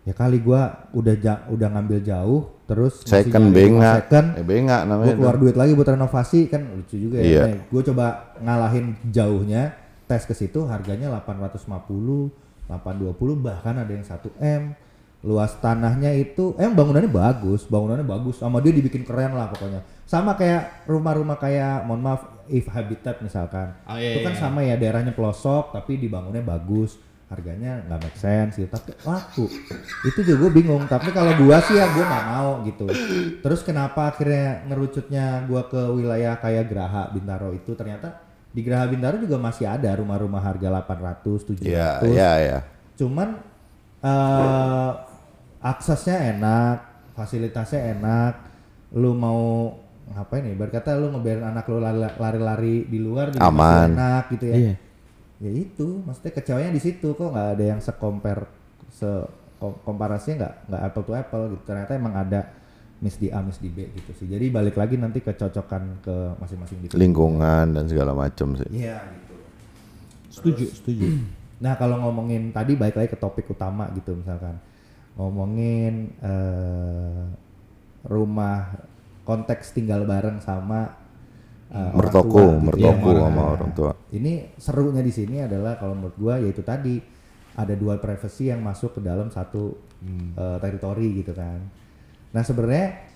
ya 0.00 0.12
kali 0.12 0.40
gua 0.40 0.60
udah 0.90 1.14
ja- 1.14 1.44
udah 1.46 1.68
ngambil 1.70 2.00
jauh 2.00 2.40
terus 2.64 3.04
Second 3.04 3.50
bengak. 3.50 4.06
second 4.06 4.26
Eh 4.34 4.42
bengak 4.42 4.80
gue 4.80 4.90
namanya. 4.90 5.14
keluar 5.14 5.34
tuh. 5.34 5.40
duit 5.40 5.56
lagi 5.56 5.72
buat 5.72 5.88
renovasi 5.88 6.40
kan 6.46 6.62
lucu 6.66 6.96
juga 6.98 7.18
ya. 7.18 7.46
Iya. 7.46 7.62
gue 7.62 7.82
coba 7.84 8.06
ngalahin 8.38 8.86
jauhnya 9.06 9.74
tes 10.04 10.22
ke 10.22 10.32
situ 10.32 10.64
harganya 10.64 11.06
850, 11.12 12.30
820 12.66 13.14
bahkan 13.36 13.74
ada 13.76 13.86
yang 13.88 14.02
1 14.02 14.30
m. 14.36 14.74
Luas 15.20 15.52
tanahnya 15.60 16.16
itu 16.16 16.56
eh 16.56 16.64
bangunannya 16.64 17.12
bagus, 17.12 17.68
bangunannya 17.68 18.08
bagus. 18.08 18.40
Sama 18.40 18.64
dia 18.64 18.72
dibikin 18.72 19.04
keren 19.04 19.36
lah 19.36 19.52
pokoknya. 19.52 19.84
Sama 20.08 20.32
kayak 20.32 20.88
rumah-rumah 20.88 21.36
kayak 21.36 21.84
mohon 21.84 22.00
maaf 22.00 22.24
if 22.48 22.64
habitat 22.72 23.20
misalkan. 23.20 23.76
Oh, 23.84 24.00
iya, 24.00 24.16
itu 24.16 24.24
kan 24.24 24.32
iya. 24.32 24.40
sama 24.40 24.64
ya 24.64 24.80
daerahnya 24.80 25.12
pelosok 25.12 25.76
tapi 25.76 26.00
dibangunnya 26.00 26.40
bagus. 26.40 26.96
Harganya 27.30 27.78
nggak 27.86 28.00
make 28.02 28.18
sense 28.18 28.58
gitu, 28.58 28.66
tapi 28.66 28.90
laku. 29.06 29.46
Itu 30.02 30.26
juga 30.26 30.48
gue 30.48 30.50
bingung. 30.50 30.82
Tapi 30.90 31.14
kalau 31.14 31.30
gua 31.38 31.62
sih 31.62 31.78
ya 31.78 31.86
gua 31.94 32.02
nggak 32.02 32.26
mau 32.26 32.50
gitu. 32.66 32.90
Terus 33.38 33.60
kenapa 33.62 34.10
akhirnya 34.10 34.66
ngerucutnya 34.66 35.46
gua 35.46 35.68
ke 35.70 35.78
wilayah 35.94 36.34
kayak 36.42 36.66
Graha 36.66 37.12
Bintaro 37.14 37.54
itu 37.54 37.70
ternyata 37.78 38.18
di 38.50 38.66
Graha 38.66 38.90
Bintaro 38.90 39.14
juga 39.22 39.38
masih 39.38 39.62
ada 39.70 39.94
rumah-rumah 39.94 40.42
harga 40.42 40.82
800, 40.82 41.54
700. 41.54 41.70
Iya 41.70 41.90
iya 42.10 42.30
iya. 42.42 42.58
Cuman 42.98 43.38
eh 44.02 44.90
aksesnya 45.60 46.36
enak, 46.36 46.76
fasilitasnya 47.14 47.94
enak. 47.96 48.34
Lu 48.96 49.14
mau 49.14 49.70
ngapain 50.10 50.42
ya? 50.42 50.56
Berkata 50.56 50.96
lu 50.98 51.12
ngebiarin 51.14 51.46
anak 51.46 51.64
lu 51.70 51.78
lari- 51.78 52.16
lari-lari 52.18 52.74
di 52.88 52.98
luar 52.98 53.30
juga 53.30 53.46
Aman. 53.46 53.94
enak 53.94 54.24
gitu 54.34 54.44
ya. 54.50 54.56
Iya. 54.56 54.74
Ya 55.40 55.50
itu, 55.56 56.04
maksudnya 56.04 56.32
kecewanya 56.36 56.70
di 56.74 56.80
situ 56.82 57.16
kok 57.16 57.32
nggak 57.32 57.48
ada 57.56 57.64
yang 57.64 57.80
sekompar 57.80 58.44
se 58.92 59.08
kom- 59.56 59.78
komparasinya 59.86 60.36
nggak 60.44 60.54
nggak 60.68 60.82
apple 60.84 61.04
to 61.06 61.12
apple 61.14 61.44
gitu. 61.54 61.62
Ternyata 61.64 61.92
emang 61.96 62.12
ada 62.12 62.40
miss 63.00 63.16
di 63.16 63.32
A, 63.32 63.40
miss 63.40 63.56
di 63.56 63.72
B 63.72 63.88
gitu 63.96 64.12
sih. 64.12 64.28
Jadi 64.28 64.52
balik 64.52 64.76
lagi 64.76 65.00
nanti 65.00 65.24
kecocokan 65.24 66.04
ke 66.04 66.16
masing-masing 66.36 66.76
individu. 66.84 67.00
Lingkungan 67.00 67.72
dan 67.72 67.84
segala 67.88 68.12
macam 68.12 68.52
sih. 68.52 68.68
Iya 68.68 69.00
gitu. 69.16 69.34
Setuju, 70.30 70.64
setuju. 70.72 71.06
Nah 71.60 71.76
kalau 71.76 72.00
ngomongin 72.00 72.56
tadi 72.56 72.72
balik 72.72 72.96
lagi 72.96 73.12
ke 73.12 73.20
topik 73.20 73.44
utama 73.52 73.84
gitu 73.92 74.16
misalkan 74.16 74.56
ngomongin 75.20 76.16
eh, 76.16 77.22
rumah 78.08 78.72
konteks 79.22 79.76
tinggal 79.76 80.08
bareng 80.08 80.40
sama 80.40 80.96
eh, 81.68 81.76
orang 81.76 81.94
Mertoku, 82.00 82.32
tua 82.32 82.40
gitu 82.40 82.48
ya. 82.48 82.62
mertoku 82.64 83.08
Nah, 83.12 83.20
sama 83.20 83.42
orang 83.46 83.70
tua. 83.76 83.92
Ini 84.10 84.32
serunya 84.56 85.02
di 85.04 85.12
sini 85.12 85.44
adalah 85.44 85.76
kalau 85.76 85.92
menurut 85.92 86.16
gua 86.16 86.40
yaitu 86.40 86.64
tadi 86.64 86.96
ada 87.52 87.74
dua 87.76 88.00
privacy 88.00 88.48
yang 88.48 88.64
masuk 88.64 88.96
ke 88.96 89.00
dalam 89.04 89.28
satu 89.28 89.76
eh, 90.34 90.56
teritori 90.58 91.20
gitu 91.20 91.36
kan. 91.36 91.60
Nah 92.32 92.40
sebenarnya 92.40 93.10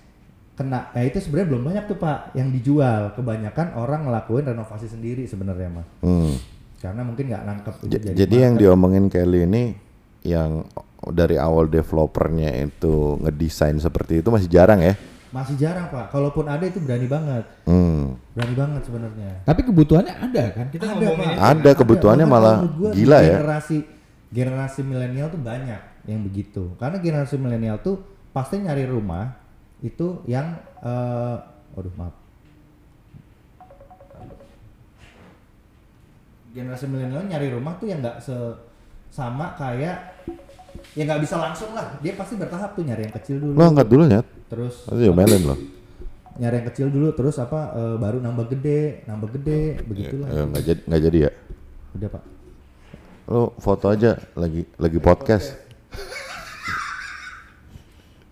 kena, 0.55 0.87
nah 0.93 1.03
itu 1.03 1.19
sebenarnya 1.19 1.47
belum 1.49 1.63
banyak 1.65 1.83
tuh 1.89 1.97
pak 1.97 2.31
yang 2.31 2.53
dijual. 2.53 3.11
Kebanyakan 3.11 3.75
orang 3.75 4.05
ngelakuin 4.05 4.45
renovasi 4.45 4.87
sendiri 4.87 5.25
sebenarnya 5.25 5.69
mah 5.73 5.87
Hmm. 5.99 6.35
karena 6.77 7.01
mungkin 7.01 7.25
nggak 7.27 7.43
nangkep 7.43 7.75
itu 7.81 7.91
J- 7.97 8.13
jadi 8.13 8.35
yang 8.45 8.53
market. 8.53 8.61
diomongin 8.61 9.05
Kelly 9.09 9.41
ini 9.43 9.63
yang 10.25 10.65
dari 11.13 11.37
awal 11.37 11.69
developernya 11.69 12.49
itu 12.65 13.21
ngedesain 13.21 13.77
seperti 13.77 14.25
itu 14.25 14.29
masih 14.33 14.49
jarang 14.49 14.81
ya. 14.81 14.97
Masih 15.29 15.53
jarang 15.59 15.91
pak. 15.91 16.09
Kalaupun 16.09 16.47
ada 16.47 16.63
itu 16.65 16.79
berani 16.79 17.05
banget, 17.11 17.43
Hmm. 17.67 18.15
berani 18.33 18.55
banget 18.55 18.81
sebenarnya. 18.87 19.31
Tapi 19.43 19.61
kebutuhannya 19.67 20.13
ada 20.15 20.43
kan? 20.55 20.65
Kita 20.71 20.95
ngomongin 20.95 21.35
Pak. 21.35 21.51
Ada, 21.59 21.71
kebutuhannya 21.75 22.25
Bahkan 22.25 22.41
malah 22.41 22.55
gua 22.71 22.89
gila 22.95 23.19
ya. 23.19 23.37
Generasi 23.43 23.77
generasi 24.31 24.79
milenial 24.81 25.27
tuh 25.29 25.41
banyak 25.43 25.81
yang 26.07 26.21
begitu. 26.23 26.73
Karena 26.79 26.97
generasi 27.03 27.35
milenial 27.35 27.83
tuh 27.83 27.99
pasti 28.31 28.63
nyari 28.63 28.87
rumah 28.87 29.35
itu 29.83 30.23
yang 30.25 30.55
eh 30.81 31.35
waduh 31.75 31.93
maaf. 31.99 32.15
Generasi 36.55 36.87
milenial 36.87 37.27
nyari 37.27 37.51
rumah 37.51 37.75
tuh 37.75 37.91
yang 37.91 37.99
nggak 37.99 38.23
se 38.23 38.35
sama 39.15 39.55
kayak 39.55 40.27
ya 40.91 41.01
nggak 41.07 41.23
bisa 41.23 41.39
langsung 41.39 41.71
lah. 41.71 41.95
Dia 42.03 42.11
pasti 42.13 42.35
bertahap 42.35 42.75
tuh 42.75 42.83
nyari 42.83 43.07
yang 43.07 43.15
kecil 43.15 43.39
dulu. 43.39 43.55
Lo 43.55 43.63
angkat 43.65 43.87
dulu 43.87 44.03
ya. 44.05 44.21
Terus 44.51 44.75
Nanti 44.85 45.01
diomelin 45.01 45.43
lo. 45.45 45.55
nyari 46.35 46.55
yang 46.59 46.67
kecil 46.67 46.87
dulu 46.91 47.15
terus 47.15 47.39
apa 47.39 47.71
eh, 47.73 47.95
baru 47.95 48.19
nambah 48.19 48.51
gede, 48.51 49.07
nambah 49.07 49.29
gede 49.39 49.61
begitulah. 49.87 50.27
Eh, 50.27 50.43
nggak 50.45 50.63
jadi 50.63 50.81
nggak 50.83 51.01
jadi 51.01 51.17
ya. 51.17 51.31
Udah, 51.95 52.09
Pak. 52.11 52.23
Lo 53.25 53.41
foto 53.57 53.85
aja 53.87 54.19
lagi 54.35 54.67
lagi 54.75 54.99
podcast. 54.99 55.55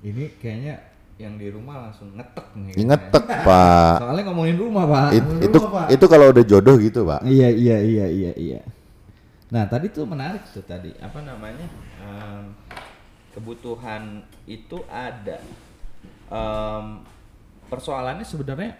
Ini 0.04 0.36
kayaknya 0.36 0.76
yang 1.16 1.40
di 1.40 1.48
rumah 1.48 1.88
langsung 1.88 2.12
ngetek 2.12 2.48
nih. 2.60 2.74
Ngetek 2.84 3.24
pak. 3.48 4.04
Soalnya 4.04 4.24
ngomongin 4.28 4.58
rumah 4.60 4.84
pak. 4.84 5.10
It- 5.16 5.24
Ngomongin 5.24 5.48
itu 5.48 5.58
rumah, 5.58 5.72
Pak. 5.72 5.88
itu 5.96 6.06
kalau 6.12 6.26
udah 6.30 6.44
jodoh 6.44 6.76
gitu 6.76 7.00
pak. 7.08 7.20
Iya 7.24 7.50
iya 7.50 7.78
iya 7.80 8.06
iya 8.12 8.32
iya. 8.36 8.60
Nah 9.54 9.70
tadi 9.70 9.94
tuh 9.94 10.10
menarik 10.10 10.42
tuh 10.50 10.66
tadi 10.66 10.90
apa 10.98 11.22
namanya 11.22 11.70
Em, 12.02 12.58
kebutuhan 13.38 14.26
itu 14.50 14.82
ada. 14.90 15.38
Em, 16.34 16.86
persoalannya 17.70 18.26
sebenarnya 18.26 18.74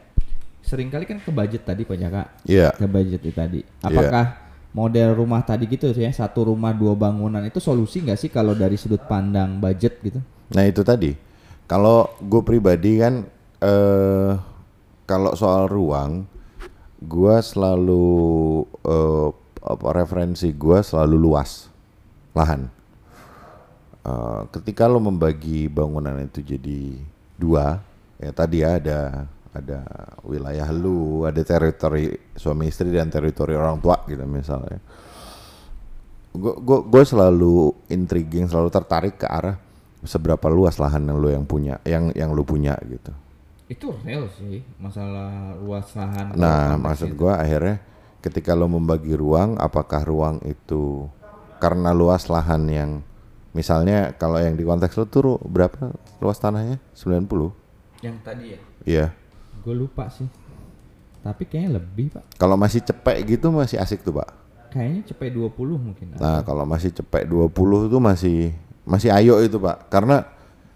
sering 0.66 0.90
kali 0.90 1.06
kan 1.06 1.22
ke 1.22 1.30
budget 1.30 1.62
tadi 1.62 1.86
Pak 1.86 1.98
Jaka. 2.02 2.24
Iya. 2.50 2.74
Ke 2.74 2.90
budget 2.90 3.22
itu 3.22 3.38
tadi. 3.38 3.62
Apakah 3.86 4.42
model 4.74 5.14
rumah 5.14 5.46
tadi 5.46 5.70
gitu 5.70 5.94
ya 5.94 6.10
satu 6.10 6.50
rumah 6.50 6.74
dua 6.74 6.98
bangunan 6.98 7.46
itu 7.46 7.62
solusi 7.62 8.02
nggak 8.02 8.18
sih 8.18 8.34
kalau 8.34 8.58
dari 8.58 8.74
sudut 8.74 9.06
pandang 9.06 9.62
budget 9.62 10.02
gitu? 10.02 10.18
Nah 10.58 10.64
itu 10.66 10.82
tadi. 10.82 11.14
Kalau 11.70 12.18
gue 12.18 12.42
pribadi 12.42 12.98
kan 12.98 13.24
eh 13.62 14.34
kalau 15.06 15.32
soal 15.38 15.70
ruang, 15.70 16.26
gue 17.00 17.36
selalu 17.40 18.10
eh, 18.84 19.30
apa 19.64 19.88
referensi 19.96 20.52
gue 20.52 20.84
selalu 20.84 21.16
luas 21.16 21.72
lahan. 22.36 22.68
Eh, 24.04 24.42
ketika 24.52 24.92
lo 24.92 25.00
membagi 25.00 25.72
bangunan 25.72 26.20
itu 26.20 26.44
jadi 26.44 27.00
dua, 27.40 27.80
ya 28.20 28.32
tadi 28.36 28.60
ya 28.60 28.76
ada 28.76 29.00
ada 29.54 29.80
wilayah 30.28 30.68
lu, 30.76 31.24
ada 31.24 31.40
teritori 31.40 32.12
suami 32.36 32.68
istri 32.68 32.92
dan 32.92 33.08
teritori 33.08 33.56
orang 33.56 33.80
tua 33.80 34.04
gitu 34.10 34.28
misalnya. 34.28 34.84
Gue 36.34 36.60
gue 36.84 37.04
selalu 37.06 37.72
intriguing, 37.88 38.50
selalu 38.50 38.74
tertarik 38.74 39.22
ke 39.22 39.30
arah 39.30 39.56
seberapa 40.04 40.52
luas 40.52 40.76
lahan 40.82 41.08
yang 41.08 41.18
lo 41.22 41.30
yang 41.32 41.46
punya, 41.48 41.80
yang 41.88 42.12
yang 42.12 42.36
lu 42.36 42.44
punya 42.44 42.76
gitu. 42.84 43.14
Itu 43.72 43.96
real 44.04 44.28
sih 44.36 44.60
masalah 44.76 45.56
luas 45.64 45.88
lahan. 45.96 46.36
Nah, 46.36 46.76
maksud 46.76 47.16
gua 47.16 47.40
akhirnya 47.40 47.80
ketika 48.24 48.56
lo 48.56 48.72
membagi 48.72 49.14
ruang, 49.20 49.60
apakah 49.60 50.08
ruang 50.08 50.40
itu 50.48 51.12
karena 51.60 51.92
luas 51.92 52.32
lahan 52.32 52.64
yang 52.72 52.92
misalnya 53.52 54.16
kalau 54.16 54.40
yang 54.40 54.56
di 54.56 54.64
konteks 54.64 54.96
lo 54.96 55.06
tuh 55.06 55.38
berapa 55.44 55.92
luas 56.24 56.40
tanahnya? 56.40 56.80
90. 56.96 57.52
yang 58.04 58.20
tadi 58.20 58.56
ya. 58.56 58.60
Iya. 58.84 59.06
Gue 59.64 59.76
lupa 59.76 60.12
sih. 60.12 60.28
Tapi 61.24 61.48
kayaknya 61.48 61.80
lebih 61.80 62.12
pak. 62.12 62.36
Kalau 62.36 62.60
masih 62.60 62.84
cepek 62.84 63.24
gitu 63.24 63.48
masih 63.48 63.80
asik 63.80 64.04
tuh, 64.04 64.20
Pak. 64.20 64.28
Kayaknya 64.76 65.02
cepet 65.08 65.32
20 65.32 65.56
mungkin. 65.80 66.06
Nah, 66.20 66.44
kalau 66.44 66.68
masih 66.68 66.92
cepek 66.92 67.24
20 67.32 67.88
tuh 67.88 68.02
masih 68.04 68.52
masih 68.84 69.08
ayo 69.16 69.40
itu, 69.40 69.56
Pak. 69.56 69.88
Karena 69.88 70.28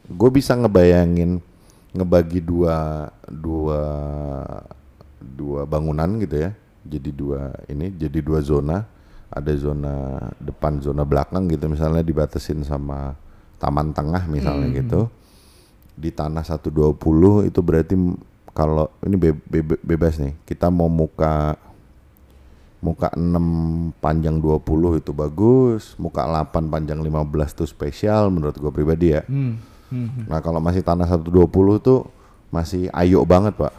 gue 0.08 0.30
bisa 0.32 0.56
ngebayangin 0.56 1.44
ngebagi 1.92 2.40
dua 2.40 3.10
dua 3.28 3.84
dua 5.20 5.68
bangunan 5.68 6.16
gitu 6.24 6.48
ya. 6.48 6.56
Jadi 6.88 7.10
dua 7.12 7.52
ini 7.68 7.92
jadi 7.94 8.20
dua 8.24 8.40
zona. 8.40 8.88
Ada 9.28 9.60
zona 9.60 10.24
depan, 10.40 10.80
zona 10.80 11.04
belakang 11.04 11.52
gitu 11.52 11.68
misalnya 11.68 12.00
dibatasin 12.00 12.64
sama 12.64 13.12
taman 13.60 13.92
tengah 13.92 14.24
misalnya 14.32 14.72
gitu. 14.72 15.12
Di 16.00 16.16
tanah 16.16 16.48
120 16.48 17.52
itu 17.52 17.60
berarti 17.60 17.96
kalau 18.56 18.88
ini 19.04 19.20
be- 19.20 19.44
be- 19.44 19.84
bebas 19.84 20.16
nih. 20.16 20.32
Kita 20.48 20.72
mau 20.72 20.88
muka 20.88 21.60
muka 22.78 23.10
6 23.18 23.92
panjang 23.98 24.38
20 24.40 25.02
itu 25.02 25.12
bagus, 25.12 25.98
muka 25.98 26.24
8 26.24 26.70
panjang 26.70 27.02
15 27.02 27.58
tuh 27.58 27.68
spesial 27.68 28.30
menurut 28.30 28.56
gue 28.56 28.72
pribadi 28.72 29.12
ya. 29.18 29.26
Hmm. 29.26 29.60
Hmm. 29.92 30.08
hmm. 30.08 30.26
Nah 30.30 30.40
kalau 30.40 30.64
masih 30.64 30.86
tanah 30.86 31.10
120 31.10 31.36
tuh 31.82 32.08
masih 32.54 32.88
ayo 32.94 33.26
banget 33.28 33.58
pak. 33.58 33.74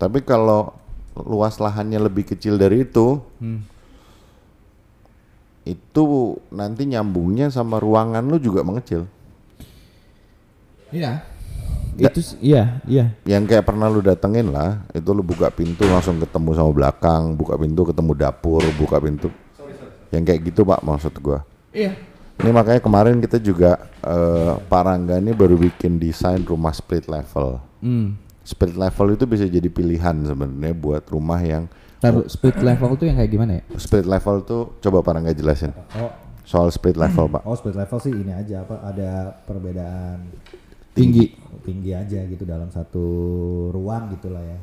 Tapi 0.00 0.22
kalau 0.24 0.72
luas 1.16 1.56
lahannya 1.56 1.96
lebih 1.96 2.28
kecil 2.28 2.60
dari 2.60 2.84
itu, 2.84 3.24
Hmm. 3.40 3.64
itu 5.66 6.04
nanti 6.48 6.86
nyambungnya 6.86 7.50
sama 7.50 7.80
ruangan 7.80 8.22
lu 8.22 8.38
juga 8.38 8.62
mengecil. 8.62 9.08
Iya. 10.94 11.26
Da- 11.96 12.12
Itu 12.12 12.20
sih- 12.20 12.38
iya, 12.44 12.78
iya. 12.84 13.16
Yang 13.24 13.56
kayak 13.56 13.64
pernah 13.64 13.88
lu 13.88 14.04
datengin 14.04 14.52
lah, 14.52 14.84
itu 14.92 15.08
lu 15.10 15.24
buka 15.24 15.48
pintu 15.48 15.88
langsung 15.88 16.20
ketemu 16.20 16.50
sama 16.52 16.70
belakang, 16.70 17.32
buka 17.34 17.56
pintu 17.56 17.88
ketemu 17.88 18.12
dapur, 18.14 18.62
buka 18.76 19.00
pintu. 19.00 19.32
Yang 20.12 20.22
kayak 20.28 20.40
gitu 20.44 20.60
pak 20.62 20.84
maksud 20.84 21.14
gua. 21.18 21.40
Iya. 21.72 21.96
Ini 22.36 22.52
makanya 22.52 22.84
kemarin 22.84 23.16
kita 23.16 23.40
juga 23.40 23.80
eh, 24.04 24.52
Pak 24.60 24.82
Rangga 24.84 25.16
ini 25.16 25.32
baru 25.32 25.56
bikin 25.56 25.96
desain 25.96 26.44
rumah 26.44 26.70
split 26.70 27.08
level. 27.08 27.58
Hmm. 27.80 28.14
Split 28.46 28.72
level 28.72 29.06
itu 29.12 29.24
bisa 29.26 29.42
jadi 29.44 29.66
pilihan 29.66 30.14
sebenarnya 30.22 30.70
buat 30.72 31.02
rumah 31.06 31.42
yang 31.42 31.66
Taruh 31.96 32.24
split 32.26 32.54
level 32.56 32.94
tuh 32.94 33.04
yang 33.04 33.16
kayak 33.16 33.28
gimana 33.28 33.52
ya? 33.58 33.62
split 33.74 34.06
level 34.06 34.36
tuh 34.40 34.62
coba 34.78 35.02
Pak 35.02 35.12
Rangga 35.12 35.32
jelasin 35.32 35.74
Oh, 35.94 36.12
soal 36.42 36.70
split 36.70 36.94
level 36.94 37.26
Pak. 37.28 37.42
oh 37.42 37.52
split 37.52 37.74
level 37.74 37.98
sih 37.98 38.12
ini 38.12 38.30
aja 38.30 38.62
apa 38.62 38.78
ada 38.80 39.10
perbedaan 39.42 40.30
Tinggi. 40.92 41.34
tinggi 41.60 41.90
aja 41.90 42.22
gitu 42.22 42.42
dalam 42.42 42.70
satu 42.70 43.04
ruang 43.68 44.14
gitulah 44.14 44.40
ya. 44.40 44.58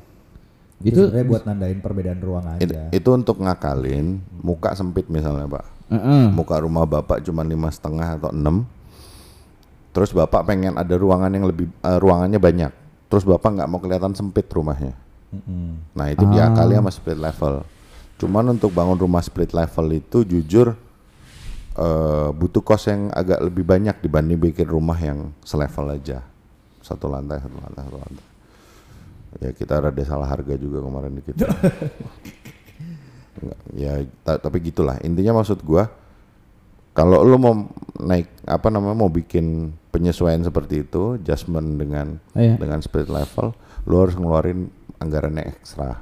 Itu 0.80 0.88
Itu 0.90 1.00
sebenarnya 1.06 1.28
buat 1.28 1.44
nandain 1.44 1.78
perbedaan 1.78 2.20
ruang 2.20 2.46
aja. 2.50 2.90
itu 2.90 3.10
untuk 3.10 3.38
ngakalin 3.38 4.18
muka 4.40 4.74
sempit 4.74 5.06
misalnya 5.08 5.46
Pak. 5.46 5.66
Heeh. 5.92 6.26
Muka 6.32 6.58
rumah 6.58 6.84
Bapak 6.84 7.22
cuma 7.22 7.44
lima 7.44 7.68
setengah 7.68 8.18
atau 8.18 8.32
enam. 8.32 8.66
Terus 9.92 10.10
Bapak 10.10 10.42
pengen 10.44 10.74
ada 10.74 10.96
ruangan 10.96 11.30
yang 11.30 11.46
lebih 11.46 11.70
eh, 11.70 11.98
ruangannya 11.98 12.40
banyak. 12.40 12.72
Terus 13.14 13.30
Bapak 13.30 13.54
nggak 13.54 13.70
mau 13.70 13.78
kelihatan 13.78 14.18
sempit 14.18 14.50
rumahnya. 14.50 14.98
Mm-mm. 15.30 15.94
Nah 15.94 16.10
itu 16.10 16.26
diakali 16.26 16.74
sama 16.74 16.90
split 16.90 17.22
level. 17.22 17.62
Cuman 18.18 18.58
untuk 18.58 18.74
bangun 18.74 18.98
rumah 18.98 19.22
split 19.22 19.54
level 19.54 19.86
itu 19.94 20.26
jujur 20.26 20.74
eh, 21.78 22.30
butuh 22.34 22.66
kos 22.66 22.90
yang 22.90 23.14
agak 23.14 23.38
lebih 23.38 23.62
banyak 23.62 24.02
dibanding 24.02 24.42
bikin 24.42 24.66
rumah 24.66 24.98
yang 24.98 25.30
selevel 25.46 25.94
aja. 25.94 26.26
Satu 26.82 27.06
lantai, 27.06 27.38
satu 27.38 27.54
lantai, 27.62 27.86
satu 27.86 27.98
lantai. 28.02 28.26
Ya 29.46 29.50
kita 29.54 29.78
rada 29.78 30.04
salah 30.10 30.26
harga 30.26 30.58
juga 30.58 30.82
kemarin 30.82 31.14
dikit. 31.14 31.38
Enggak, 33.38 33.60
ya 33.78 33.94
ta- 34.26 34.42
tapi 34.42 34.58
gitulah. 34.58 34.98
Intinya 35.06 35.38
maksud 35.38 35.62
gua 35.62 35.86
kalau 36.94 37.26
lu 37.26 37.38
mau 37.38 37.54
naik 38.00 38.30
apa 38.46 38.70
namanya 38.70 38.96
mau 38.96 39.10
bikin 39.10 39.70
penyesuaian 39.90 40.42
seperti 40.42 40.82
itu, 40.82 41.18
adjustment 41.18 41.78
dengan 41.78 42.18
Iya. 42.34 42.58
dengan 42.58 42.82
split 42.82 43.10
level, 43.10 43.54
lu 43.86 43.96
harus 43.98 44.14
ngeluarin 44.14 44.70
anggarannya 44.98 45.50
ekstra 45.50 46.00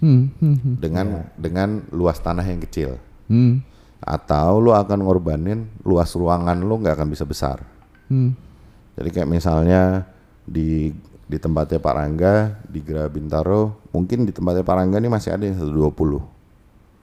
Hmm. 0.00 0.32
Hmm. 0.40 0.56
hmm. 0.56 0.74
dengan 0.80 1.06
dengan 1.36 1.68
luas 1.92 2.16
tanah 2.18 2.42
yang 2.42 2.60
kecil 2.60 2.96
Hmm. 3.28 3.60
atau 4.00 4.56
lu 4.58 4.72
akan 4.72 5.04
ngorbanin 5.04 5.68
luas 5.84 6.10
ruangan 6.16 6.56
lu 6.56 6.80
nggak 6.80 6.96
akan 6.96 7.08
bisa 7.12 7.28
besar. 7.28 7.62
Hmm. 8.08 8.32
Jadi 8.96 9.08
kayak 9.12 9.28
misalnya 9.28 10.08
di 10.42 10.90
di 11.30 11.38
tempatnya 11.38 11.78
Pak 11.78 11.94
Rangga 11.94 12.34
di 12.66 12.82
Gera 12.82 13.06
Bintaro, 13.06 13.86
mungkin 13.94 14.26
di 14.26 14.32
tempatnya 14.34 14.66
Pak 14.66 14.76
Rangga 14.82 14.98
ini 14.98 15.06
masih 15.06 15.30
ada 15.30 15.46
yang 15.46 15.54
120. 15.54 16.18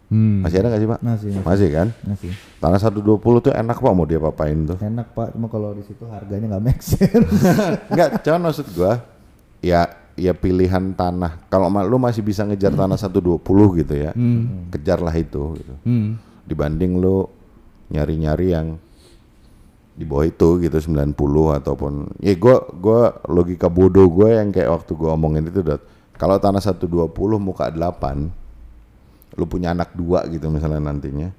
Hmm. 0.07 0.39
Masih 0.39 0.63
ada 0.63 0.71
nggak 0.71 0.81
sih 0.81 0.89
Pak? 0.89 0.99
Masih, 1.03 1.29
masih. 1.35 1.43
Masih 1.43 1.69
kan? 1.75 1.87
Masih. 2.07 2.31
Tanah 2.63 2.79
120 2.79 3.43
tuh 3.43 3.51
enak 3.51 3.77
Pak 3.83 3.91
mau 3.91 4.07
dia 4.07 4.19
papain 4.23 4.55
tuh. 4.63 4.79
Enak 4.79 5.07
pak, 5.11 5.35
cuma 5.35 5.51
kalau 5.51 5.75
di 5.75 5.83
situ 5.83 6.07
harganya 6.07 6.55
nggak 6.55 6.63
make 6.63 6.79
sense. 6.79 7.27
Enggak, 7.91 8.23
cuman 8.23 8.41
maksud 8.47 8.67
gua 8.71 9.03
ya 9.59 9.91
ya 10.15 10.31
pilihan 10.31 10.95
tanah. 10.95 11.43
Kalau 11.51 11.67
lu 11.83 11.99
masih 11.99 12.23
bisa 12.23 12.47
ngejar 12.47 12.71
tanah 12.71 12.95
120 12.95 13.43
gitu 13.83 13.93
ya. 13.99 14.15
Hmm. 14.15 14.71
Kejarlah 14.71 15.15
itu 15.19 15.59
gitu. 15.59 15.73
Hmm. 15.83 16.15
Dibanding 16.47 17.03
lu 17.03 17.27
nyari-nyari 17.91 18.55
yang 18.55 18.79
di 19.97 20.05
bawah 20.05 20.29
itu 20.29 20.61
gitu 20.61 20.77
90 20.77 21.17
ataupun 21.57 22.21
ya 22.21 22.37
gua 22.37 22.63
gua 22.69 23.17
logika 23.25 23.65
bodoh 23.65 24.05
gue 24.05 24.29
yang 24.29 24.53
kayak 24.53 24.69
waktu 24.69 24.93
gua 24.93 25.17
omongin 25.17 25.49
itu 25.49 25.65
kalau 26.21 26.37
tanah 26.37 26.61
120 26.61 26.85
muka 27.41 27.65
8 27.73 28.46
lu 29.35 29.43
punya 29.43 29.75
anak 29.75 29.91
dua 29.91 30.23
gitu 30.27 30.47
misalnya 30.47 30.79
nantinya 30.79 31.29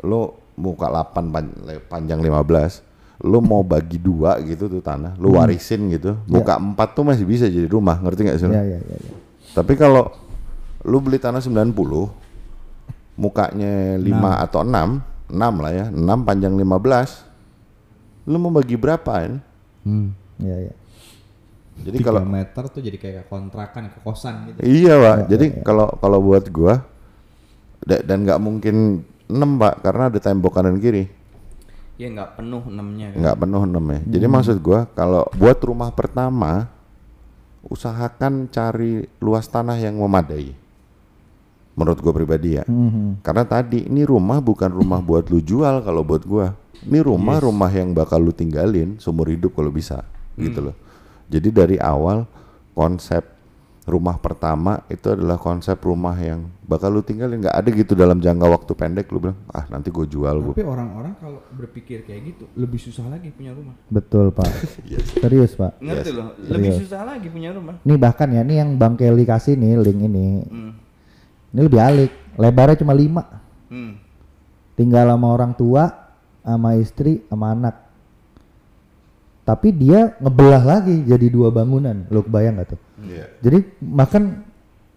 lu 0.00 0.30
muka 0.54 0.86
8 0.86 1.34
pan- 1.34 1.56
le- 1.64 1.82
panjang 1.82 2.20
15 2.20 2.86
lu 3.18 3.42
mau 3.42 3.66
bagi 3.66 3.98
dua 3.98 4.38
gitu 4.40 4.70
tuh 4.70 4.78
tanah 4.78 5.18
lu 5.18 5.34
warisin 5.34 5.90
gitu 5.90 6.14
muka 6.30 6.54
4 6.54 6.78
tuh 6.94 7.02
masih 7.02 7.26
bisa 7.26 7.50
jadi 7.50 7.66
rumah 7.66 7.98
ngerti 7.98 8.20
nggak 8.22 8.38
sih 8.38 8.46
lu? 8.46 8.54
Ya, 8.54 8.62
ya, 8.62 8.78
ya, 8.78 8.96
ya. 8.96 9.14
Tapi 9.52 9.74
kalau 9.74 10.14
lu 10.86 11.02
beli 11.02 11.18
tanah 11.18 11.42
90 11.42 11.74
mukanya 13.18 13.98
5 13.98 14.06
atau 14.46 14.62
6, 14.62 15.02
6 15.34 15.34
lah 15.58 15.72
ya, 15.74 15.86
6 15.90 15.98
panjang 16.22 16.54
15. 16.54 17.26
Lu 18.30 18.38
mau 18.38 18.54
bagi 18.54 18.78
berapa 18.78 19.12
ya? 19.18 19.34
Hmm. 19.82 20.14
Ya, 20.38 20.70
ya. 20.70 20.74
Jadi 21.78 21.98
kalau 22.02 22.22
meter 22.22 22.64
tuh 22.68 22.78
jadi 22.78 22.98
kayak 22.98 23.26
kontrakan 23.26 23.90
ke 23.90 23.98
kosan 24.02 24.50
gitu. 24.50 24.58
iya, 24.60 24.94
Pak. 24.94 25.16
Jadi 25.26 25.46
kalau 25.62 25.86
kalau 25.98 26.18
buat 26.18 26.46
gua 26.50 26.82
dan 27.88 28.28
nggak 28.28 28.40
mungkin 28.42 29.06
6, 29.28 29.60
Pak, 29.60 29.74
karena 29.84 30.02
ada 30.12 30.18
tembok 30.20 30.52
kanan 30.56 30.76
kiri. 30.76 31.08
Ya 31.98 32.06
nggak 32.14 32.38
penuh 32.38 32.62
enamnya 32.62 33.10
kan. 33.10 33.18
nggak 33.18 33.36
penuh 33.42 33.62
6 33.66 33.74
ya. 33.74 34.00
Jadi 34.06 34.26
maksud 34.30 34.56
gua 34.62 34.86
kalau 34.94 35.26
buat 35.34 35.58
rumah 35.58 35.90
pertama 35.90 36.70
usahakan 37.66 38.46
cari 38.48 39.10
luas 39.18 39.50
tanah 39.50 39.74
yang 39.76 39.98
memadai. 39.98 40.54
Menurut 41.74 41.98
gua 41.98 42.14
pribadi 42.14 42.54
ya. 42.54 42.64
Mhm. 42.70 43.20
Karena 43.26 43.42
tadi 43.42 43.90
ini 43.90 44.06
rumah 44.06 44.38
bukan 44.38 44.70
rumah 44.70 45.02
buat 45.02 45.26
lu 45.26 45.42
jual 45.42 45.82
kalau 45.82 46.06
buat 46.06 46.22
gua. 46.22 46.54
Ini 46.86 47.02
rumah 47.02 47.42
rumah 47.42 47.70
yang 47.74 47.90
bakal 47.90 48.22
lu 48.22 48.30
tinggalin 48.30 48.94
seumur 49.02 49.26
hidup 49.34 49.58
kalau 49.58 49.74
bisa, 49.74 50.06
gitu 50.38 50.70
loh. 50.70 50.76
Jadi 51.26 51.50
dari 51.50 51.76
awal 51.82 52.22
konsep 52.78 53.26
rumah 53.88 54.20
pertama 54.20 54.84
itu 54.92 55.08
adalah 55.08 55.40
konsep 55.40 55.80
rumah 55.80 56.14
yang 56.20 56.46
bakal 56.68 56.92
lu 56.92 57.00
tinggalin 57.00 57.40
nggak 57.40 57.56
ada 57.56 57.68
gitu 57.72 57.96
dalam 57.96 58.20
jangka 58.20 58.44
waktu 58.44 58.72
pendek 58.76 59.08
lu 59.08 59.24
bilang 59.24 59.38
ah 59.48 59.64
nanti 59.72 59.88
gue 59.88 60.04
jual 60.04 60.36
gue 60.44 60.52
Tapi 60.52 60.68
orang-orang 60.68 61.16
kalau 61.16 61.40
berpikir 61.56 62.04
kayak 62.04 62.20
gitu 62.28 62.44
lebih 62.54 62.76
susah 62.76 63.08
lagi 63.08 63.32
punya 63.32 63.56
rumah. 63.56 63.74
Betul, 63.88 64.30
Pak. 64.30 64.52
Serius, 65.24 65.56
Pak. 65.56 65.80
Ngerti 65.80 66.10
loh, 66.12 66.36
lebih 66.36 66.76
susah 66.76 67.02
lagi 67.08 67.26
punya 67.32 67.50
rumah. 67.56 67.80
Ini 67.82 67.94
bahkan 67.96 68.28
ya, 68.28 68.44
ini 68.44 68.60
yang 68.60 68.76
Bang 68.76 68.94
Kelly 69.00 69.24
kasih 69.24 69.56
nih 69.56 69.80
link 69.80 70.00
ini. 70.04 70.26
Hmm. 70.44 70.72
Ini 71.56 71.60
lebih 71.64 71.80
alik. 71.80 72.12
Lebarnya 72.36 72.76
cuma 72.84 72.92
5. 72.92 73.72
Hmm. 73.72 73.92
Tinggal 74.76 75.10
sama 75.10 75.28
orang 75.32 75.52
tua, 75.56 75.84
sama 76.44 76.76
istri, 76.76 77.24
sama 77.26 77.56
anak. 77.56 77.87
Tapi 79.48 79.72
dia 79.72 80.12
ngebelah 80.20 80.60
lagi 80.60 81.08
jadi 81.08 81.26
dua 81.32 81.48
bangunan. 81.48 82.04
Lo 82.12 82.20
kebayang 82.20 82.60
gak 82.60 82.76
tuh? 82.76 82.80
Iya. 83.00 83.24
Jadi 83.40 83.58
makan 83.80 84.44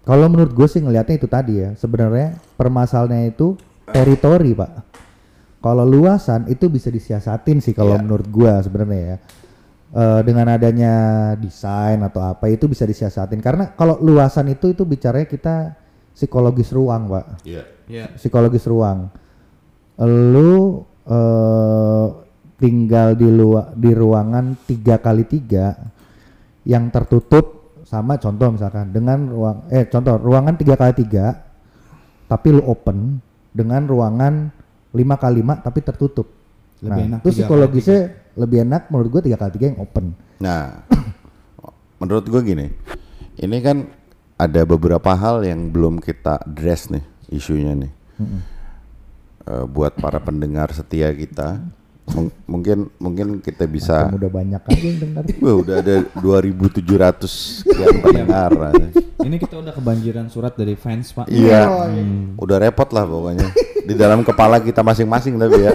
kalau 0.04 0.28
menurut 0.28 0.52
gue 0.52 0.68
sih 0.68 0.84
ngelihatnya 0.84 1.16
itu 1.16 1.28
tadi 1.32 1.64
ya. 1.64 1.72
Sebenarnya 1.80 2.36
permasalahannya 2.60 3.32
itu 3.32 3.56
teritori, 3.88 4.52
Pak. 4.52 4.72
Kalau 5.62 5.88
luasan 5.88 6.52
itu 6.52 6.68
bisa 6.68 6.92
disiasatin 6.92 7.64
sih 7.64 7.72
kalau 7.72 7.96
Iya. 7.96 8.02
menurut 8.04 8.28
gua 8.28 8.60
sebenarnya 8.60 9.02
ya. 9.16 9.18
Eh, 9.92 10.22
dengan 10.24 10.48
adanya 10.52 10.94
desain 11.38 12.00
atau 12.02 12.24
apa 12.24 12.48
itu 12.48 12.64
bisa 12.66 12.88
disiasatin 12.88 13.44
karena 13.44 13.76
kalau 13.76 14.00
luasan 14.00 14.48
itu 14.48 14.72
itu 14.72 14.88
bicaranya 14.88 15.28
kita 15.28 15.56
psikologis 16.12 16.72
ruang, 16.72 17.08
Pak 17.12 17.44
Iya. 17.46 17.64
Ya. 17.88 18.06
psikologis 18.16 18.66
ruang. 18.66 19.12
Lu 20.02 20.84
eh, 21.02 22.06
tinggal 22.62 23.18
di 23.18 23.26
luar 23.26 23.74
di 23.74 23.90
ruangan 23.90 24.54
tiga 24.70 25.02
kali 25.02 25.26
tiga 25.26 25.74
yang 26.62 26.94
tertutup 26.94 27.74
sama 27.82 28.22
contoh 28.22 28.54
misalkan 28.54 28.94
dengan 28.94 29.26
ruang 29.26 29.58
eh 29.74 29.90
contoh 29.90 30.22
ruangan 30.22 30.54
tiga 30.62 30.78
kali 30.78 30.94
tiga 30.94 31.34
tapi 32.30 32.54
lu 32.54 32.64
open 32.64 33.18
dengan 33.52 33.84
ruangan 33.84 34.48
lima 34.96 35.16
kali 35.20 35.44
lima 35.44 35.60
tapi 35.60 35.84
tertutup. 35.84 36.28
Lebih 36.82 37.04
nah, 37.04 37.10
enak 37.14 37.20
itu 37.22 37.30
psikologisnya 37.44 38.00
lebih 38.40 38.64
enak 38.64 38.88
menurut 38.88 39.10
gua 39.12 39.22
tiga 39.22 39.38
kali 39.38 39.52
tiga 39.60 39.66
yang 39.76 39.80
open. 39.84 40.06
Nah, 40.40 40.82
menurut 42.02 42.26
gue 42.26 42.42
gini, 42.42 42.68
ini 43.38 43.58
kan 43.62 43.86
ada 44.40 44.62
beberapa 44.66 45.14
hal 45.14 45.46
yang 45.46 45.70
belum 45.70 46.02
kita 46.02 46.42
address 46.42 46.90
nih 46.90 47.06
isunya 47.30 47.78
nih. 47.78 47.92
Eh, 49.42 49.66
buat 49.70 49.98
para 50.02 50.18
pendengar 50.18 50.74
setia 50.74 51.14
kita, 51.14 51.62
mung- 52.10 52.34
mungkin 52.50 52.90
mungkin 52.98 53.28
kita 53.40 53.70
bisa. 53.70 54.10
Udah 54.10 54.28
banyak 54.28 54.62
aja 54.62 54.82
yang 54.82 55.00
dengar. 55.00 55.24
Wah, 55.44 55.56
udah 55.62 55.76
ada 55.80 55.96
2.700 56.18 57.62
sekian 57.62 57.96
pendengar. 58.02 58.52
Ini 59.22 59.36
kita 59.38 59.62
udah 59.62 59.74
kebanjiran 59.74 60.26
surat 60.28 60.58
dari 60.58 60.74
fans 60.74 61.14
pak. 61.14 61.30
Iya, 61.30 61.70
udah 62.36 62.58
repot 62.58 62.90
lah 62.90 63.06
pokoknya. 63.06 63.48
Di 63.86 63.94
dalam 63.94 64.26
kepala 64.26 64.58
kita 64.58 64.82
masing-masing 64.82 65.38
tapi 65.38 65.62
ya. 65.62 65.74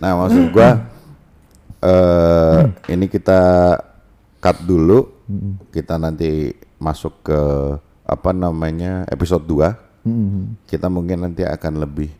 Nah 0.00 0.16
maksud 0.16 0.50
gua 0.50 0.90
eh 1.80 2.58
ini 2.90 3.06
kita 3.06 3.40
cut 4.38 4.58
dulu. 4.64 5.22
Kita 5.70 5.94
nanti 5.94 6.50
masuk 6.82 7.22
ke 7.22 7.40
apa 8.02 8.34
namanya 8.34 9.06
episode 9.06 9.46
2 9.46 10.02
Mm-mm. 10.02 10.66
Kita 10.66 10.90
mungkin 10.90 11.22
nanti 11.22 11.46
akan 11.46 11.78
lebih 11.78 12.10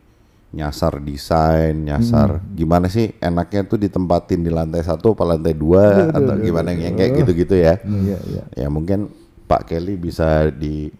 nyasar 0.51 0.99
desain, 0.99 1.71
nyasar 1.71 2.43
gimana 2.51 2.91
sih 2.91 3.15
enaknya 3.23 3.63
tuh 3.63 3.79
ditempatin 3.79 4.43
di 4.43 4.51
lantai 4.51 4.83
satu 4.83 5.15
apa 5.15 5.23
lantai 5.23 5.55
dua 5.55 6.11
atau 6.11 6.35
gimana 6.35 6.75
yang 6.75 6.99
kayak 6.99 7.23
gitu-gitu 7.23 7.55
ya. 7.55 7.79
Iya, 7.87 8.17
iya. 8.27 8.43
Ya 8.59 8.67
mungkin 8.67 9.07
Pak 9.47 9.71
Kelly 9.71 9.95
bisa 9.95 10.51
di 10.51 10.91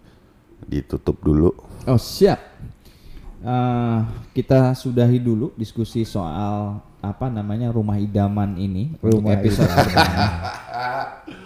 ditutup 0.64 1.20
dulu. 1.20 1.52
Oh 1.84 2.00
siap. 2.00 2.40
Eh, 3.42 4.00
kita 4.38 4.72
sudahi 4.72 5.20
dulu 5.20 5.52
diskusi 5.60 6.08
soal 6.08 6.80
apa 7.02 7.28
namanya 7.28 7.74
rumah 7.74 7.98
idaman 7.98 8.54
ini 8.56 8.94
untuk 9.02 9.20
Rumah 9.20 9.34
episode 9.36 9.68
pertama. 9.68 10.26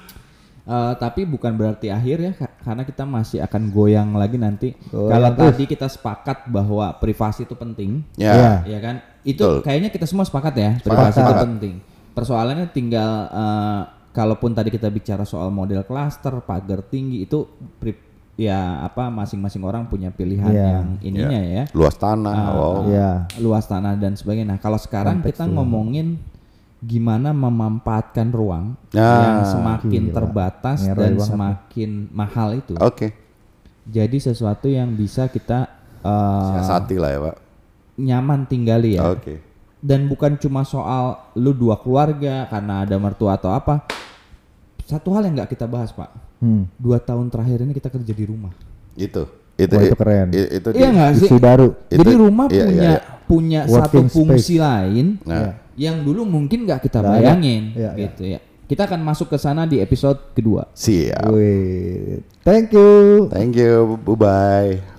Eh, 0.66 0.94
tapi 0.98 1.24
bukan 1.24 1.54
berarti 1.54 1.88
akhir 1.88 2.18
ya 2.20 2.32
ka- 2.34 2.58
karena 2.60 2.82
kita 2.82 3.06
masih 3.06 3.38
akan 3.40 3.70
goyang 3.70 4.10
lagi 4.14 4.34
nanti. 4.36 4.74
Goyang 4.90 5.14
Kalau 5.14 5.30
terus. 5.32 5.46
tadi 5.54 5.64
kita 5.68 5.86
sepakat 5.86 6.50
bahwa 6.50 6.90
privasi 6.96 7.46
itu 7.46 7.54
penting, 7.54 8.02
Ya. 8.16 8.34
Iya. 8.34 8.54
ya 8.66 8.80
kan? 8.82 8.96
Itu 9.22 9.46
Betul. 9.46 9.56
kayaknya 9.62 9.90
kita 9.90 10.06
semua 10.06 10.26
sepakat 10.26 10.54
ya, 10.56 10.72
privasi 10.80 11.16
itu 11.16 11.22
Sepakat. 11.22 11.44
penting. 11.46 11.76
Persoalannya 12.12 12.66
tinggal 12.68 13.10
eh, 13.28 13.82
kalaupun 14.10 14.52
tadi 14.52 14.70
kita 14.70 14.90
bicara 14.90 15.22
soal 15.22 15.50
model 15.50 15.84
klaster, 15.84 16.34
pagar 16.42 16.82
tinggi 16.82 17.22
itu 17.22 17.46
pri- 17.78 18.02
ya 18.34 18.84
apa 18.84 19.08
masing-masing 19.08 19.62
orang 19.62 19.86
punya 19.86 20.10
pilihan 20.10 20.50
Iya. 20.50 20.66
yang 20.74 20.88
ininya 21.00 21.42
ya. 21.46 21.64
Luas 21.72 21.94
tanah. 21.96 22.34
Ah, 22.34 22.52
wow. 22.52 22.76
Iya. 22.84 23.12
luas 23.38 23.64
tanah 23.64 23.94
dan 23.96 24.18
sebagainya. 24.18 24.50
Nah, 24.50 24.60
kalau 24.60 24.76
sekarang 24.76 25.22
Konteks 25.22 25.38
kita 25.38 25.46
ngomongin 25.46 26.18
gimana 26.86 27.32
memanfaatkan 27.32 28.30
ruang 28.30 28.78
Ah, 28.92 29.02
yang 29.20 29.38
semakin 29.44 30.04
gila. 30.06 30.14
terbatas 30.14 30.80
Ngeroy 30.82 30.96
dan 30.96 31.12
banget 31.12 31.26
semakin 31.26 31.90
mahal 32.10 32.50
itu. 32.56 32.74
Oke. 32.78 33.08
Jadi 33.86 34.18
sesuatu 34.20 34.66
yang 34.66 34.94
bisa 34.94 35.26
kita 35.26 35.66
eh, 36.00 36.50
Siasati 36.54 36.96
lah 36.96 37.10
ya 37.10 37.20
Pak. 37.24 37.36
nyaman 37.98 38.46
tinggali 38.46 38.96
ya. 38.96 39.10
Oke. 39.10 39.42
Dan 39.80 40.06
bukan 40.06 40.38
cuma 40.38 40.62
soal 40.62 41.34
lu 41.36 41.52
dua 41.52 41.78
keluarga 41.78 42.46
karena 42.46 42.82
ada 42.82 42.96
mertua 42.96 43.34
atau 43.34 43.50
apa. 43.50 43.86
Satu 44.82 45.10
hal 45.12 45.26
yang 45.26 45.34
nggak 45.36 45.50
kita 45.50 45.66
bahas 45.66 45.90
pak. 45.90 46.10
Hmm. 46.38 46.70
Dua 46.76 46.98
tahun 46.98 47.30
terakhir 47.30 47.62
ini 47.62 47.74
kita 47.74 47.90
kerja 47.90 48.14
di 48.14 48.26
rumah. 48.26 48.54
Itu. 48.94 49.26
Itu, 49.56 49.72
Wah, 49.72 49.82
itu 49.82 49.96
keren. 49.96 50.28
i- 50.30 50.52
itu 50.52 50.68
Iya 50.74 50.84
di- 50.84 50.94
nggak 50.94 51.12
sih? 51.16 51.30
Baru. 51.40 51.68
Itu- 51.88 52.02
Jadi 52.02 52.12
rumah 52.14 52.46
iya, 52.48 52.66
punya 52.66 52.74
iya, 52.76 52.92
iya. 52.92 53.00
punya 53.24 53.62
satu 53.64 53.74
Working 53.98 54.08
fungsi 54.12 54.56
lain 54.60 55.06
Nah. 55.24 55.54
Yang 55.76 56.02
dulu 56.04 56.24
mungkin 56.24 56.64
nggak 56.68 56.88
kita 56.88 57.00
ada. 57.04 57.20
bayangin 57.20 57.76
Iya, 57.76 57.92
iya. 57.96 58.04
gitu 58.10 58.24
ya. 58.26 58.40
Kita 58.66 58.90
akan 58.90 59.06
masuk 59.06 59.30
ke 59.30 59.38
sana 59.38 59.70
di 59.70 59.78
episode 59.78 60.34
kedua. 60.34 60.66
Siap. 60.74 61.30
Wih, 61.30 62.26
thank 62.42 62.74
you. 62.74 63.30
Thank 63.30 63.54
you. 63.62 63.94
Bye 64.02 64.18
bye. 64.18 64.95